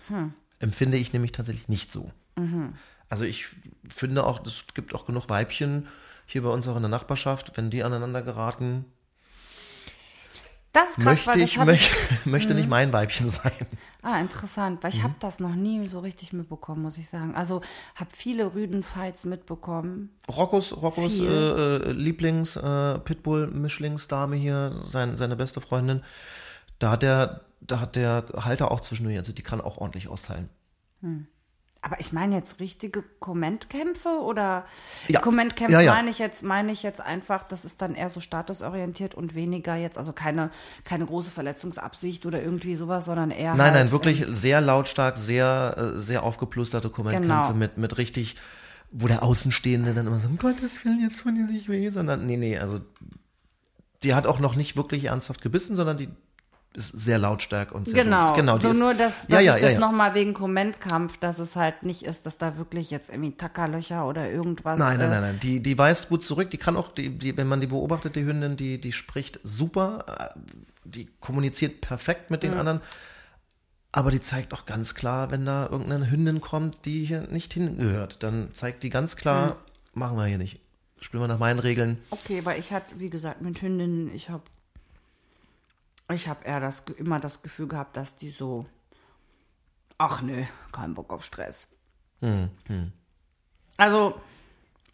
Empfinde 0.59 0.99
ich 0.99 1.12
nämlich 1.12 1.32
tatsächlich 1.32 1.68
nicht 1.68 1.93
so. 1.93 2.11
Mhm. 2.37 2.74
Also 3.09 3.24
ich 3.24 3.47
finde 3.95 4.24
auch, 4.24 4.45
es 4.47 4.64
gibt 4.74 4.95
auch 4.95 5.07
genug 5.07 5.28
Weibchen 5.28 5.87
hier 6.26 6.43
bei 6.43 6.49
uns 6.49 6.66
auch 6.68 6.76
in 6.76 6.82
der 6.82 6.89
Nachbarschaft, 6.91 7.53
wenn 7.57 7.70
die 7.70 7.85
aneinander 7.85 8.22
geraten, 8.22 8.85
Das 10.75 10.91
ist 10.91 10.97
krass, 10.97 11.05
möchte 11.05 11.27
weil 11.31 11.41
das 11.41 11.51
ich, 11.51 11.57
möchte, 11.57 11.97
möchte 12.29 12.55
nicht 12.55 12.68
mein 12.68 12.93
Weibchen 12.93 13.31
sein. 13.31 13.53
Ah, 14.03 14.20
interessant, 14.20 14.83
weil 14.83 14.91
ich 14.93 14.99
Mhm. 14.99 15.05
habe 15.05 15.14
das 15.20 15.41
noch 15.41 15.55
nie 15.55 15.89
so 15.89 16.01
richtig 16.01 16.33
mitbekommen, 16.35 16.83
muss 16.83 16.99
ich 16.99 17.09
sagen. 17.09 17.35
Also 17.35 17.62
habe 17.95 18.11
viele 18.12 18.55
Rüdenfights 18.55 19.25
mitbekommen. 19.25 20.11
Roccos, 20.29 20.77
Roccos 20.77 21.18
äh, 21.20 21.25
äh, 21.25 21.93
Lieblings 21.93 22.57
äh, 22.57 22.99
Pitbull 22.99 23.47
Mischlingsdame 23.47 24.37
hier, 24.37 24.83
sein, 24.85 25.16
seine 25.16 25.37
beste 25.37 25.61
Freundin, 25.61 26.03
da 26.81 26.91
hat 26.91 27.03
der, 27.03 27.43
da 27.61 27.81
hat 27.81 27.95
der 27.97 28.27
Halter 28.37 28.70
auch 28.72 28.81
zwischendurch, 28.81 29.16
also 29.16 29.33
die 29.33 29.43
kann 29.43 29.61
auch 29.61 29.79
ordentlich 29.79 30.09
austeilen. 30.09 30.49
Aber 31.85 32.01
ich 32.01 32.14
meine 32.14 32.35
jetzt 32.35 32.61
richtige 32.61 33.05
Kommentkämpfe 33.20 34.09
oder 34.09 34.64
Ja. 35.07 35.20
Kommentkämpfe 35.20 35.74
Ja, 35.74 35.80
ja. 35.80 35.93
meine 35.93 36.09
ich 36.09 36.18
jetzt 36.18 36.43
meine 36.43 36.72
ich 36.72 36.82
jetzt 36.82 37.03
einfach, 37.03 37.43
das 37.43 37.66
ist 37.66 37.82
dann 37.82 37.95
eher 37.95 38.09
so 38.09 38.20
statusorientiert 38.20 39.14
und 39.14 39.35
weniger 39.35 39.76
jetzt 39.76 39.99
also 39.99 40.14
keine 40.14 40.51
keine 40.85 41.05
große 41.05 41.30
Verletzungsabsicht 41.30 42.24
oder 42.24 42.43
irgendwie 42.43 42.74
sowas, 42.74 43.05
sondern 43.05 43.30
eher 43.30 43.55
Nein, 43.55 43.66
halt, 43.66 43.74
nein, 43.74 43.91
wirklich 43.91 44.24
sehr 44.30 44.62
lautstark, 44.62 45.18
sehr, 45.18 45.93
äh, 45.97 46.01
sehr 46.01 46.22
aufgeplusterte 46.22 46.89
Kommentkämpfe 46.89 47.28
Genau. 47.49 47.53
mit, 47.53 47.76
mit 47.76 47.99
richtig, 47.99 48.37
wo 48.91 49.07
der 49.07 49.22
Außenstehende 49.22 49.93
dann 49.93 50.07
immer 50.07 50.20
so, 50.20 50.28
um 50.28 50.39
Gottes 50.39 50.85
Willen, 50.87 51.01
jetzt 51.03 51.20
tun 51.20 51.35
die 51.35 51.53
sich 51.53 51.68
weh, 51.68 51.91
sondern, 51.91 52.24
nee, 52.24 52.39
nee, 52.39 52.59
also, 52.59 52.78
die 54.03 54.14
hat 54.14 54.26
auch 54.26 54.39
noch 54.41 54.55
nicht 54.55 54.76
wirklich 54.76 55.05
ernsthaft 55.05 55.43
gebissen, 55.43 55.76
sondern 55.76 55.97
die 55.99 56.09
ist 56.77 56.89
sehr 56.89 57.18
lautstark 57.18 57.72
und 57.72 57.87
sehr 57.87 58.03
Genau, 58.05 58.27
dumpf. 58.27 58.37
genau 58.37 58.59
so 58.59 58.70
ist, 58.70 58.79
nur, 58.79 58.95
dass, 58.95 59.27
dass 59.27 59.41
ja, 59.41 59.41
ja, 59.41 59.55
ich 59.57 59.62
das 59.62 59.72
ja, 59.72 59.81
ja. 59.81 59.87
nochmal 59.87 60.14
wegen 60.14 60.35
Kommentkampf, 60.35 61.18
dass 61.18 61.39
es 61.39 61.57
halt 61.57 61.83
nicht 61.85 62.03
ist, 62.03 62.27
dass 62.27 62.37
da 62.39 62.57
wirklich 62.57 62.91
jetzt 62.91 63.11
irgendwie 63.11 63.37
Tackerlöcher 63.37 64.07
oder 64.07 64.31
irgendwas. 64.31 64.79
Nein, 64.79 64.99
nein, 64.99 65.07
äh, 65.07 65.11
nein, 65.11 65.22
nein. 65.22 65.41
Die, 65.41 65.61
die 65.61 65.79
weist 65.79 66.09
gut 66.09 66.25
zurück. 66.25 66.51
Die 66.51 66.59
kann 66.59 66.77
auch, 66.77 66.93
die, 66.93 67.11
die, 67.11 67.37
wenn 67.37 67.47
man 67.47 67.61
die 67.61 67.66
beobachtet, 67.68 68.16
die 68.16 68.25
Hündin, 68.25 68.57
die, 68.57 68.81
die 68.81 68.93
spricht 68.93 69.41
super. 69.45 70.33
äh, 70.35 70.39
Die 70.85 71.09
kommuniziert 71.20 71.81
perfekt 71.81 72.31
mit 72.31 72.43
den 72.43 72.55
anderen. 72.55 72.81
Aber 73.93 74.11
die 74.11 74.20
zeigt 74.20 74.53
auch 74.53 74.66
ganz 74.66 74.95
klar, 74.97 75.31
wenn 75.31 75.45
da 75.45 75.68
irgendeine 75.70 76.11
Hündin 76.11 76.41
kommt, 76.41 76.85
die 76.85 77.05
hier 77.05 77.29
nicht 77.31 77.53
hingehört, 77.55 78.25
dann 78.25 78.49
zeigt 78.53 78.83
die 78.83 78.91
ganz 78.91 79.14
klar, 79.14 79.59
machen 79.93 80.16
wir 80.16 80.27
hier 80.27 80.39
nicht. 80.39 80.59
Spielen 81.01 81.22
wir 81.22 81.29
nach 81.29 81.39
meinen 81.39 81.61
Regeln. 81.61 81.99
Okay, 82.11 82.45
weil 82.45 82.59
ich 82.59 82.72
hatte, 82.72 82.99
wie 82.99 83.11
gesagt, 83.11 83.43
mit 83.43 83.62
Hündinnen, 83.62 84.12
ich 84.12 84.31
habe 84.31 84.43
ich 86.12 86.28
habe 86.28 86.44
eher 86.44 86.61
das, 86.61 86.82
immer 86.96 87.20
das 87.20 87.42
Gefühl 87.42 87.68
gehabt, 87.68 87.96
dass 87.96 88.16
die 88.16 88.30
so, 88.30 88.66
ach 89.98 90.22
nee, 90.22 90.46
kein 90.72 90.94
Bock 90.94 91.12
auf 91.12 91.24
Stress. 91.24 91.68
Also, 93.76 94.20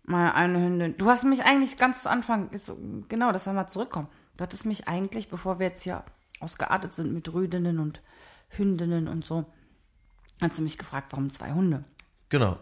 meine 0.04 0.34
eine 0.34 0.60
Hündin, 0.60 0.96
du 0.98 1.06
hast 1.06 1.24
mich 1.24 1.44
eigentlich 1.44 1.76
ganz 1.76 2.02
zu 2.02 2.10
Anfang, 2.10 2.50
ist, 2.50 2.72
genau, 3.08 3.32
dass 3.32 3.46
wir 3.46 3.52
mal 3.52 3.68
zurückkommen. 3.68 4.08
Du 4.36 4.42
hattest 4.42 4.66
mich 4.66 4.88
eigentlich, 4.88 5.28
bevor 5.28 5.58
wir 5.58 5.66
jetzt 5.66 5.82
hier 5.82 6.04
ausgeartet 6.40 6.94
sind 6.94 7.12
mit 7.12 7.32
Rüdinnen 7.32 7.78
und 7.78 8.00
Hündinnen 8.48 9.06
und 9.06 9.24
so, 9.24 9.44
hast 10.40 10.58
du 10.58 10.62
mich 10.62 10.78
gefragt, 10.78 11.12
warum 11.12 11.30
zwei 11.30 11.52
Hunde? 11.52 11.84
Genau. 12.28 12.58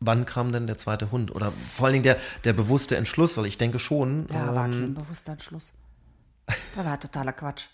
Wann 0.00 0.24
kam 0.24 0.50
denn 0.50 0.66
der 0.66 0.78
zweite 0.78 1.10
Hund? 1.10 1.34
Oder 1.34 1.52
vor 1.52 1.86
allen 1.86 1.92
Dingen 1.92 2.04
der, 2.04 2.18
der 2.44 2.54
bewusste 2.54 2.96
Entschluss, 2.96 3.36
weil 3.36 3.46
ich 3.46 3.58
denke 3.58 3.78
schon, 3.78 4.26
Ja, 4.32 4.54
war 4.54 4.66
ähm, 4.66 4.72
kein 4.72 4.94
bewusster 4.94 5.32
Entschluss. 5.32 5.72
Da 6.76 6.84
war 6.84 6.98
totaler 7.00 7.32
Quatsch. 7.32 7.66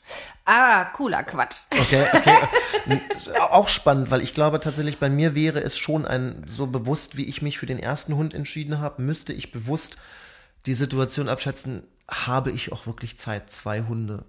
Ah, 0.45 0.85
cooler 0.87 1.23
Quatsch. 1.25 1.57
Okay, 1.71 2.07
okay. 2.13 3.01
auch 3.51 3.69
spannend, 3.69 4.11
weil 4.11 4.23
ich 4.23 4.35
glaube 4.35 4.61
tatsächlich, 4.61 4.99
bei 4.99 5.11
mir 5.11 5.35
wäre 5.35 5.61
es 5.61 5.77
schon 5.79 6.05
ein, 6.07 6.45
so 6.47 6.67
bewusst, 6.67 7.17
wie 7.17 7.25
ich 7.25 7.43
mich 7.43 7.59
für 7.59 7.67
den 7.67 7.79
ersten 7.79 8.15
Hund 8.17 8.35
entschieden 8.35 8.81
habe, 8.81 9.03
müsste 9.03 9.33
ich 9.33 9.53
bewusst 9.53 9.97
die 10.67 10.75
Situation 10.75 11.29
abschätzen, 11.29 11.85
habe 12.09 12.51
ich 12.51 12.73
auch 12.73 12.87
wirklich 12.87 13.19
Zeit, 13.19 13.51
zwei 13.51 13.83
Hunde 13.83 14.25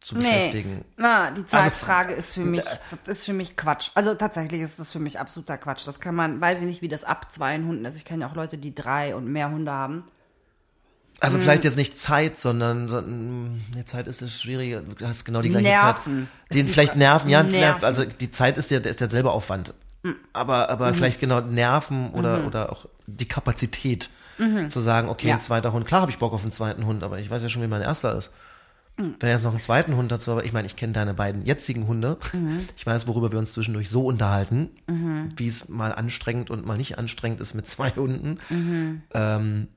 zu 0.00 0.16
Nee, 0.16 0.20
beschäftigen? 0.22 0.84
na, 0.96 1.30
die 1.30 1.44
Zeitfrage 1.44 2.14
ist 2.14 2.34
für 2.34 2.40
mich, 2.40 2.62
das 3.04 3.18
ist 3.18 3.26
für 3.26 3.32
mich 3.32 3.56
Quatsch. 3.56 3.90
Also 3.94 4.14
tatsächlich 4.14 4.60
ist 4.62 4.78
das 4.78 4.92
für 4.92 4.98
mich 4.98 5.18
absoluter 5.20 5.58
Quatsch. 5.58 5.86
Das 5.86 6.00
kann 6.00 6.14
man, 6.14 6.40
weiß 6.40 6.60
ich 6.60 6.66
nicht, 6.66 6.82
wie 6.82 6.88
das 6.88 7.04
ab 7.04 7.30
zwei 7.30 7.56
Hunden 7.58 7.84
ist. 7.84 7.96
Ich 7.96 8.04
kenne 8.04 8.22
ja 8.22 8.30
auch 8.30 8.34
Leute, 8.34 8.56
die 8.58 8.74
drei 8.74 9.14
und 9.14 9.26
mehr 9.26 9.50
Hunde 9.50 9.72
haben. 9.72 10.04
Also 11.20 11.36
Mhm. 11.38 11.42
vielleicht 11.42 11.64
jetzt 11.64 11.76
nicht 11.76 11.98
Zeit, 11.98 12.38
sondern, 12.38 12.88
sondern 12.88 13.60
nee, 13.74 13.84
Zeit 13.84 14.06
ist 14.08 14.22
das 14.22 14.40
Schwierige. 14.40 14.82
Du 14.98 15.06
hast 15.06 15.24
genau 15.24 15.42
die 15.42 15.50
gleiche 15.50 15.68
Nerven. 15.68 16.28
Zeit. 16.48 16.56
Den 16.56 16.66
die 16.66 16.72
vielleicht 16.72 16.96
Nerven, 16.96 17.28
ja, 17.30 17.42
Nerven. 17.42 17.60
Nerven. 17.60 17.84
also 17.84 18.04
die 18.04 18.30
Zeit 18.30 18.56
ist 18.58 18.70
ja, 18.70 18.78
ist 18.80 19.00
derselbe 19.00 19.30
Aufwand. 19.30 19.74
Aber, 20.32 20.62
Mhm. 20.64 20.70
aber 20.70 20.94
vielleicht 20.94 21.20
genau 21.20 21.40
Nerven 21.42 22.10
oder, 22.12 22.46
oder 22.46 22.72
auch 22.72 22.86
die 23.06 23.28
Kapazität 23.28 24.08
zu 24.68 24.80
sagen, 24.80 25.10
okay, 25.10 25.26
Mhm. 25.26 25.28
Ja. 25.28 25.34
ein 25.34 25.40
zweiter 25.40 25.72
Hund. 25.74 25.84
Klar 25.86 26.00
habe 26.00 26.10
ich 26.10 26.16
Bock 26.16 26.32
auf 26.32 26.40
einen 26.42 26.52
zweiten 26.52 26.86
Hund, 26.86 27.02
aber 27.02 27.18
ich 27.18 27.30
weiß 27.30 27.42
ja 27.42 27.50
schon, 27.50 27.60
wie 27.62 27.66
mein 27.66 27.82
erster 27.82 28.16
ist. 28.16 28.30
Mhm. 28.96 29.16
Wenn 29.20 29.28
jetzt 29.28 29.44
noch 29.44 29.52
einen 29.52 29.60
zweiten 29.60 29.96
Hund 29.96 30.10
dazu, 30.10 30.30
aber 30.32 30.46
ich 30.46 30.54
meine, 30.54 30.64
ich 30.66 30.76
kenne 30.76 30.94
deine 30.94 31.12
beiden 31.12 31.44
jetzigen 31.44 31.86
Hunde. 31.86 32.16
Mhm. 32.32 32.66
Ich 32.78 32.86
weiß, 32.86 33.06
worüber 33.06 33.30
wir 33.32 33.38
uns 33.38 33.52
zwischendurch 33.52 33.90
so 33.90 34.04
unterhalten, 34.06 34.70
wie 35.36 35.46
es 35.46 35.68
mal 35.68 35.94
anstrengend 35.94 36.48
und 36.50 36.64
mal 36.64 36.78
nicht 36.78 36.96
anstrengend 36.98 37.40
ist 37.42 37.52
mit 37.52 37.68
zwei 37.68 37.90
Hunden. 37.90 38.38
Mhm. 38.48 39.02
Ähm, 39.12 39.68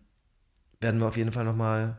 werden 0.83 0.99
wir 0.99 1.07
auf 1.07 1.17
jeden 1.17 1.31
Fall 1.31 1.45
nochmal 1.45 1.97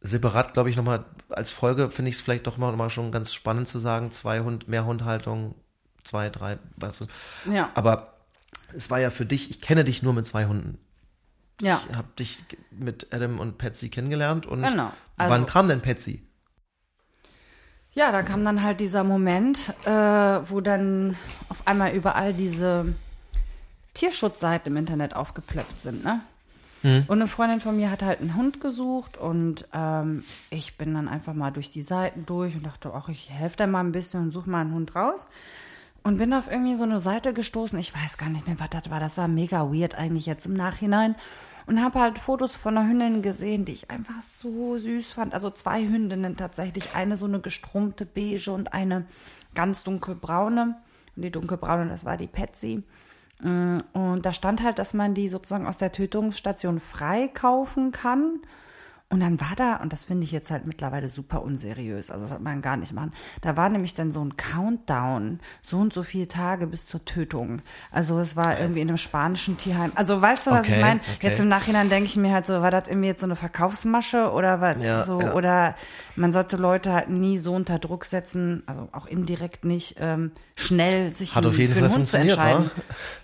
separat, 0.00 0.54
glaube 0.54 0.70
ich, 0.70 0.76
nochmal 0.76 1.04
als 1.28 1.52
Folge, 1.52 1.90
finde 1.90 2.08
ich 2.10 2.16
es 2.16 2.20
vielleicht 2.20 2.46
doch 2.46 2.56
mal, 2.56 2.74
mal 2.76 2.90
schon 2.90 3.12
ganz 3.12 3.32
spannend 3.34 3.68
zu 3.68 3.78
sagen, 3.78 4.10
zwei 4.10 4.40
Hund, 4.40 4.68
mehr 4.68 4.84
Hundhaltung, 4.84 5.54
zwei, 6.04 6.30
drei, 6.30 6.58
weißt 6.76 7.02
du. 7.02 7.06
Ja. 7.52 7.70
Aber 7.74 8.14
es 8.74 8.90
war 8.90 8.98
ja 9.00 9.10
für 9.10 9.26
dich, 9.26 9.50
ich 9.50 9.60
kenne 9.60 9.84
dich 9.84 10.02
nur 10.02 10.14
mit 10.14 10.26
zwei 10.26 10.46
Hunden. 10.46 10.78
Ja. 11.60 11.80
Ich 11.88 11.96
habe 11.96 12.08
dich 12.18 12.38
mit 12.70 13.08
Adam 13.12 13.40
und 13.40 13.58
Patsy 13.58 13.88
kennengelernt 13.88 14.46
und 14.46 14.62
Genau. 14.62 14.92
Also- 15.16 15.32
wann 15.34 15.46
kam 15.46 15.66
denn 15.68 15.80
Patsy? 15.80 16.24
Ja, 17.92 18.12
da 18.12 18.22
kam 18.22 18.44
dann 18.44 18.62
halt 18.62 18.78
dieser 18.78 19.02
Moment, 19.02 19.74
äh, 19.84 19.90
wo 19.90 20.60
dann 20.60 21.16
auf 21.48 21.66
einmal 21.66 21.92
überall 21.94 22.32
diese 22.32 22.94
Tierschutzseiten 23.94 24.70
im 24.70 24.76
Internet 24.76 25.16
aufgeplöppt 25.16 25.80
sind, 25.80 26.04
ne? 26.04 26.20
Und 26.82 27.10
eine 27.10 27.26
Freundin 27.26 27.60
von 27.60 27.76
mir 27.76 27.90
hat 27.90 28.02
halt 28.02 28.20
einen 28.20 28.36
Hund 28.36 28.60
gesucht 28.60 29.16
und 29.16 29.66
ähm, 29.72 30.24
ich 30.50 30.76
bin 30.76 30.94
dann 30.94 31.08
einfach 31.08 31.34
mal 31.34 31.50
durch 31.50 31.70
die 31.70 31.82
Seiten 31.82 32.24
durch 32.26 32.54
und 32.54 32.64
dachte, 32.64 32.92
ach, 32.94 33.08
ich 33.08 33.30
helfe 33.30 33.56
da 33.56 33.66
mal 33.66 33.80
ein 33.80 33.92
bisschen 33.92 34.22
und 34.22 34.30
suche 34.30 34.48
mal 34.48 34.60
einen 34.60 34.74
Hund 34.74 34.94
raus. 34.94 35.28
Und 36.04 36.18
bin 36.18 36.32
auf 36.32 36.50
irgendwie 36.50 36.76
so 36.76 36.84
eine 36.84 37.00
Seite 37.00 37.34
gestoßen, 37.34 37.78
ich 37.78 37.94
weiß 37.94 38.16
gar 38.16 38.30
nicht 38.30 38.46
mehr, 38.46 38.58
was 38.60 38.70
das 38.70 38.90
war. 38.90 39.00
Das 39.00 39.18
war 39.18 39.28
mega 39.28 39.72
weird 39.72 39.96
eigentlich 39.96 40.26
jetzt 40.26 40.46
im 40.46 40.54
Nachhinein. 40.54 41.16
Und 41.66 41.82
habe 41.82 42.00
halt 42.00 42.18
Fotos 42.18 42.54
von 42.54 42.78
einer 42.78 42.88
Hündin 42.88 43.20
gesehen, 43.20 43.66
die 43.66 43.72
ich 43.72 43.90
einfach 43.90 44.22
so 44.40 44.78
süß 44.78 45.10
fand. 45.12 45.34
Also 45.34 45.50
zwei 45.50 45.82
Hündinnen 45.82 46.36
tatsächlich. 46.36 46.94
Eine 46.94 47.18
so 47.18 47.26
eine 47.26 47.40
gestrumpte 47.40 48.06
beige 48.06 48.52
und 48.52 48.72
eine 48.72 49.04
ganz 49.54 49.84
dunkelbraune. 49.84 50.76
Und 51.14 51.22
die 51.22 51.30
dunkelbraune, 51.30 51.90
das 51.90 52.06
war 52.06 52.16
die 52.16 52.26
Patsy. 52.26 52.84
Mm, 53.42 53.78
Und 53.92 54.26
da 54.26 54.32
stand 54.32 54.62
halt, 54.62 54.78
dass 54.78 54.94
man 54.94 55.14
die 55.14 55.28
sozusagen 55.28 55.66
aus 55.66 55.78
der 55.78 55.92
Tötungsstation 55.92 56.80
frei 56.80 57.28
kaufen 57.28 57.92
kann. 57.92 58.40
Und 59.10 59.20
dann 59.20 59.40
war 59.40 59.56
da, 59.56 59.76
und 59.76 59.94
das 59.94 60.04
finde 60.04 60.24
ich 60.24 60.32
jetzt 60.32 60.50
halt 60.50 60.66
mittlerweile 60.66 61.08
super 61.08 61.42
unseriös, 61.42 62.10
also 62.10 62.24
das 62.26 62.32
hat 62.34 62.42
man 62.42 62.60
gar 62.60 62.76
nicht 62.76 62.92
machen. 62.92 63.14
Da 63.40 63.56
war 63.56 63.70
nämlich 63.70 63.94
dann 63.94 64.12
so 64.12 64.22
ein 64.22 64.36
Countdown, 64.36 65.40
so 65.62 65.78
und 65.78 65.94
so 65.94 66.02
viele 66.02 66.28
Tage 66.28 66.66
bis 66.66 66.86
zur 66.86 67.02
Tötung. 67.06 67.62
Also 67.90 68.18
es 68.18 68.36
war 68.36 68.60
irgendwie 68.60 68.82
in 68.82 68.88
einem 68.88 68.98
spanischen 68.98 69.56
Tierheim. 69.56 69.92
Also 69.94 70.20
weißt 70.20 70.46
du, 70.46 70.50
was 70.50 70.66
ich 70.66 70.72
Okay, 70.72 70.82
meine? 70.82 71.00
okay. 71.00 71.26
Jetzt 71.28 71.40
im 71.40 71.48
Nachhinein 71.48 71.88
denke 71.88 72.04
ich 72.04 72.16
mir 72.16 72.34
halt 72.34 72.44
so, 72.46 72.60
war 72.60 72.70
das 72.70 72.86
irgendwie 72.86 73.08
jetzt 73.08 73.20
so 73.20 73.26
eine 73.26 73.36
Verkaufsmasche 73.36 74.30
oder 74.30 74.60
was 74.60 74.76
Ja, 74.82 75.02
so, 75.04 75.22
ja. 75.22 75.32
oder 75.32 75.74
man 76.14 76.32
sollte 76.32 76.58
Leute 76.58 76.92
halt 76.92 77.08
nie 77.08 77.38
so 77.38 77.54
unter 77.54 77.78
Druck 77.78 78.04
setzen, 78.04 78.62
also 78.66 78.90
auch 78.92 79.06
indirekt 79.06 79.64
nicht, 79.64 79.96
ähm, 80.00 80.32
schnell 80.54 81.14
sich 81.14 81.34
Hat 81.34 81.46
auf 81.46 81.56
jeden 81.58 81.72
für 81.72 81.78
Fall 81.80 81.88
einen 81.88 81.96
Hund 81.96 82.08
zu 82.10 82.18
entscheiden. 82.18 82.70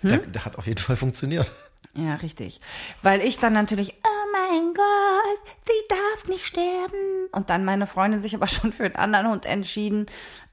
wa? 0.01 0.09
Der, 0.09 0.17
der 0.17 0.45
hat 0.45 0.57
auf 0.57 0.65
jeden 0.65 0.81
Fall 0.81 0.95
funktioniert. 0.95 1.51
Ja, 1.93 2.15
richtig. 2.15 2.59
Weil 3.03 3.21
ich 3.21 3.37
dann 3.39 3.53
natürlich, 3.53 3.93
oh 4.03 4.09
mein 4.35 4.73
Gott, 4.73 5.39
sie 5.65 5.87
darf 5.87 6.27
nicht 6.27 6.45
sterben. 6.45 7.27
Und 7.31 7.49
dann 7.49 7.65
meine 7.65 7.87
Freundin 7.87 8.19
sich 8.19 8.35
aber 8.35 8.47
schon 8.49 8.71
für 8.71 8.85
einen 8.85 8.95
anderen 8.95 9.29
Hund 9.29 9.45
entschieden, 9.45 10.05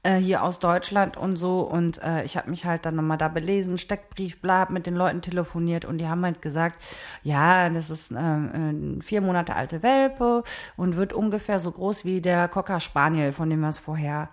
äh, 0.03 0.15
hier 0.15 0.43
aus 0.43 0.59
Deutschland 0.59 1.17
und 1.17 1.35
so. 1.35 1.61
Und 1.61 2.01
äh, 2.03 2.23
ich 2.23 2.37
habe 2.37 2.49
mich 2.49 2.65
halt 2.65 2.85
dann 2.85 2.95
nochmal 2.95 3.17
da 3.17 3.27
belesen, 3.27 3.77
Steckbrief, 3.77 4.39
bla, 4.39 4.67
mit 4.69 4.85
den 4.85 4.95
Leuten 4.95 5.21
telefoniert 5.21 5.85
und 5.85 5.97
die 5.97 6.07
haben 6.07 6.23
halt 6.23 6.41
gesagt, 6.41 6.81
ja, 7.23 7.69
das 7.69 7.89
ist 7.89 8.11
äh, 8.11 8.15
ein 8.15 9.01
vier 9.01 9.21
Monate 9.21 9.55
alte 9.55 9.83
Welpe 9.83 10.43
und 10.77 10.95
wird 10.95 11.13
ungefähr 11.13 11.59
so 11.59 11.71
groß 11.71 12.05
wie 12.05 12.21
der 12.21 12.47
Cocker 12.47 12.79
Spaniel, 12.79 13.31
von 13.31 13.49
dem 13.49 13.61
wir 13.61 13.69
es 13.69 13.79
vorher 13.79 14.29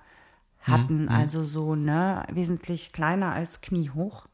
hatten. 0.63 1.09
Also 1.09 1.43
so, 1.43 1.75
ne, 1.75 2.25
wesentlich 2.31 2.93
kleiner 2.93 3.33
als 3.33 3.61
kniehoch. 3.61 4.27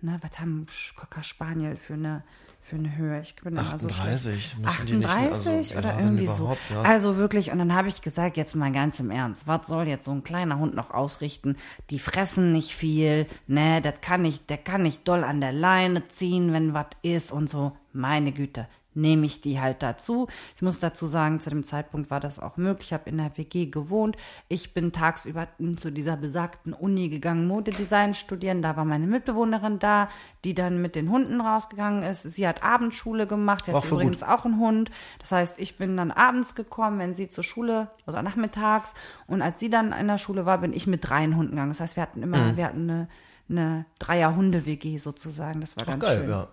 Ne, 0.00 0.18
was 0.22 0.38
haben 0.38 0.66
Cocker 0.94 1.22
Spaniel 1.22 1.76
für 1.76 1.94
eine, 1.94 2.22
für 2.66 2.76
eine 2.76 2.96
Höhe? 2.96 3.20
Ich 3.20 3.36
bin 3.36 3.52
immer 3.52 3.78
so 3.78 3.86
38, 3.86 4.46
schlecht. 4.46 4.58
müssen 4.58 4.86
die 4.86 4.96
nicht, 4.96 5.08
38 5.08 5.48
also, 5.48 5.78
oder 5.78 5.94
ja, 5.94 6.00
irgendwie 6.00 6.26
so. 6.26 6.56
ja. 6.70 6.82
Also 6.82 7.16
wirklich, 7.16 7.52
und 7.52 7.58
dann 7.58 7.74
habe 7.74 7.88
ich 7.88 8.02
gesagt, 8.02 8.36
jetzt 8.36 8.56
mal 8.56 8.72
ganz 8.72 8.98
im 8.98 9.10
Ernst, 9.10 9.46
was 9.46 9.68
soll 9.68 9.86
jetzt 9.86 10.06
so 10.06 10.10
ein 10.10 10.24
kleiner 10.24 10.58
Hund 10.58 10.74
noch 10.74 10.90
ausrichten? 10.90 11.56
Die 11.90 12.00
fressen 12.00 12.52
nicht 12.52 12.74
viel, 12.74 13.26
ne, 13.46 13.80
das 13.80 13.94
kann 14.00 14.22
nicht, 14.22 14.50
der 14.50 14.58
kann 14.58 14.82
nicht 14.82 15.06
doll 15.06 15.22
an 15.22 15.40
der 15.40 15.52
Leine 15.52 16.08
ziehen, 16.08 16.52
wenn 16.52 16.74
was 16.74 16.86
ist 17.02 17.30
und 17.30 17.48
so. 17.48 17.76
Meine 17.92 18.32
Güte, 18.32 18.66
nehme 18.96 19.26
ich 19.26 19.40
die 19.40 19.60
halt 19.60 19.82
dazu. 19.82 20.26
Ich 20.56 20.62
muss 20.62 20.80
dazu 20.80 21.06
sagen, 21.06 21.38
zu 21.38 21.50
dem 21.50 21.62
Zeitpunkt 21.62 22.10
war 22.10 22.18
das 22.20 22.38
auch 22.38 22.56
möglich. 22.56 22.88
Ich 22.88 22.92
habe 22.92 23.08
in 23.08 23.18
der 23.18 23.36
WG 23.36 23.66
gewohnt. 23.66 24.16
Ich 24.48 24.74
bin 24.74 24.90
tagsüber 24.92 25.46
zu 25.76 25.92
dieser 25.92 26.16
besagten 26.16 26.72
Uni 26.72 27.08
gegangen, 27.08 27.46
Modedesign 27.46 28.14
studieren. 28.14 28.62
Da 28.62 28.76
war 28.76 28.84
meine 28.84 29.06
Mitbewohnerin 29.06 29.78
da, 29.78 30.08
die 30.44 30.54
dann 30.54 30.80
mit 30.82 30.96
den 30.96 31.10
Hunden 31.10 31.40
rausgegangen 31.40 32.02
ist. 32.02 32.22
Sie 32.22 32.48
hat 32.48 32.62
Abendschule 32.62 33.26
gemacht. 33.26 33.66
Sie 33.66 33.72
hat 33.72 33.84
übrigens 33.90 34.22
auch 34.22 34.44
einen 34.44 34.58
Hund. 34.58 34.90
Das 35.20 35.30
heißt, 35.32 35.58
ich 35.60 35.78
bin 35.78 35.96
dann 35.96 36.10
abends 36.10 36.54
gekommen, 36.54 36.98
wenn 36.98 37.14
sie 37.14 37.28
zur 37.28 37.44
Schule 37.44 37.88
oder 38.06 38.22
nachmittags. 38.22 38.94
Und 39.26 39.42
als 39.42 39.60
sie 39.60 39.70
dann 39.70 39.92
in 39.92 40.06
der 40.08 40.18
Schule 40.18 40.46
war, 40.46 40.58
bin 40.58 40.72
ich 40.72 40.86
mit 40.86 41.08
dreien 41.08 41.36
Hunden 41.36 41.50
gegangen. 41.52 41.70
Das 41.70 41.80
heißt, 41.80 41.96
wir 41.96 42.02
hatten 42.02 42.22
immer, 42.22 42.52
Mhm. 42.52 42.56
wir 42.56 42.64
hatten 42.66 42.90
eine, 42.90 43.08
eine 43.48 43.84
Dreier-Hunde-WG 43.98 44.98
sozusagen. 44.98 45.60
Das 45.60 45.76
war 45.76 45.84
ganz 45.84 46.02
Geil, 46.04 46.18
schön. 46.20 46.30
ja. 46.30 46.48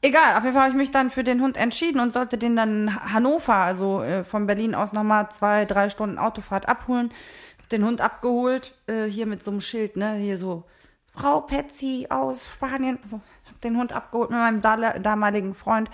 Egal, 0.00 0.36
auf 0.36 0.44
jeden 0.44 0.54
Fall 0.54 0.62
habe 0.64 0.70
ich 0.70 0.76
mich 0.76 0.92
dann 0.92 1.10
für 1.10 1.24
den 1.24 1.42
Hund 1.42 1.56
entschieden 1.56 2.00
und 2.00 2.12
sollte 2.12 2.38
den 2.38 2.54
dann 2.54 2.88
in 2.88 3.12
Hannover, 3.12 3.54
also 3.54 4.02
äh, 4.02 4.22
von 4.22 4.46
Berlin 4.46 4.76
aus 4.76 4.92
nochmal 4.92 5.30
zwei, 5.30 5.64
drei 5.64 5.88
Stunden 5.88 6.18
Autofahrt 6.18 6.68
abholen. 6.68 7.10
Hab 7.58 7.68
den 7.70 7.84
Hund 7.84 8.00
abgeholt, 8.00 8.74
äh, 8.86 9.04
hier 9.06 9.26
mit 9.26 9.42
so 9.42 9.50
einem 9.50 9.60
Schild, 9.60 9.96
ne, 9.96 10.14
hier 10.14 10.38
so, 10.38 10.64
Frau 11.10 11.40
Patsy 11.40 12.06
aus 12.10 12.46
Spanien. 12.46 12.98
Also, 13.02 13.20
hab 13.48 13.60
den 13.60 13.76
Hund 13.76 13.92
abgeholt 13.92 14.30
mit 14.30 14.38
meinem 14.38 14.60
damaligen 14.60 15.52
Freund 15.52 15.90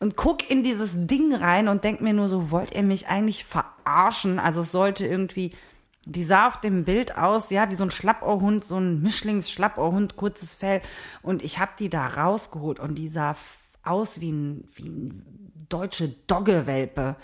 und 0.00 0.16
guck 0.16 0.50
in 0.50 0.64
dieses 0.64 1.06
Ding 1.06 1.32
rein 1.32 1.68
und 1.68 1.84
denk 1.84 2.00
mir 2.00 2.12
nur 2.12 2.28
so, 2.28 2.50
wollt 2.50 2.74
ihr 2.74 2.82
mich 2.82 3.06
eigentlich 3.06 3.44
verarschen? 3.44 4.40
Also 4.40 4.62
es 4.62 4.72
sollte 4.72 5.06
irgendwie 5.06 5.52
die 6.06 6.24
sah 6.24 6.46
auf 6.48 6.60
dem 6.60 6.84
Bild 6.84 7.16
aus, 7.16 7.50
ja, 7.50 7.70
wie 7.70 7.74
so 7.74 7.84
ein 7.84 7.90
Schlappohrhund, 7.90 8.64
so 8.64 8.76
ein 8.78 9.00
Mischlings-Schlappohrhund, 9.02 10.16
kurzes 10.16 10.54
Fell. 10.54 10.80
Und 11.22 11.42
ich 11.42 11.58
habe 11.58 11.72
die 11.78 11.88
da 11.88 12.06
rausgeholt 12.06 12.78
und 12.80 12.94
die 12.96 13.08
sah 13.08 13.36
aus 13.82 14.20
wie 14.20 14.32
ein, 14.32 14.68
wie 14.74 14.88
ein 14.88 15.24
deutsche 15.68 16.08
Doggewelpe. 16.26 17.16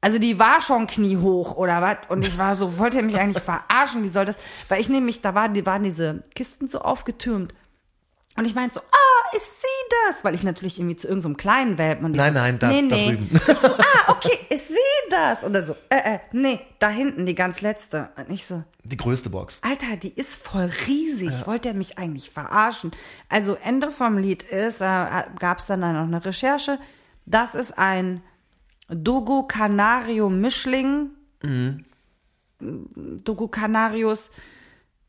Also 0.00 0.18
die 0.18 0.38
war 0.38 0.60
schon 0.60 0.86
kniehoch 0.88 1.54
oder 1.56 1.80
was? 1.80 2.08
Und 2.08 2.26
ich 2.26 2.36
war 2.38 2.56
so, 2.56 2.78
wollt 2.78 2.94
ihr 2.94 3.02
mich 3.04 3.18
eigentlich 3.18 3.42
verarschen? 3.44 4.02
Wie 4.02 4.08
soll 4.08 4.24
das? 4.24 4.36
Weil 4.68 4.80
ich 4.80 4.88
nämlich, 4.88 5.20
da 5.20 5.34
war, 5.34 5.48
die 5.48 5.64
waren 5.66 5.82
diese 5.84 6.24
Kisten 6.34 6.66
so 6.68 6.80
aufgetürmt. 6.80 7.54
Und 8.36 8.46
ich 8.46 8.54
meinte 8.54 8.74
so, 8.76 8.80
ah, 8.80 9.36
ist 9.36 9.60
sie 9.60 9.94
das? 10.08 10.24
Weil 10.24 10.34
ich 10.34 10.42
natürlich 10.42 10.78
irgendwie 10.78 10.96
zu 10.96 11.06
irgendeinem 11.06 11.36
kleinen 11.36 11.76
Welpen 11.78 12.06
und 12.06 12.12
Nein, 12.16 12.32
so, 12.32 12.38
nein, 12.40 12.58
da- 12.58 12.68
nee, 12.68 12.88
da 12.88 12.96
nee. 12.96 13.08
drüben. 13.10 13.30
Ich 13.46 13.58
so, 13.58 13.68
ah, 13.68 14.08
okay, 14.10 14.38
ist 14.48 14.61
das? 15.12 15.44
Und 15.44 15.52
dann 15.52 15.66
so, 15.66 15.76
äh, 15.90 16.14
äh, 16.14 16.18
nee, 16.32 16.60
da 16.78 16.88
hinten, 16.88 17.26
die 17.26 17.34
ganz 17.34 17.60
letzte. 17.60 18.08
Und 18.16 18.30
ich 18.30 18.46
so, 18.46 18.64
Die 18.84 18.96
größte 18.96 19.30
Box. 19.30 19.60
Alter, 19.62 19.96
die 19.96 20.12
ist 20.12 20.36
voll 20.36 20.70
riesig. 20.86 21.46
Wollte 21.46 21.68
er 21.68 21.74
mich 21.74 21.98
eigentlich 21.98 22.30
verarschen? 22.30 22.90
Also 23.28 23.54
Ende 23.62 23.90
vom 23.90 24.18
Lied 24.18 24.42
ist, 24.42 24.80
äh, 24.80 24.84
gab 25.38 25.58
es 25.58 25.66
dann 25.66 25.80
noch 25.80 25.86
eine 25.88 26.24
Recherche. 26.24 26.78
Das 27.26 27.54
ist 27.54 27.78
ein 27.78 28.22
Dogo 28.88 29.44
Canario 29.46 30.28
Mischling. 30.28 31.10
Dogo 32.60 33.48
Canarios 33.48 34.30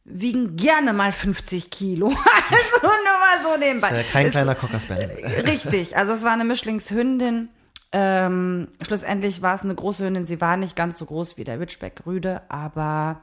wiegen 0.05 0.55
gerne 0.57 0.93
mal 0.93 1.11
50 1.11 1.69
Kilo. 1.69 2.07
Also 2.51 2.81
nur 2.81 3.19
mal 3.19 3.41
so 3.53 3.57
nebenbei. 3.59 3.89
Äh, 3.99 4.03
kein 4.03 4.25
Ist- 4.27 4.31
kleiner 4.33 4.53
Cocker 4.55 4.79
Spaniel. 4.79 5.09
Richtig, 5.47 5.95
also 5.97 6.13
es 6.13 6.23
war 6.23 6.31
eine 6.33 6.43
Mischlingshündin. 6.45 7.49
Ähm, 7.95 8.69
schlussendlich 8.81 9.43
war 9.43 9.53
es 9.53 9.63
eine 9.63 9.75
große 9.75 10.03
Hündin. 10.03 10.25
Sie 10.25 10.41
war 10.41 10.57
nicht 10.57 10.75
ganz 10.75 10.97
so 10.97 11.05
groß 11.05 11.37
wie 11.37 11.43
der 11.43 11.59
Witchback 11.59 12.03
Rüde, 12.07 12.41
aber 12.49 13.21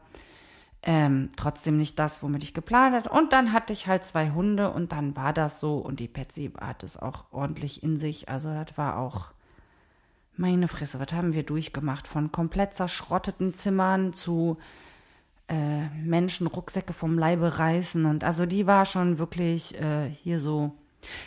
ähm, 0.82 1.30
trotzdem 1.36 1.76
nicht 1.76 1.98
das, 1.98 2.22
womit 2.22 2.44
ich 2.44 2.54
geplant 2.54 2.94
hatte. 2.94 3.10
Und 3.10 3.32
dann 3.32 3.52
hatte 3.52 3.72
ich 3.72 3.88
halt 3.88 4.04
zwei 4.04 4.30
Hunde 4.30 4.70
und 4.70 4.92
dann 4.92 5.16
war 5.16 5.32
das 5.32 5.58
so. 5.58 5.78
Und 5.78 5.98
die 5.98 6.06
Patsy 6.06 6.52
hat 6.58 6.84
es 6.84 6.96
auch 6.96 7.24
ordentlich 7.32 7.82
in 7.82 7.96
sich. 7.96 8.28
Also 8.28 8.48
das 8.48 8.78
war 8.78 8.96
auch 8.96 9.32
meine 10.36 10.68
Fresse. 10.68 11.00
Was 11.00 11.12
haben 11.12 11.32
wir 11.32 11.42
durchgemacht? 11.42 12.06
Von 12.06 12.30
komplett 12.30 12.74
zerschrotteten 12.74 13.52
Zimmern 13.52 14.12
zu 14.12 14.56
äh, 15.48 15.88
Menschen 16.04 16.46
Rucksäcke 16.46 16.92
vom 16.92 17.18
Leibe 17.18 17.58
reißen. 17.58 18.06
Und 18.06 18.22
also 18.22 18.46
die 18.46 18.68
war 18.68 18.86
schon 18.86 19.18
wirklich 19.18 19.78
äh, 19.80 20.08
hier 20.08 20.38
so 20.38 20.76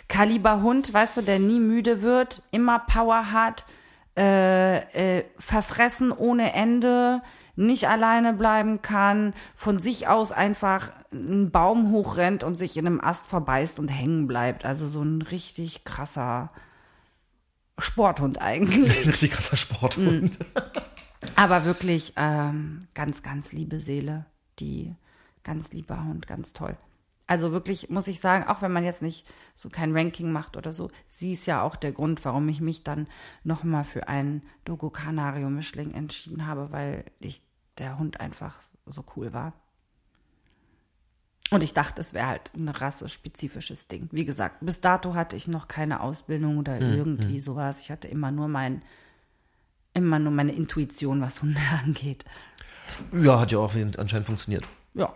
Kaliber 0.08 0.62
Hund, 0.62 0.94
weißt 0.94 1.18
du, 1.18 1.22
der 1.22 1.40
nie 1.40 1.60
müde 1.60 2.02
wird, 2.02 2.42
immer 2.52 2.80
Power 2.80 3.32
hat, 3.32 3.66
äh, 4.18 5.18
äh, 5.18 5.26
verfressen 5.38 6.12
ohne 6.12 6.54
Ende, 6.54 7.22
nicht 7.56 7.88
alleine 7.88 8.34
bleiben 8.34 8.82
kann, 8.82 9.34
von 9.56 9.80
sich 9.80 10.08
aus 10.08 10.32
einfach 10.32 10.92
einen 11.12 11.52
Baum 11.52 11.92
hochrennt 11.92 12.44
und 12.44 12.58
sich 12.58 12.78
in 12.78 12.88
einem 12.88 13.02
Ast 13.02 13.28
verbeißt 13.28 13.80
und 13.80 13.90
hängen 13.90 14.28
bleibt. 14.28 14.66
Also 14.66 14.88
so 14.88 15.02
ein 15.04 15.22
richtig 15.22 15.84
krasser 15.84 16.52
Sporthund 17.78 18.42
eigentlich. 18.42 19.06
Ein 19.06 19.10
richtig 19.12 19.32
krasser 19.32 19.58
Sporthund. 19.58 20.38
Aber 21.36 21.66
wirklich 21.66 22.14
ähm, 22.18 22.80
ganz, 22.94 23.22
ganz 23.22 23.52
liebe 23.52 23.80
Seele. 23.80 24.26
Die 24.60 24.96
ganz 25.44 25.72
lieber 25.72 26.04
Hund, 26.04 26.28
ganz 26.28 26.54
toll. 26.54 26.78
Also 27.26 27.52
wirklich 27.52 27.90
muss 27.90 28.08
ich 28.08 28.20
sagen, 28.20 28.46
auch 28.48 28.62
wenn 28.62 28.72
man 28.72 28.84
jetzt 28.84 29.02
nicht 29.02 29.26
so 29.56 29.70
kein 29.70 29.96
Ranking 29.96 30.32
macht 30.32 30.58
oder 30.58 30.72
so, 30.72 30.92
sie 31.08 31.32
ist 31.32 31.46
ja 31.46 31.62
auch 31.62 31.76
der 31.76 31.94
Grund, 31.94 32.26
warum 32.26 32.50
ich 32.50 32.60
mich 32.60 32.84
dann 32.84 33.08
nochmal 33.44 33.86
für 33.86 34.08
einen 34.08 34.44
Dogo 34.66 34.90
Canario 34.90 35.50
Mischling 35.50 35.92
entschieden 35.92 36.46
habe, 36.46 36.72
weil 36.72 37.06
ich 37.20 37.42
der 37.78 37.98
Hund 37.98 38.20
einfach 38.20 38.60
so 38.86 39.04
cool 39.16 39.34
war. 39.34 39.54
Und 41.50 41.64
ich 41.64 41.74
dachte, 41.74 42.02
es 42.02 42.14
wäre 42.14 42.28
halt 42.28 42.54
ein 42.56 42.68
rassespezifisches 42.68 43.88
Ding. 43.88 44.10
Wie 44.12 44.26
gesagt, 44.26 44.58
bis 44.62 44.82
dato 44.82 45.14
hatte 45.14 45.36
ich 45.36 45.48
noch 45.48 45.68
keine 45.68 46.02
Ausbildung 46.02 46.58
oder 46.58 46.80
irgendwie 46.80 47.40
sowas. 47.40 47.80
Ich 47.82 47.92
hatte 47.92 48.08
immer 48.08 48.32
nur 48.32 48.48
mein, 48.48 48.82
immer 49.94 50.20
nur 50.20 50.32
meine 50.32 50.54
Intuition, 50.54 51.22
was 51.22 51.42
Hunde 51.42 51.60
angeht. 51.84 52.26
Ja, 53.12 53.40
hat 53.40 53.52
ja 53.52 53.60
auch 53.60 53.74
anscheinend 53.98 54.26
funktioniert. 54.26 54.66
Ja. 54.94 55.14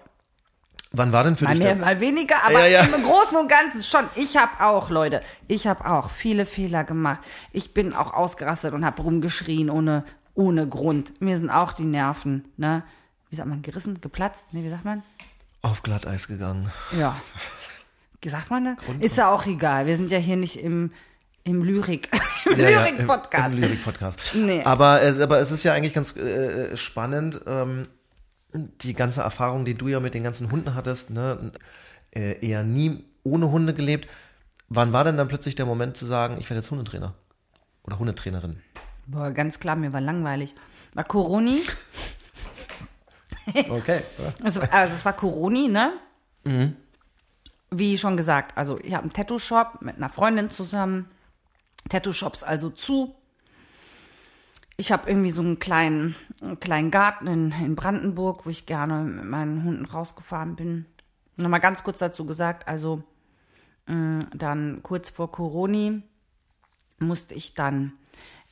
Wann 0.98 1.14
war 1.14 1.24
denn 1.24 1.38
für 1.38 1.46
Mal 1.46 1.52
dich 1.54 1.64
mehr, 1.64 1.76
der, 1.76 1.84
mal 1.86 2.00
weniger, 2.00 2.36
aber 2.46 2.68
Ja, 2.68 2.84
ja. 2.84 2.96
im 2.96 3.04
Großen 3.04 3.38
und 3.38 3.48
Ganzen 3.50 3.82
schon. 3.84 4.06
Ich 4.16 4.36
habe 4.38 4.64
auch, 4.66 4.90
Leute, 4.90 5.22
ich 5.48 5.68
habe 5.68 5.86
auch 5.90 6.10
viele 6.10 6.46
Fehler 6.46 6.84
gemacht. 6.84 7.20
Ich 7.52 7.74
bin 7.74 7.94
auch 7.94 8.14
ausgerastet 8.14 8.74
und 8.74 8.86
habe 8.86 9.02
rumgeschrien 9.02 9.70
ohne, 9.70 10.04
ohne 10.34 10.68
Grund. 10.68 11.22
Mir 11.22 11.38
sind 11.38 11.50
auch 11.50 11.74
die 11.74 11.86
Nerven, 11.86 12.46
ne? 12.58 12.84
Wie 13.30 13.36
sagt 13.36 13.50
man, 13.50 13.62
gerissen, 13.62 14.00
geplatzt? 14.02 14.46
Nee, 14.52 14.64
wie 14.64 14.70
sagt 14.70 14.86
man? 14.86 15.04
auf 15.64 15.84
Glatteis 15.84 16.28
gegangen? 16.28 16.72
Ja. 16.98 17.20
Wie 18.22 18.30
sagt 18.30 18.50
man 18.50 18.64
das? 18.66 18.86
Ist 19.00 19.18
ja 19.18 19.30
auch 19.32 19.46
egal. 19.46 19.86
Wir 19.86 19.98
sind 19.98 20.10
ja 20.12 20.18
hier 20.18 20.38
nicht 20.38 20.58
im, 20.58 20.92
im 21.44 21.64
Lyrik, 21.64 22.10
im 22.46 22.60
Ja, 22.60 22.70
ja, 22.70 22.86
Lyrik-Podcast. 22.86 23.48
Im, 23.50 23.54
im 23.56 23.62
Lyrik-Podcast. 23.62 24.20
Nee. 24.36 24.62
Aber, 24.64 25.02
es, 25.02 25.20
aber 25.20 25.40
es 25.40 25.52
ist 25.52 25.64
ja 25.64 25.74
eigentlich 25.74 25.94
ganz 25.94 26.16
äh, 26.16 26.76
spannend, 26.78 27.42
ähm, 27.48 27.88
die 28.54 28.94
ganze 28.94 29.22
Erfahrung, 29.22 29.66
die 29.66 29.76
du 29.76 29.88
ja 29.88 30.00
mit 30.00 30.14
den 30.14 30.24
ganzen 30.24 30.52
Hunden 30.52 30.74
hattest, 30.74 31.10
ne, 31.10 31.52
äh, 32.12 32.46
eher 32.46 32.64
nie 32.64 33.06
ohne 33.24 33.52
Hunde 33.52 33.74
gelebt. 33.74 34.08
Wann 34.70 34.94
war 34.94 35.04
denn 35.04 35.18
dann 35.18 35.28
plötzlich 35.28 35.56
der 35.56 35.66
Moment 35.66 35.98
zu 35.98 36.06
sagen, 36.06 36.38
ich 36.40 36.50
werde 36.50 36.60
jetzt 36.60 36.72
Hundetrainer? 36.72 37.14
Oder 37.84 38.00
Hundetrainerin? 38.00 38.62
Boah, 39.06 39.32
ganz 39.32 39.60
klar, 39.60 39.76
mir 39.76 39.94
war 39.94 40.02
langweilig. 40.02 40.54
War 40.94 41.04
Coroni. 41.04 41.62
Okay. 43.70 44.02
Also, 44.44 44.60
also 44.60 44.94
es 44.94 45.06
war 45.06 45.14
Coroni, 45.14 45.70
ne? 45.70 45.94
Wie 47.72 47.98
schon 47.98 48.18
gesagt, 48.18 48.58
also 48.58 48.78
ich 48.80 48.94
habe 48.94 49.04
einen 49.04 49.14
Tattoo-Shop 49.14 49.82
mit 49.82 49.96
einer 49.96 50.10
Freundin 50.10 50.50
zusammen. 50.50 51.10
Tattoo-Shops 51.90 52.44
also 52.44 52.70
zu. 52.70 53.16
Ich 54.76 54.92
habe 54.92 55.10
irgendwie 55.10 55.32
so 55.32 55.42
einen 55.42 55.60
kleinen, 55.60 56.16
einen 56.42 56.60
kleinen 56.60 56.92
Garten 56.92 57.28
in, 57.28 57.52
in 57.52 57.76
Brandenburg, 57.76 58.46
wo 58.46 58.50
ich 58.50 58.66
gerne 58.66 59.04
mit 59.04 59.26
meinen 59.26 59.64
Hunden 59.64 59.86
rausgefahren 59.86 60.56
bin. 60.56 60.86
Nochmal 61.36 61.60
ganz 61.60 61.84
kurz 61.84 62.00
dazu 62.00 62.26
gesagt, 62.26 62.68
also 62.68 63.04
mh, 63.88 64.20
dann 64.36 64.82
kurz 64.84 65.10
vor 65.10 65.32
Coroni 65.32 66.04
musste 67.00 67.36
ich 67.36 67.54
dann 67.54 67.94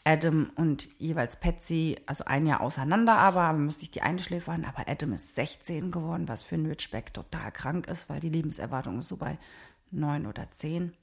Adam 0.07 0.51
und 0.55 0.87
jeweils 0.99 1.35
Patsy, 1.35 1.97
also 2.05 2.25
ein 2.25 2.45
Jahr 2.45 2.61
auseinander, 2.61 3.17
aber, 3.17 3.51
musste 3.53 3.83
ich 3.83 3.91
die 3.91 4.03
einschläfern. 4.03 4.63
Aber 4.63 4.87
Adam 4.87 5.13
ist 5.13 5.33
16 5.33 5.89
geworden, 5.89 6.27
was 6.27 6.43
für 6.43 6.55
ein 6.55 6.67
Ridgeback 6.67 7.11
total 7.13 7.51
krank 7.51 7.87
ist, 7.87 8.07
weil 8.07 8.19
die 8.19 8.29
Lebenserwartung 8.29 8.99
ist 8.99 9.07
so 9.07 9.17
bei 9.17 9.39
9 9.89 10.27
oder 10.27 10.49
10. 10.51 10.93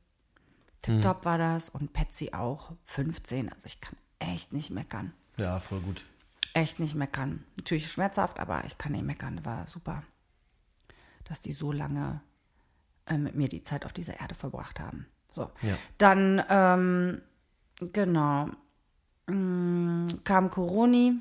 Tipptopp 0.83 1.24
war 1.24 1.39
das 1.39 1.68
und 1.68 1.93
Patsy 1.93 2.30
auch 2.33 2.72
15. 2.85 3.53
Also 3.53 3.66
ich 3.66 3.80
kann 3.80 3.97
echt 4.20 4.53
nicht 4.53 4.70
meckern. 4.70 5.12
Ja, 5.37 5.59
voll 5.59 5.80
gut. 5.80 6.05
Echt 6.55 6.79
nicht 6.79 6.95
meckern. 6.95 7.45
Natürlich 7.57 7.91
schmerzhaft, 7.91 8.39
aber 8.39 8.65
ich 8.67 8.77
kann 8.79 8.93
nicht 8.93 9.05
meckern. 9.05 9.45
War 9.45 9.67
super, 9.67 10.03
dass 11.25 11.41
die 11.41 11.53
so 11.53 11.73
lange 11.73 12.21
äh, 13.07 13.17
mit 13.17 13.35
mir 13.35 13.49
die 13.49 13.63
Zeit 13.63 13.87
auf 13.87 13.93
dieser 13.93 14.21
Erde 14.21 14.35
verbracht 14.35 14.79
haben. 14.79 15.07
So. 15.31 15.51
Ja. 15.63 15.77
Dann, 15.99 16.43
ähm, 16.49 17.23
genau, 17.93 18.49
mm, 19.27 20.07
kam 20.25 20.51
Coroni. 20.51 21.21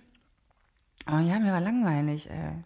Oh 1.08 1.20
ja, 1.20 1.40
mir 1.40 1.54
war 1.54 1.62
langweilig, 1.62 2.30
ey. 2.30 2.64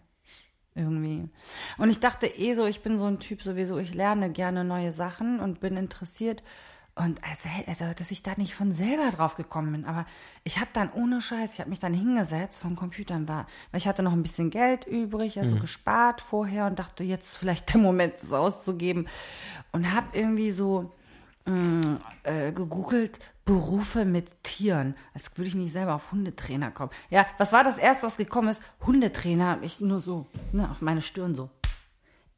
Irgendwie. 0.74 1.30
Und 1.78 1.88
ich 1.88 2.00
dachte 2.00 2.26
eh 2.26 2.52
so, 2.52 2.66
ich 2.66 2.82
bin 2.82 2.98
so 2.98 3.06
ein 3.06 3.18
Typ 3.18 3.42
sowieso, 3.42 3.78
ich 3.78 3.94
lerne 3.94 4.30
gerne 4.30 4.62
neue 4.62 4.92
Sachen 4.92 5.40
und 5.40 5.60
bin 5.60 5.76
interessiert. 5.76 6.42
Und 6.98 7.20
also, 7.22 7.48
also 7.66 7.94
dass 7.94 8.10
ich 8.10 8.22
da 8.22 8.32
nicht 8.38 8.54
von 8.54 8.72
selber 8.72 9.10
drauf 9.10 9.34
gekommen 9.34 9.70
bin. 9.72 9.84
Aber 9.84 10.06
ich 10.44 10.58
habe 10.58 10.70
dann 10.72 10.90
ohne 10.92 11.20
Scheiß, 11.20 11.52
ich 11.52 11.60
habe 11.60 11.68
mich 11.68 11.78
dann 11.78 11.92
hingesetzt 11.92 12.58
vom 12.58 12.74
Computer 12.74 13.16
und 13.16 13.28
war, 13.28 13.46
weil 13.70 13.78
ich 13.78 13.86
hatte 13.86 14.02
noch 14.02 14.12
ein 14.12 14.22
bisschen 14.22 14.48
Geld 14.48 14.86
übrig, 14.86 15.38
also 15.38 15.56
gespart 15.56 16.22
vorher 16.22 16.66
und 16.66 16.78
dachte, 16.78 17.04
jetzt 17.04 17.36
vielleicht 17.36 17.74
der 17.74 17.82
Moment, 17.82 18.14
es 18.22 18.32
auszugeben. 18.32 19.08
Und 19.72 19.92
habe 19.92 20.06
irgendwie 20.18 20.50
so 20.50 20.94
mh, 21.44 21.98
äh, 22.22 22.52
gegoogelt, 22.52 23.18
Berufe 23.44 24.04
mit 24.04 24.42
Tieren. 24.42 24.94
Als 25.12 25.30
würde 25.36 25.48
ich 25.48 25.54
nicht 25.54 25.72
selber 25.72 25.94
auf 25.94 26.10
Hundetrainer 26.12 26.70
kommen. 26.70 26.90
Ja, 27.10 27.26
was 27.36 27.52
war 27.52 27.62
das 27.62 27.78
erste, 27.78 28.06
was 28.06 28.16
gekommen 28.16 28.48
ist? 28.48 28.62
Hundetrainer. 28.84 29.58
Und 29.58 29.64
ich 29.64 29.80
nur 29.80 30.00
so, 30.00 30.26
ne, 30.52 30.68
auf 30.70 30.80
meine 30.80 31.02
Stirn 31.02 31.34
so. 31.34 31.50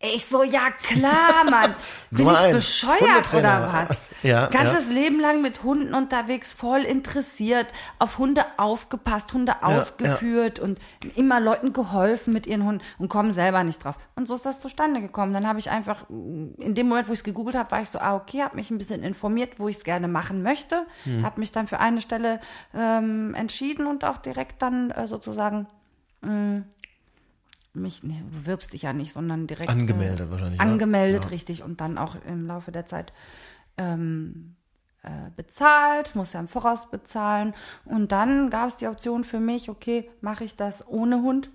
Ich 0.00 0.26
so, 0.26 0.44
ja 0.44 0.70
klar, 0.70 1.44
Mann. 1.50 1.74
Bin 2.12 2.28
ich 2.28 2.52
bescheuert 2.52 3.34
oder 3.34 3.68
was? 3.88 3.98
Ja, 4.22 4.46
Ganzes 4.46 4.88
Leben 4.90 5.18
lang 5.18 5.42
mit 5.42 5.64
Hunden 5.64 5.92
unterwegs, 5.92 6.52
voll 6.52 6.82
interessiert, 6.82 7.66
auf 7.98 8.18
Hunde 8.18 8.44
aufgepasst, 8.58 9.32
Hunde 9.32 9.60
ausgeführt 9.62 10.60
und 10.60 10.78
immer 11.16 11.40
Leuten 11.40 11.72
geholfen 11.72 12.32
mit 12.32 12.46
ihren 12.46 12.64
Hunden 12.64 12.80
und 12.98 13.08
kommen 13.08 13.32
selber 13.32 13.64
nicht 13.64 13.82
drauf. 13.82 13.96
Und 14.14 14.28
so 14.28 14.36
ist 14.36 14.46
das 14.46 14.60
zustande 14.60 15.00
gekommen. 15.00 15.34
Dann 15.34 15.48
habe 15.48 15.58
ich 15.58 15.68
einfach, 15.70 16.08
in 16.08 16.74
dem 16.76 16.88
Moment, 16.88 17.08
wo 17.08 17.12
ich 17.12 17.18
es 17.18 17.24
gegoogelt 17.24 17.56
habe, 17.56 17.70
war 17.72 17.82
ich 17.82 17.90
so, 17.90 17.98
ah, 17.98 18.14
okay, 18.14 18.42
habe 18.42 18.54
mich 18.54 18.70
ein 18.70 18.78
bisschen 18.78 19.02
informiert, 19.02 19.54
wo 19.58 19.68
ich 19.68 19.78
es 19.78 19.84
gerne 19.84 20.06
machen 20.06 20.42
möchte, 20.44 20.86
Hm. 21.04 21.24
habe 21.24 21.40
mich 21.40 21.50
dann 21.50 21.66
für 21.66 21.80
eine 21.80 22.00
Stelle 22.00 22.40
ähm, 22.72 23.34
entschieden 23.34 23.86
und 23.86 24.04
auch 24.04 24.18
direkt 24.18 24.62
dann 24.62 24.92
äh, 24.92 25.08
sozusagen 25.08 25.66
mich, 27.74 28.02
nee, 28.02 28.20
du 28.20 28.38
bewirbst 28.38 28.72
dich 28.72 28.82
ja 28.82 28.92
nicht, 28.92 29.12
sondern 29.12 29.46
direkt 29.46 29.68
Angemeldet 29.70 30.28
äh, 30.28 30.30
wahrscheinlich. 30.30 30.60
Angemeldet, 30.60 31.24
Ja. 31.24 31.30
richtig. 31.30 31.62
Und 31.62 31.80
dann 31.80 31.98
auch 31.98 32.16
im 32.26 32.46
Laufe 32.46 32.72
der 32.72 32.86
Zeit 32.86 33.12
ähm, 33.76 34.56
äh, 35.02 35.30
bezahlt, 35.36 36.14
muss 36.16 36.32
ja 36.32 36.40
im 36.40 36.48
Voraus 36.48 36.90
bezahlen. 36.90 37.54
Und 37.84 38.10
dann 38.12 38.50
gab 38.50 38.68
es 38.68 38.76
die 38.76 38.88
Option 38.88 39.22
für 39.24 39.40
mich, 39.40 39.68
okay, 39.70 40.10
mache 40.20 40.44
ich 40.44 40.56
das 40.56 40.86
ohne 40.88 41.22
Hund? 41.22 41.50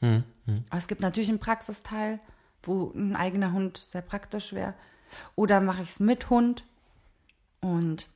Hm, 0.00 0.24
Aber 0.68 0.78
es 0.78 0.86
gibt 0.88 1.00
natürlich 1.00 1.30
einen 1.30 1.38
Praxisteil, 1.38 2.20
wo 2.62 2.92
ein 2.94 3.16
eigener 3.16 3.52
Hund 3.52 3.78
sehr 3.78 4.02
praktisch 4.02 4.52
wäre. 4.52 4.74
Oder 5.34 5.60
mache 5.60 5.82
ich 5.82 5.90
es 5.90 6.00
mit 6.00 6.28
Hund? 6.30 6.64
Und 7.60 8.08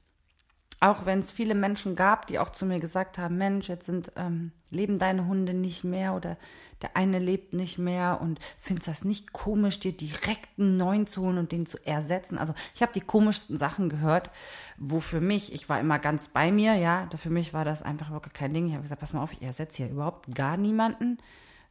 auch 0.81 1.07
wenn 1.07 1.18
es 1.18 1.31
viele 1.31 1.55
Menschen 1.55 1.97
gab, 1.97 2.26
die 2.26 2.39
auch 2.39 2.51
zu 2.51 2.64
mir 2.64 2.79
gesagt 2.79 3.18
haben, 3.18 3.37
Mensch, 3.37 3.68
jetzt 3.68 3.87
sind 3.87 4.12
ähm, 4.16 4.53
leben 4.70 4.99
deine 4.99 5.26
Hunde 5.26 5.55
nicht 5.55 5.85
mehr 5.85 6.14
oder 6.14 6.37
der 6.83 6.97
eine 6.97 7.18
lebt 7.18 7.55
nicht 7.55 7.79
mehr 7.79 8.20
und 8.20 8.39
findest 8.59 8.89
das 8.89 9.05
nicht 9.05 9.33
komisch, 9.33 9.81
dir 9.81 9.93
direkt 9.93 10.49
einen 10.59 10.76
neuen 10.76 11.07
zu 11.09 11.22
holen 11.22 11.39
und 11.39 11.51
den 11.51 11.66
zu 11.66 11.85
ersetzen. 11.85 12.39
Also 12.39 12.55
ich 12.74 12.83
habe 12.83 12.93
die 12.93 13.01
komischsten 13.01 13.59
Sachen 13.59 13.89
gehört, 13.89 14.31
wo 14.76 15.01
für 15.01 15.20
mich, 15.20 15.53
ich 15.53 15.68
war 15.68 15.81
immer 15.81 15.99
ganz 15.99 16.29
bei 16.29 16.53
mir, 16.53 16.74
ja, 16.74 17.07
da 17.11 17.16
für 17.16 17.31
mich 17.31 17.53
war 17.53 17.64
das 17.64 17.83
einfach 17.83 18.12
wirklich 18.12 18.35
kein 18.35 18.55
Ding. 18.55 18.66
Ich 18.66 18.72
habe 18.72 18.83
gesagt, 18.83 19.01
pass 19.01 19.12
mal 19.12 19.22
auf, 19.22 19.33
ich 19.33 19.43
ersetze 19.43 19.79
hier 19.79 19.91
überhaupt 19.91 20.33
gar 20.35 20.57
niemanden. 20.57 21.18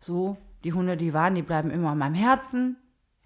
So, 0.01 0.35
die 0.65 0.73
Hunde, 0.73 0.97
die 0.97 1.13
waren, 1.13 1.35
die 1.35 1.41
bleiben 1.41 1.71
immer 1.71 1.93
in 1.93 1.97
meinem 1.97 2.15
Herzen. 2.15 2.75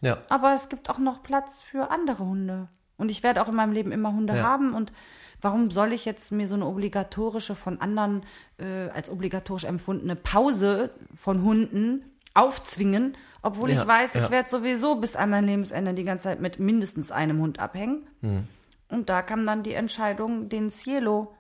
Ja. 0.02 0.20
Aber 0.30 0.54
es 0.54 0.70
gibt 0.70 0.90
auch 0.90 1.00
noch 1.00 1.24
Platz 1.24 1.62
für 1.62 1.90
andere 1.90 2.26
Hunde. 2.26 2.70
Und 3.02 3.10
ich 3.10 3.24
werde 3.24 3.42
auch 3.42 3.50
in 3.50 3.56
meinem 3.56 3.74
Leben 3.74 3.92
immer 3.92 4.14
Hunde 4.14 4.36
Ja. 4.38 4.44
haben. 4.44 4.74
Und 4.74 4.94
warum 5.42 5.72
soll 5.72 5.92
ich 5.92 6.06
jetzt 6.06 6.32
mir 6.32 6.48
so 6.48 6.56
eine 6.56 6.66
obligatorische 6.68 7.56
von 7.56 7.82
anderen 7.82 8.24
äh, 8.58 8.90
als 8.90 9.10
obligatorisch 9.10 9.64
empfundene 9.66 10.16
Pause 10.16 10.92
von 11.16 11.44
Hunden 11.44 12.06
aufzwingen, 12.34 13.18
obwohl 13.42 13.72
Ja, 13.72 13.82
ich 13.82 13.88
weiß, 13.88 14.14
ja. 14.14 14.24
ich 14.24 14.30
werde 14.32 14.50
sowieso 14.50 14.96
bis 14.96 15.16
an 15.16 15.32
mein 15.32 15.46
Lebensende 15.46 15.94
die 15.94 16.04
ganze 16.06 16.26
Zeit 16.26 16.40
mit 16.40 16.60
mindestens 16.60 17.12
einem 17.12 17.40
Hund 17.42 17.60
abhängen. 17.60 18.08
Hm. 18.22 18.48
Und 18.88 19.10
da 19.10 19.22
kam 19.22 19.46
dann 19.46 19.64
die 19.64 19.74
Entscheidung, 19.74 20.48
den 20.48 20.70
Cielo, 20.70 21.36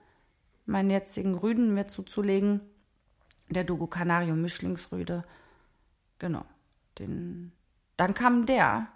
meinen 0.66 0.90
jetzigen 0.90 1.36
Rüden, 1.36 1.74
mir 1.74 1.88
zuzulegen. 1.88 2.62
Der 3.50 3.64
Dogo 3.66 3.88
Canario 3.88 4.36
Mischlingsrüde. 4.36 5.24
Genau. 6.20 6.46
Den, 6.98 7.52
dann 7.98 8.14
kam 8.14 8.46
der 8.46 8.88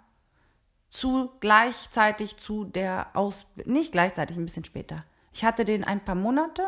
zu 0.96 1.30
gleichzeitig 1.40 2.36
zu 2.36 2.64
der 2.64 3.08
Ausbildung, 3.14 3.72
nicht 3.72 3.92
gleichzeitig, 3.92 4.36
ein 4.36 4.46
bisschen 4.46 4.64
später. 4.64 5.04
Ich 5.32 5.44
hatte 5.44 5.64
den 5.64 5.84
ein 5.84 6.04
paar 6.04 6.14
Monate 6.14 6.62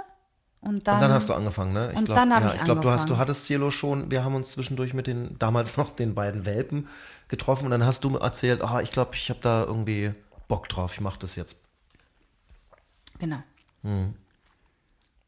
und 0.60 0.86
dann, 0.86 0.96
Und 0.96 1.02
dann 1.02 1.12
hast 1.12 1.28
du 1.28 1.34
angefangen, 1.34 1.72
ne? 1.72 1.90
Ich 1.92 1.98
Und 1.98 2.04
glaub, 2.06 2.16
dann 2.16 2.34
hab 2.34 2.42
ja, 2.42 2.48
ich 2.48 2.54
ich 2.56 2.64
glaube, 2.64 2.80
du 2.80 2.90
hast, 2.90 3.02
du 3.08 3.14
angefangen. 3.14 3.20
hattest 3.20 3.44
Cielo 3.46 3.70
schon, 3.70 4.10
wir 4.10 4.24
haben 4.24 4.34
uns 4.34 4.52
zwischendurch 4.52 4.92
mit 4.92 5.06
den, 5.06 5.38
damals 5.38 5.76
noch 5.78 5.90
den 5.90 6.14
beiden 6.14 6.44
Welpen 6.44 6.88
getroffen 7.28 7.64
und 7.64 7.70
dann 7.70 7.84
hast 7.84 8.04
du 8.04 8.10
mir 8.10 8.20
erzählt, 8.20 8.62
ah, 8.62 8.80
ich 8.80 8.90
glaube, 8.90 9.12
ich 9.14 9.30
habe 9.30 9.40
da 9.40 9.64
irgendwie 9.64 10.12
Bock 10.48 10.68
drauf, 10.68 10.94
ich 10.94 11.00
mache 11.00 11.18
das 11.18 11.36
jetzt. 11.36 11.56
Genau. 13.18 13.42
Hm. 13.82 14.14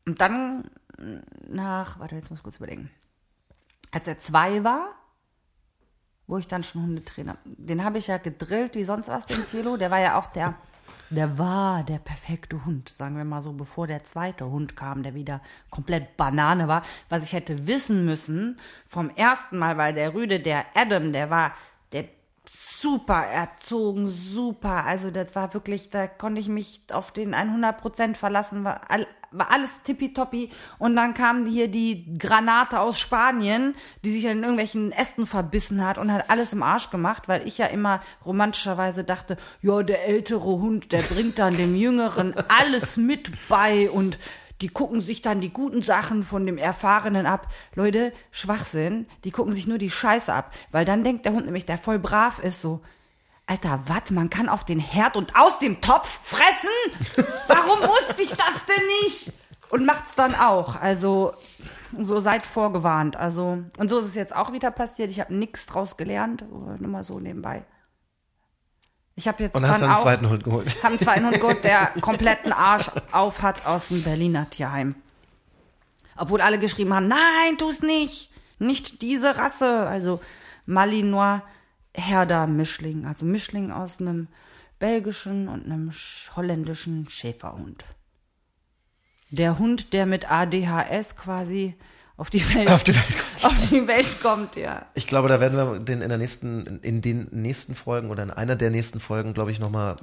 Und 0.06 0.20
dann 0.20 0.70
nach, 1.48 1.98
warte, 1.98 2.16
jetzt 2.16 2.30
muss 2.30 2.40
ich 2.40 2.42
kurz 2.42 2.56
überlegen. 2.56 2.90
Als 3.92 4.06
er 4.08 4.18
zwei 4.18 4.64
war, 4.64 4.94
wo 6.30 6.38
ich 6.38 6.46
dann 6.46 6.62
schon 6.62 6.82
Hundetrainer. 6.82 7.36
Den 7.44 7.82
habe 7.82 7.98
ich 7.98 8.06
ja 8.06 8.18
gedrillt 8.18 8.76
wie 8.76 8.84
sonst 8.84 9.08
was, 9.08 9.26
den 9.26 9.44
Cielo. 9.44 9.76
Der 9.76 9.90
war 9.90 9.98
ja 9.98 10.16
auch 10.16 10.26
der, 10.26 10.54
der 11.10 11.38
war 11.38 11.82
der 11.82 11.98
perfekte 11.98 12.64
Hund, 12.64 12.88
sagen 12.88 13.16
wir 13.16 13.24
mal 13.24 13.42
so, 13.42 13.52
bevor 13.52 13.88
der 13.88 14.04
zweite 14.04 14.48
Hund 14.48 14.76
kam, 14.76 15.02
der 15.02 15.14
wieder 15.14 15.40
komplett 15.70 16.16
Banane 16.16 16.68
war. 16.68 16.82
Was 17.08 17.24
ich 17.24 17.32
hätte 17.32 17.66
wissen 17.66 18.04
müssen 18.04 18.58
vom 18.86 19.10
ersten 19.10 19.58
Mal, 19.58 19.76
weil 19.76 19.92
der 19.92 20.14
Rüde, 20.14 20.38
der 20.38 20.66
Adam, 20.74 21.12
der 21.12 21.30
war 21.30 21.52
der 21.92 22.04
super 22.46 23.24
erzogen, 23.26 24.06
super. 24.06 24.84
Also 24.84 25.10
das 25.10 25.34
war 25.34 25.52
wirklich, 25.52 25.90
da 25.90 26.06
konnte 26.06 26.40
ich 26.40 26.48
mich 26.48 26.82
auf 26.92 27.10
den 27.10 27.34
100% 27.34 28.14
verlassen, 28.14 28.64
war 29.32 29.50
alles 29.50 29.82
tippitoppi. 29.82 30.50
Und 30.78 30.96
dann 30.96 31.14
kam 31.14 31.46
hier 31.46 31.68
die 31.68 32.14
Granate 32.18 32.80
aus 32.80 32.98
Spanien, 32.98 33.74
die 34.04 34.10
sich 34.10 34.24
in 34.24 34.42
irgendwelchen 34.42 34.92
Ästen 34.92 35.26
verbissen 35.26 35.84
hat 35.84 35.98
und 35.98 36.12
hat 36.12 36.30
alles 36.30 36.52
im 36.52 36.62
Arsch 36.62 36.90
gemacht, 36.90 37.28
weil 37.28 37.46
ich 37.46 37.58
ja 37.58 37.66
immer 37.66 38.00
romantischerweise 38.24 39.04
dachte, 39.04 39.36
ja, 39.62 39.82
der 39.82 40.06
ältere 40.06 40.40
Hund, 40.40 40.92
der 40.92 41.02
bringt 41.02 41.38
dann 41.38 41.56
dem 41.56 41.74
Jüngeren 41.76 42.34
alles 42.48 42.96
mit 42.96 43.30
bei 43.48 43.90
und 43.90 44.18
die 44.60 44.68
gucken 44.68 45.00
sich 45.00 45.22
dann 45.22 45.40
die 45.40 45.52
guten 45.52 45.82
Sachen 45.82 46.22
von 46.22 46.44
dem 46.44 46.58
Erfahrenen 46.58 47.26
ab. 47.26 47.46
Leute, 47.74 48.12
Schwachsinn, 48.30 49.06
die 49.24 49.30
gucken 49.30 49.54
sich 49.54 49.66
nur 49.66 49.78
die 49.78 49.90
Scheiße 49.90 50.32
ab. 50.32 50.52
Weil 50.70 50.84
dann 50.84 51.02
denkt 51.04 51.24
der 51.24 51.32
Hund 51.32 51.46
nämlich, 51.46 51.64
der 51.64 51.78
voll 51.78 51.98
brav 51.98 52.38
ist, 52.40 52.60
so, 52.60 52.82
Alter, 53.50 53.80
was? 53.86 54.12
Man 54.12 54.30
kann 54.30 54.48
auf 54.48 54.64
den 54.64 54.78
Herd 54.78 55.16
und 55.16 55.34
aus 55.34 55.58
dem 55.58 55.80
Topf 55.80 56.20
fressen? 56.22 57.26
Warum 57.48 57.80
wusste 57.80 58.22
ich 58.22 58.30
das 58.30 58.64
denn 58.68 58.86
nicht? 59.02 59.32
Und 59.70 59.84
macht's 59.84 60.14
dann 60.14 60.36
auch. 60.36 60.76
Also, 60.80 61.34
so 61.98 62.20
seid 62.20 62.46
vorgewarnt. 62.46 63.16
Also, 63.16 63.58
und 63.76 63.88
so 63.88 63.98
ist 63.98 64.04
es 64.04 64.14
jetzt 64.14 64.36
auch 64.36 64.52
wieder 64.52 64.70
passiert. 64.70 65.10
Ich 65.10 65.18
habe 65.18 65.34
nichts 65.34 65.66
draus 65.66 65.96
gelernt. 65.96 66.44
Nur 66.48 66.88
mal 66.88 67.02
so 67.02 67.18
nebenbei. 67.18 67.64
Ich 69.16 69.26
habe 69.26 69.42
jetzt 69.42 69.56
Und 69.56 69.62
dann 69.62 69.72
hast 69.72 69.82
dann 69.82 69.90
einen 69.90 69.98
auch, 69.98 70.02
zweiten 70.02 70.30
Hund 70.30 70.44
geholt. 70.44 70.76
Hab 70.84 70.90
einen 70.90 71.00
zweiten 71.00 71.26
Hund 71.26 71.40
geholt, 71.40 71.64
der 71.64 71.86
kompletten 72.00 72.52
Arsch 72.52 72.88
auf 73.10 73.42
hat 73.42 73.66
aus 73.66 73.88
dem 73.88 74.04
Berliner 74.04 74.48
Tierheim. 74.48 74.94
Obwohl 76.16 76.40
alle 76.40 76.60
geschrieben 76.60 76.94
haben, 76.94 77.08
nein, 77.08 77.58
tu's 77.58 77.82
nicht. 77.82 78.30
Nicht 78.60 79.02
diese 79.02 79.36
Rasse. 79.36 79.88
Also 79.88 80.20
Malinois 80.66 81.42
Herder 81.94 82.46
Mischling. 82.46 83.06
Also 83.06 83.24
Mischling 83.26 83.70
aus 83.72 84.00
einem 84.00 84.28
belgischen 84.78 85.48
und 85.48 85.64
einem 85.64 85.90
sch- 85.90 86.34
holländischen 86.36 87.08
Schäferhund. 87.08 87.84
Der 89.30 89.58
Hund, 89.58 89.92
der 89.92 90.06
mit 90.06 90.30
ADHS 90.30 91.16
quasi 91.16 91.74
auf 92.16 92.30
die 92.30 92.42
Welt, 92.54 92.68
Auf 92.68 92.84
die 92.84 92.94
Welt 92.94 93.04
auf 93.44 93.68
die 93.70 93.86
Welt 93.86 94.20
kommt, 94.20 94.56
ja. 94.56 94.84
Ich 94.94 95.06
glaube, 95.06 95.28
da 95.28 95.40
werden 95.40 95.56
wir 95.56 95.78
den 95.78 96.02
in 96.02 96.08
der 96.08 96.18
nächsten, 96.18 96.80
in 96.82 97.00
den 97.00 97.28
nächsten 97.30 97.74
Folgen 97.74 98.10
oder 98.10 98.22
in 98.22 98.30
einer 98.30 98.56
der 98.56 98.70
nächsten 98.70 99.00
Folgen, 99.00 99.32
glaube 99.32 99.50
ich, 99.52 99.58
nochmal 99.60 99.96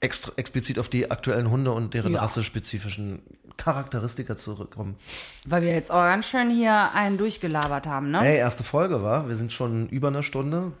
extra, 0.00 0.32
explizit 0.36 0.78
auf 0.78 0.88
die 0.88 1.10
aktuellen 1.10 1.50
Hunde 1.50 1.72
und 1.72 1.92
deren 1.94 2.12
Ja. 2.14 2.20
rassespezifischen 2.20 3.22
Charakteristika 3.56 4.36
zurückkommen. 4.36 4.96
Weil 5.44 5.62
wir 5.62 5.70
jetzt 5.72 5.90
auch 5.90 6.02
ganz 6.02 6.28
schön 6.28 6.50
hier 6.50 6.92
einen 6.94 7.18
durchgelabert 7.18 7.86
haben, 7.86 8.10
ne? 8.10 8.20
Hey, 8.20 8.36
erste 8.38 8.64
Folge 8.64 9.02
war. 9.02 9.28
Wir 9.28 9.36
sind 9.36 9.52
schon 9.52 9.88
über 9.88 10.08
eine 10.08 10.22
Stunde 10.22 10.72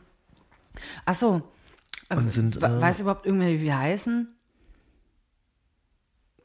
Ach 1.04 1.14
so. 1.14 1.42
und 2.10 2.30
sind. 2.30 2.62
Äh, 2.62 2.80
Weiß 2.80 3.00
überhaupt 3.00 3.26
irgendwer, 3.26 3.48
wie 3.48 3.60
wir 3.62 3.78
heißen? 3.78 4.28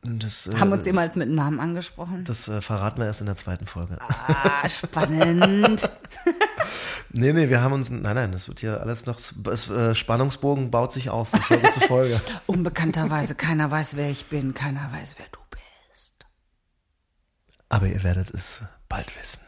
das, 0.01 0.47
äh, 0.47 0.55
Haben 0.55 0.69
wir 0.69 0.77
uns 0.77 0.85
jemals 0.85 1.15
mit 1.15 1.29
Namen 1.29 1.59
angesprochen? 1.59 2.23
Das 2.23 2.47
äh, 2.47 2.61
verraten 2.61 2.99
wir 2.99 3.05
erst 3.05 3.21
in 3.21 3.27
der 3.27 3.35
zweiten 3.35 3.65
Folge. 3.65 3.97
Ah, 4.01 4.67
spannend. 4.67 5.89
Nee, 7.11 7.33
nee, 7.33 7.49
wir 7.49 7.61
haben 7.61 7.73
uns. 7.73 7.89
Nein, 7.89 8.15
nein, 8.15 8.31
das 8.31 8.47
wird 8.47 8.59
hier 8.59 8.81
alles 8.81 9.05
noch. 9.05 9.19
Das 9.43 9.69
äh, 9.69 9.95
Spannungsbogen 9.95 10.69
baut 10.69 10.91
sich 10.91 11.09
auf 11.09 11.29
von 11.29 11.41
Folge 11.41 11.71
zu 11.71 11.79
Folge. 11.81 12.21
Unbekannterweise, 12.45 13.33
keiner 13.35 13.71
weiß, 13.71 13.95
wer 13.95 14.11
ich 14.11 14.27
bin, 14.27 14.53
keiner 14.53 14.91
weiß, 14.91 15.15
wer 15.17 15.25
du 15.31 15.39
bist. 15.49 16.25
Aber 17.67 17.87
ihr 17.87 18.03
werdet 18.03 18.31
es 18.31 18.61
bald 18.87 19.07
wissen. 19.19 19.39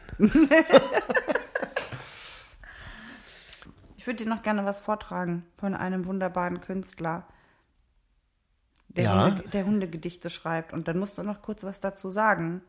Ich 4.02 4.06
würde 4.08 4.24
dir 4.24 4.28
noch 4.28 4.42
gerne 4.42 4.64
was 4.64 4.80
vortragen 4.80 5.46
von 5.56 5.76
einem 5.76 6.06
wunderbaren 6.06 6.60
Künstler, 6.60 7.24
der, 8.88 9.04
Ja? 9.04 9.26
Hunde, 9.26 9.48
der 9.50 9.64
Hundegedichte 9.64 10.28
schreibt. 10.28 10.72
Und 10.72 10.88
dann 10.88 10.98
musst 10.98 11.18
du 11.18 11.22
noch 11.22 11.40
kurz 11.40 11.62
was 11.62 11.78
dazu 11.78 12.10
sagen. 12.10 12.62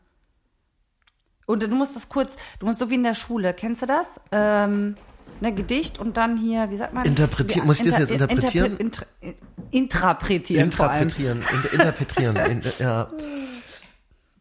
Und 1.47 1.63
du 1.63 1.69
musst 1.69 1.95
das 1.95 2.07
kurz, 2.07 2.36
du 2.59 2.67
musst 2.67 2.77
so 2.77 2.91
wie 2.91 2.93
in 2.93 3.03
der 3.03 3.15
Schule, 3.15 3.55
kennst 3.55 3.81
du 3.81 3.88
das? 3.88 4.21
Ähm, 4.31 4.95
ne, 5.41 5.55
Gedicht 5.55 5.97
und 5.97 6.17
dann 6.17 6.38
hier, 6.38 6.69
wie 6.69 6.77
sagt 6.77 6.93
man? 6.93 7.03
Interpretieren. 7.03 7.65
Muss 7.65 7.79
ich 7.79 7.89
das 7.89 7.97
jetzt 7.97 8.11
interpretieren? 8.11 8.77
Inter, 8.77 9.07
inter, 9.19 9.39
intraprätieren 9.71 10.71
vor 10.71 10.88
allem. 10.88 11.07
Interpretieren. 11.07 11.41
Inter 11.41 11.73
interpretieren. 11.73 12.36
In, 12.36 12.61
ja. 12.77 13.09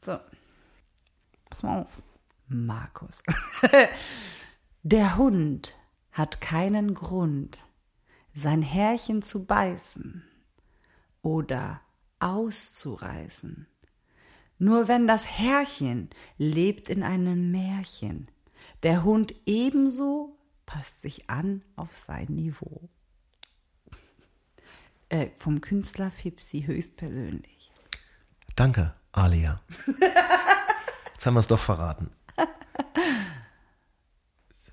So. 0.03 0.19
Pass 1.49 1.63
mal 1.63 1.81
auf. 1.81 1.89
Markus. 2.49 3.23
Der 4.83 5.17
Hund 5.17 5.75
hat 6.13 6.41
keinen 6.41 6.95
Grund, 6.95 7.65
sein 8.35 8.63
Härchen 8.63 9.23
zu 9.23 9.47
beißen 9.47 10.23
oder 11.23 11.81
auszureißen. 12.21 13.67
Nur 14.59 14.89
wenn 14.89 15.07
das 15.07 15.27
Härchen 15.27 16.11
lebt 16.39 16.89
in 16.89 17.03
einem 17.03 17.51
Märchen, 17.51 18.31
der 18.83 19.03
Hund 19.03 19.35
ebenso 19.45 20.39
passt 20.67 21.03
sich 21.03 21.29
an 21.29 21.63
auf 21.77 21.97
sein 21.97 22.27
Niveau. 22.27 22.89
Äh, 25.09 25.31
vom 25.35 25.61
Künstler 25.61 26.11
Fipsi 26.11 26.63
höchstpersönlich. 26.63 27.71
Danke, 28.55 28.95
Alia. 29.11 29.57
Jetzt 31.13 31.27
haben 31.27 31.35
wir 31.35 31.41
es 31.41 31.49
doch 31.49 31.61
verraten. 31.61 32.11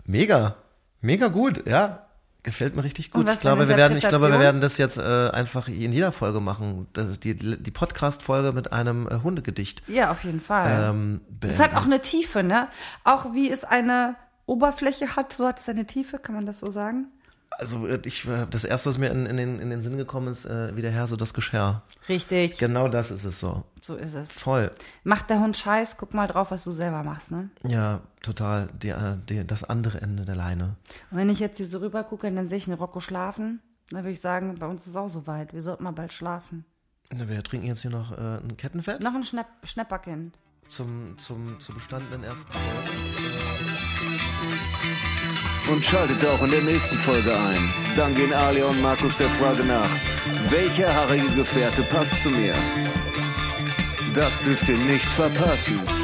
Mega. 0.05 0.68
Mega 1.01 1.27
gut, 1.27 1.65
ja. 1.67 2.05
Gefällt 2.41 2.73
mir 2.75 2.85
richtig 2.85 3.11
gut. 3.11 3.27
Ich 3.29 3.41
glaube, 3.41 3.67
wir 3.67 3.75
werden, 3.75 3.97
ich 3.97 4.07
glaube, 4.07 4.31
wir 4.31 4.39
werden 4.39 4.61
das 4.61 4.77
jetzt 4.77 4.97
äh, 4.97 5.01
einfach 5.01 5.67
in 5.67 5.91
jeder 5.91 6.13
Folge 6.13 6.39
machen. 6.39 6.87
Das 6.93 7.09
ist 7.09 7.25
die, 7.25 7.35
die 7.35 7.71
Podcast-Folge 7.71 8.53
mit 8.53 8.71
einem 8.71 9.07
äh, 9.07 9.19
Hundegedicht. 9.21 9.83
Ja, 9.87 10.09
auf 10.09 10.23
jeden 10.23 10.39
Fall. 10.39 10.89
Ähm, 10.89 11.21
Es 11.45 11.59
hat 11.59 11.75
auch 11.75 11.83
eine 11.83 11.99
Tiefe, 11.99 12.41
ne? 12.41 12.69
Auch 13.03 13.33
wie 13.33 13.51
es 13.51 13.65
eine 13.65 14.15
Oberfläche 14.45 15.17
hat, 15.17 15.33
so 15.33 15.47
hat 15.47 15.59
es 15.59 15.67
eine 15.67 15.85
Tiefe, 15.85 16.17
kann 16.17 16.33
man 16.33 16.45
das 16.45 16.59
so 16.59 16.71
sagen? 16.71 17.07
Also 17.59 17.87
äh, 17.87 17.99
ich, 18.05 18.25
äh, 18.27 18.47
das 18.49 18.63
erste, 18.63 18.89
was 18.89 18.97
mir 18.97 19.11
in, 19.11 19.25
in, 19.25 19.35
den, 19.37 19.59
in 19.59 19.69
den 19.69 19.81
Sinn 19.81 19.97
gekommen 19.97 20.29
ist, 20.29 20.45
äh, 20.45 20.75
wie 20.75 20.81
der 20.81 20.91
Herr 20.91 21.07
so 21.07 21.15
das 21.17 21.33
Geschirr. 21.33 21.81
Richtig, 22.07 22.57
Genau 22.57 22.87
das 22.87 23.11
ist 23.11 23.25
es 23.25 23.39
so. 23.39 23.63
so 23.81 23.95
ist 23.95 24.13
es. 24.13 24.31
Voll. 24.31 24.71
Macht 25.03 25.29
der 25.29 25.39
Hund 25.41 25.57
Scheiß, 25.57 25.97
guck 25.97 26.13
mal 26.13 26.27
drauf, 26.27 26.51
was 26.51 26.63
du 26.63 26.71
selber 26.71 27.03
machst, 27.03 27.31
ne? 27.31 27.49
Ja, 27.67 27.99
total. 28.21 28.69
Die, 28.81 28.89
äh, 28.89 29.17
die, 29.27 29.45
das 29.45 29.63
andere 29.65 29.99
Ende 30.01 30.23
der 30.23 30.35
Leine. 30.35 30.77
Und 31.11 31.17
wenn 31.17 31.29
ich 31.29 31.39
jetzt 31.39 31.57
hier 31.57 31.67
so 31.67 31.79
rüber 31.79 32.03
gucke, 32.05 32.31
dann 32.31 32.47
sehe 32.47 32.57
ich 32.57 32.67
einen 32.67 32.77
Rocco 32.79 33.01
schlafen. 33.01 33.61
Dann 33.91 34.03
würde 34.03 34.11
ich 34.11 34.21
sagen, 34.21 34.55
bei 34.57 34.65
uns 34.67 34.83
ist 34.83 34.89
es 34.89 34.95
auch 34.95 35.09
so 35.09 35.27
weit. 35.27 35.53
Wir 35.53 35.61
sollten 35.61 35.83
mal 35.83 35.91
bald 35.91 36.13
schlafen. 36.13 36.63
Na, 37.11 37.27
Wir 37.27 37.43
trinken 37.43 37.67
jetzt 37.67 37.81
hier 37.81 37.91
noch 37.91 38.11
äh, 38.11 38.37
ein 38.37 38.55
Kettenfett 38.55 39.03
Noch 39.03 39.15
ein 39.15 39.23
Schnapp 39.23 39.47
Schnäpperkind. 39.65 40.37
zum, 40.67 41.17
zum, 41.17 41.59
zur 41.59 41.75
bestandenen 41.75 42.23
ersten 42.23 42.53
Folge. 42.53 42.89
Und 45.71 45.83
schaltet 45.85 46.25
auch 46.25 46.41
in 46.43 46.51
der 46.51 46.61
nächsten 46.61 46.97
Folge 46.97 47.31
ein. 47.31 47.73
Dann 47.95 48.15
gehen 48.15 48.33
Alia 48.33 48.65
und 48.65 48.81
Markus 48.81 49.17
der 49.17 49.29
Frage 49.29 49.63
nach, 49.63 49.89
welcher 50.49 50.93
haarige 50.93 51.29
Gefährte 51.35 51.83
passt 51.83 52.23
zu 52.23 52.29
mir? 52.29 52.55
Das 54.15 54.41
dürft 54.41 54.67
ihr 54.67 54.77
nicht 54.77 55.11
verpassen. 55.11 55.98